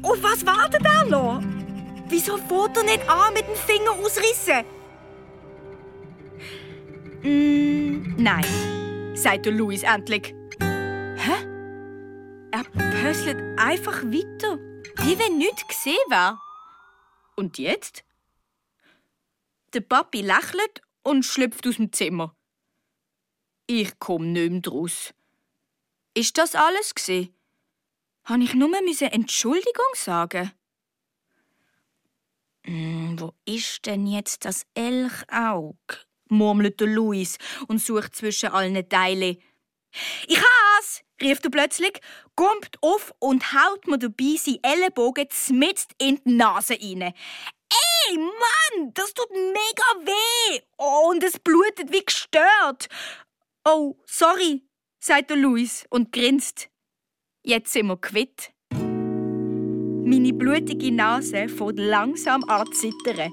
Oh, 0.03 0.17
was 0.23 0.47
wartet 0.47 0.83
er 0.87 1.05
noch? 1.05 1.43
Wieso 2.09 2.39
fährt 2.39 2.79
er 2.79 2.85
nicht 2.85 3.07
an 3.11 3.35
mit 3.35 3.47
dem 3.47 3.55
Finger 3.55 3.91
ausrissen? 3.91 4.65
Mm, 7.23 8.15
nein, 8.17 8.47
sagt 9.15 9.45
der 9.45 9.53
Louis 9.53 9.83
endlich. 9.83 10.35
Hä? 10.61 11.35
Er 12.53 12.65
pösselt 13.03 13.37
einfach 13.59 14.03
weiter, 14.03 14.57
wie 15.05 15.19
wenn 15.19 15.37
nichts 15.37 15.69
gesehen 15.69 16.09
wäre. 16.09 16.39
Und 17.37 17.59
jetzt? 17.59 18.03
Der 19.75 19.81
Papi 19.81 20.23
lächelt 20.23 20.81
und 21.03 21.23
schlüpft 21.23 21.67
aus 21.67 21.77
dem 21.77 21.93
Zimmer. 21.93 22.35
Ich 23.67 23.99
komme 23.99 24.27
nicht 24.27 24.51
mehr 24.51 24.61
draus. 24.61 25.15
Ist 26.15 26.37
das 26.39 26.55
alles 26.55 26.95
gsi? 26.95 27.33
Han 28.25 28.43
ich 28.43 28.55
nur 28.55 28.71
Entschuldigung 28.77 29.95
sagen? 29.95 30.53
Mm, 32.65 33.19
wo 33.19 33.33
ist 33.45 33.87
denn 33.87 34.07
jetzt 34.07 34.45
das 34.45 34.65
Elchaug? 34.75 35.77
murmelt 36.29 36.81
der 36.81 36.89
Luis 36.89 37.39
und 37.69 37.81
sucht 37.81 38.17
zwischen 38.17 38.51
allen 38.51 38.89
Teilen. 38.89 39.39
Ich 40.27 40.39
has! 40.39 41.03
rief 41.21 41.41
er 41.43 41.51
plötzlich, 41.51 42.01
kommt 42.35 42.77
auf 42.81 43.13
und 43.19 43.53
haut 43.53 43.87
mir 43.87 43.99
dabei 43.99 44.37
seinen 44.37 44.63
Ellenbogen 44.63 45.29
mitten 45.51 45.95
in 45.99 46.21
die 46.25 46.35
Nase 46.35 46.75
rein. 46.75 47.03
Ey, 47.03 48.19
Mann, 48.19 48.93
das 48.95 49.15
tut 49.15 49.31
mega 49.31 50.07
weh! 50.07 50.61
Oh, 50.79 51.11
und 51.11 51.23
es 51.23 51.39
blutet 51.39 51.93
wie 51.93 52.05
gestört. 52.05 52.89
Oh, 53.65 53.97
sorry, 54.07 54.65
sagt 54.99 55.31
der 55.31 55.37
Luis 55.37 55.87
und 55.89 56.11
grinst. 56.11 56.69
Jetzt 57.45 57.73
sind 57.73 57.87
wir 57.87 57.97
quitt. 57.97 58.51
Meine 58.73 60.33
blutige 60.33 60.91
Nase 60.91 61.49
fängt 61.49 61.79
langsam 61.79 62.43
an 62.49 62.67
zu 62.73 62.91
zittern. 62.91 63.31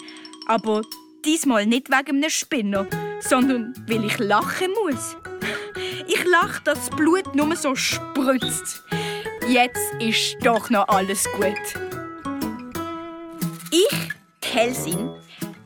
Aber 0.48 0.84
diesmal 1.26 1.66
nicht 1.66 1.90
wegen 1.90 2.18
einem 2.18 2.30
Spinner, 2.30 2.86
sondern 3.22 3.74
weil 3.88 4.06
ich 4.06 4.20
lachen 4.20 4.72
muss. 4.84 5.18
Ich 6.06 6.24
lache, 6.26 6.64
dass 6.64 6.90
das 6.90 6.96
Blut 6.96 7.34
nur 7.34 7.56
so 7.56 7.76
spritzt. 7.76 8.84
Jetzt 9.48 9.96
ist 10.00 10.38
doch 10.44 10.70
noch 10.70 10.88
alles 10.90 11.28
gut. 11.32 11.82
Ich, 13.72 14.10
Kelsin, 14.42 15.10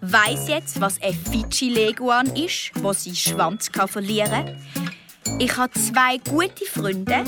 weiß 0.03 0.49
jetzt, 0.49 0.81
was 0.81 1.01
ein 1.01 1.13
Fidschi-Leguan 1.13 2.35
ist, 2.35 2.71
wo 2.81 2.91
sie 2.91 3.15
Schwanz 3.15 3.69
verlieren 3.87 4.45
kann. 4.45 5.39
Ich 5.39 5.55
habe 5.55 5.71
zwei 5.73 6.17
gute 6.17 6.65
Freunde, 6.65 7.23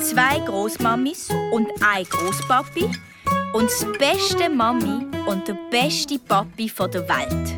zwei 0.00 0.38
Großmamis 0.46 1.28
und 1.52 1.68
ein 1.82 2.04
Großpapi 2.04 2.84
und 3.52 3.64
das 3.64 3.86
beste 3.98 4.48
Mami 4.48 5.06
und 5.26 5.46
der 5.46 5.58
beste 5.70 6.18
Papi 6.18 6.72
der 6.78 7.08
Welt. 7.08 7.54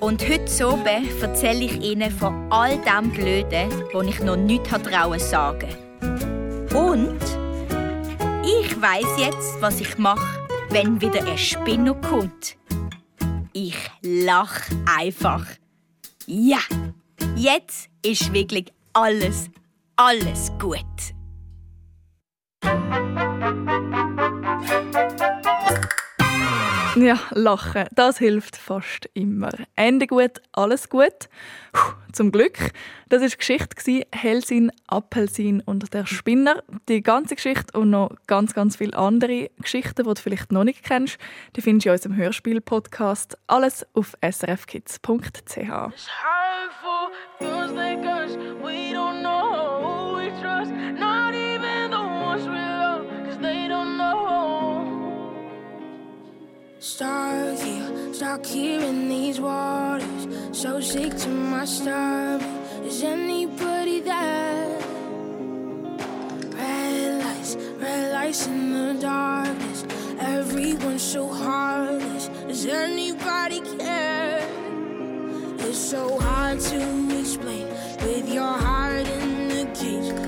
Und 0.00 0.28
heute 0.28 0.68
oben 0.68 1.08
erzähle 1.20 1.64
ich 1.64 1.80
Ihnen 1.80 2.10
von 2.10 2.50
all 2.50 2.78
dem 2.78 3.10
Blöden, 3.10 3.70
wo 3.92 4.02
ich 4.02 4.20
noch 4.20 4.36
nicht 4.36 4.64
trauen 4.66 5.18
sagen. 5.18 5.68
Und 6.74 7.18
ich 8.44 8.80
weiß 8.80 9.18
jetzt, 9.18 9.60
was 9.60 9.80
ich 9.80 9.98
mache, 9.98 10.46
wenn 10.70 11.00
wieder 11.00 11.24
ein 11.26 11.38
Spinner 11.38 11.94
kommt. 11.94 12.56
Ich 13.60 13.90
lach 14.02 14.60
einfach. 14.86 15.44
Ja, 16.26 16.60
jetzt 17.34 17.88
ist 18.04 18.32
wirklich 18.32 18.66
alles 18.92 19.50
alles 19.96 20.52
gut. 20.60 20.84
Ja, 27.00 27.20
lachen, 27.30 27.86
das 27.92 28.18
hilft 28.18 28.56
fast 28.56 29.08
immer. 29.14 29.50
Ende 29.76 30.08
gut, 30.08 30.40
alles 30.52 30.88
gut. 30.88 31.28
Puh, 31.72 31.92
zum 32.12 32.32
Glück. 32.32 32.72
Das 33.08 33.22
die 33.22 33.38
Geschichte 33.38 34.06
Hellsin, 34.12 34.72
Appelsin 34.88 35.60
und 35.60 35.94
der 35.94 36.06
Spinner. 36.06 36.62
Die 36.88 37.02
ganze 37.02 37.36
Geschichte 37.36 37.78
und 37.78 37.90
noch 37.90 38.10
ganz, 38.26 38.52
ganz 38.52 38.76
viele 38.76 38.96
andere 38.96 39.50
Geschichten, 39.60 40.02
die 40.02 40.02
du 40.02 40.20
vielleicht 40.20 40.50
noch 40.50 40.64
nicht 40.64 40.82
kennst, 40.82 41.18
die 41.54 41.62
findest 41.62 41.86
du 41.86 41.90
in 41.90 41.94
unserem 41.94 42.16
Hörspiel-Podcast. 42.16 43.38
Alles 43.46 43.86
auf 43.94 44.16
srfkids.ch. 44.22 45.68
Stuck 56.80 57.58
here, 57.58 58.14
stuck 58.14 58.46
here 58.46 58.80
in 58.80 59.08
these 59.08 59.40
waters. 59.40 60.28
So 60.52 60.80
sick 60.80 61.16
to 61.16 61.28
my 61.28 61.64
stomach. 61.64 62.40
Is 62.84 63.02
anybody 63.02 64.00
there? 64.00 64.78
Red 66.54 67.24
lights, 67.24 67.56
red 67.80 68.12
lights 68.12 68.46
in 68.46 68.72
the 68.72 68.94
darkness. 69.02 69.86
Everyone's 70.20 71.02
so 71.02 71.26
heartless. 71.26 72.28
Does 72.46 72.64
anybody 72.66 73.60
care? 73.76 74.48
It's 75.58 75.78
so 75.78 76.16
hard 76.20 76.60
to 76.60 77.18
explain 77.18 77.66
with 78.02 78.32
your 78.32 78.56
heart 78.56 79.08
in 79.08 79.48
the 79.48 79.64
cage. 79.74 80.27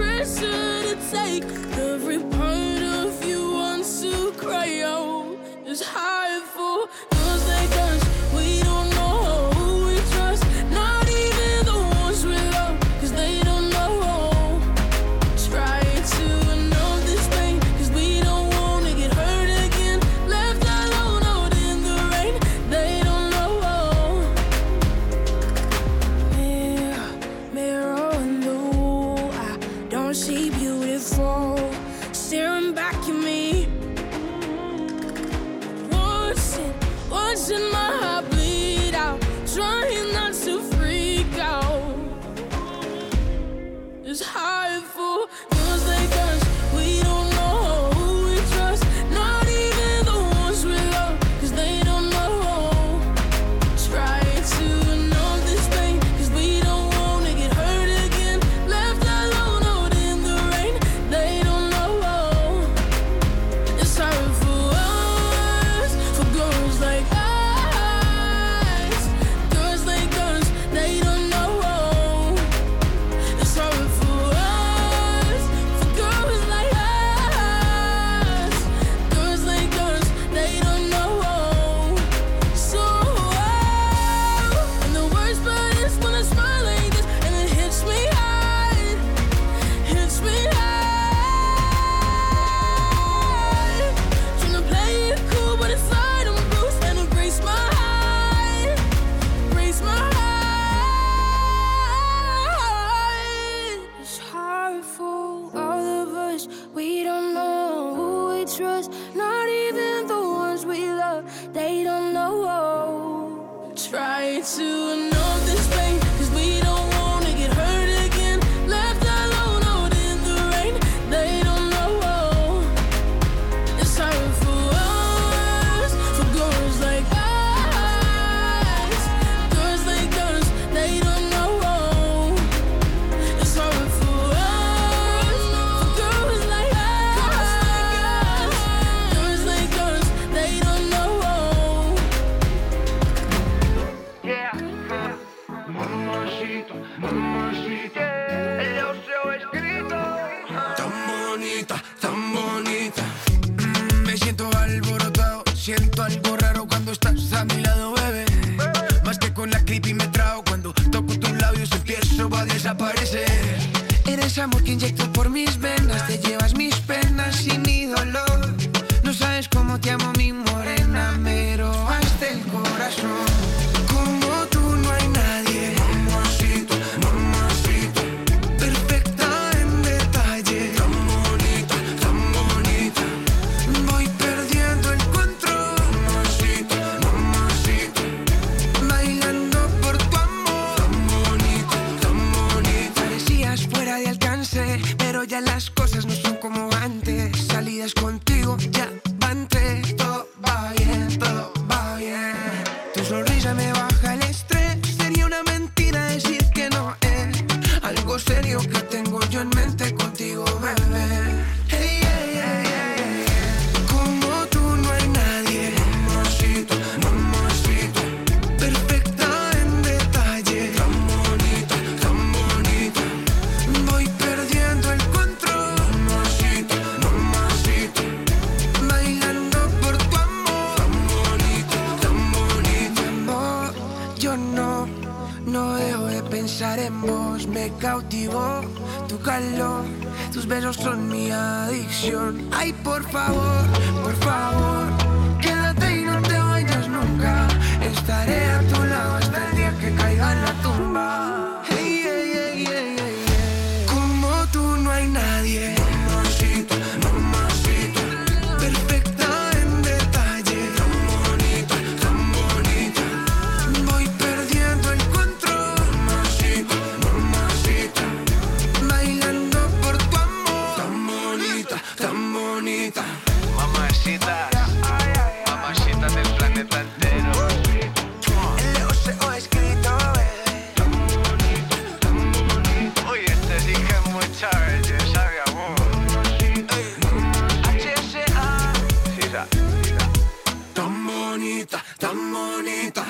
Pressure 0.00 0.94
to 0.94 1.10
take. 1.10 1.59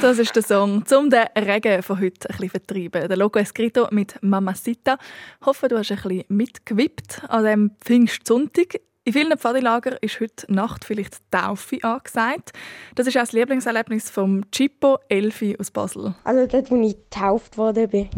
Das 0.01 0.18
ist 0.18 0.34
der 0.34 0.42
Song, 0.42 0.82
um 0.96 1.11
den 1.11 1.26
Regen 1.36 1.82
von 1.82 2.01
heute 2.01 2.30
ein 2.30 2.36
bisschen 2.38 2.48
vertreiben. 2.48 3.07
Der 3.07 3.16
Loco 3.18 3.38
Escrito 3.38 3.86
mit 3.90 4.14
Mamacita. 4.22 4.96
Ich 5.38 5.46
hoffe, 5.46 5.68
du 5.68 5.76
hast 5.76 5.90
ein 5.90 5.98
bisschen 5.98 6.24
mitgewippt 6.28 7.22
an 7.28 7.44
diesem 7.44 7.70
Pfingstsonntag. 7.84 8.80
In 9.05 9.12
vielen 9.12 9.36
Pfadilagern 9.36 9.98
ist 10.01 10.18
heute 10.20 10.51
Nacht 10.53 10.86
vielleicht 10.86 11.18
Taufe 11.30 11.78
angesagt. 11.82 12.53
Das 12.94 13.07
ist 13.07 13.16
auch 13.18 13.22
das 13.22 13.32
Lieblingserlebnis 13.32 14.09
vom 14.09 14.51
Chippo 14.51 14.98
Elfi 15.11 15.55
aus 15.61 15.70
Basel. 15.70 16.14
Also 16.24 16.46
dort, 16.46 16.70
wo 16.70 16.80
ich 16.80 16.96
getauft 16.96 17.59
worden 17.59 17.90
bin. 17.90 18.09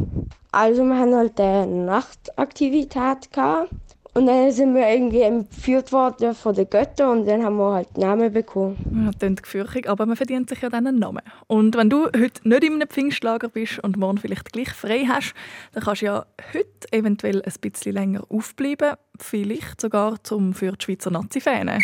Also 0.53 0.85
wir 0.85 0.97
haben 0.97 1.15
halt 1.17 1.41
eine 1.41 1.67
Nachtaktivität 1.67 3.33
gehabt. 3.33 3.71
Und 4.15 4.27
dann 4.27 4.53
sind 4.53 4.75
wir 4.75 4.87
irgendwie 4.87 5.23
entführt 5.23 5.91
worden 5.91 6.35
von 6.35 6.55
den 6.55 6.69
Göttern 6.69 7.21
und 7.21 7.27
dann 7.27 7.43
haben 7.43 7.57
wir 7.57 7.73
halt 7.73 7.97
Namen 7.97 8.31
bekommen. 8.31 8.77
Ja, 9.07 9.11
klingt 9.19 9.43
gefürchtig, 9.43 9.89
aber 9.89 10.05
man 10.05 10.17
verdient 10.17 10.51
sich 10.51 10.61
ja 10.61 10.69
dann 10.69 10.87
einen 10.87 10.99
Namen. 10.99 11.23
Und 11.47 11.77
wenn 11.79 11.89
du 11.89 12.05
heute 12.05 12.47
nicht 12.47 12.63
in 12.63 12.75
einem 12.75 12.89
Pfingstlager 12.89 13.49
bist 13.49 13.79
und 13.79 13.97
morgen 13.97 14.19
vielleicht 14.19 14.53
gleich 14.53 14.69
frei 14.69 15.07
hast, 15.09 15.33
dann 15.73 15.83
kannst 15.83 16.03
du 16.03 16.07
ja 16.07 16.27
heute 16.53 16.93
eventuell 16.93 17.41
ein 17.41 17.53
bisschen 17.63 17.95
länger 17.95 18.23
aufbleiben. 18.29 18.97
Vielleicht 19.19 19.81
sogar 19.81 20.23
zum 20.23 20.53
für 20.53 20.73
die 20.73 20.85
Schweizer 20.85 21.11
Nazi-Fans. 21.11 21.83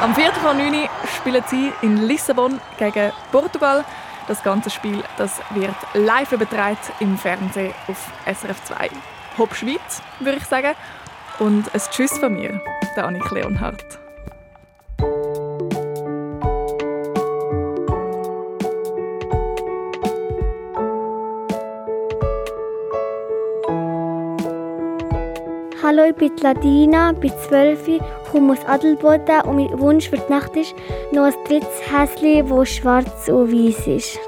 Am 0.00 0.14
4. 0.14 0.32
von 0.32 0.56
9. 0.56 0.88
spielen 1.14 1.44
sie 1.48 1.72
in 1.82 2.06
Lissabon 2.06 2.58
gegen 2.78 3.12
Portugal. 3.32 3.84
Das 4.28 4.42
ganze 4.42 4.70
Spiel 4.70 5.02
das 5.18 5.40
wird 5.54 5.76
live 5.92 6.32
übertragen 6.32 6.78
im 7.00 7.18
Fernsehen 7.18 7.74
auf 7.86 8.10
SRF 8.24 8.64
2. 8.64 8.90
Hopp 9.38 9.54
Schweiz, 9.54 10.02
würde 10.20 10.38
ich 10.38 10.44
sagen. 10.44 10.74
Und 11.38 11.74
ein 11.74 11.80
Tschüss 11.90 12.16
von 12.18 12.32
mir, 12.32 12.60
der 12.96 13.06
Annik 13.06 13.30
Leonhardt. 13.30 13.98
Hallo, 25.82 26.04
ich 26.08 26.16
bin 26.16 26.36
Ladina, 26.38 27.12
bin 27.12 27.32
12, 27.48 28.00
komme 28.32 28.54
aus 28.54 28.64
Adelboden 28.66 29.42
und 29.42 29.56
mein 29.56 29.78
Wunsch 29.78 30.08
für 30.08 30.16
die 30.16 30.32
Nacht 30.32 30.56
ist 30.56 30.74
noch 31.12 31.24
ein 31.24 31.34
drittes 31.46 31.80
Häschen, 31.92 32.48
das 32.48 32.68
schwarz 32.70 33.28
und 33.28 33.52
weiß 33.52 33.86
ist. 33.86 34.18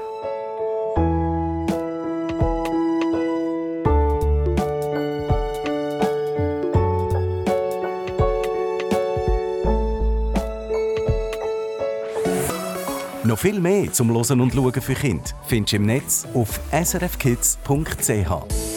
Noch 13.29 13.37
viel 13.37 13.59
mehr 13.59 13.93
zum 13.93 14.09
Losen 14.09 14.41
und 14.41 14.55
Schauen 14.55 14.81
für 14.81 14.95
Kinder 14.95 15.23
findest 15.45 15.73
du 15.73 15.75
im 15.75 15.85
Netz 15.85 16.25
auf 16.33 16.59
srfkids.ch. 16.71 18.68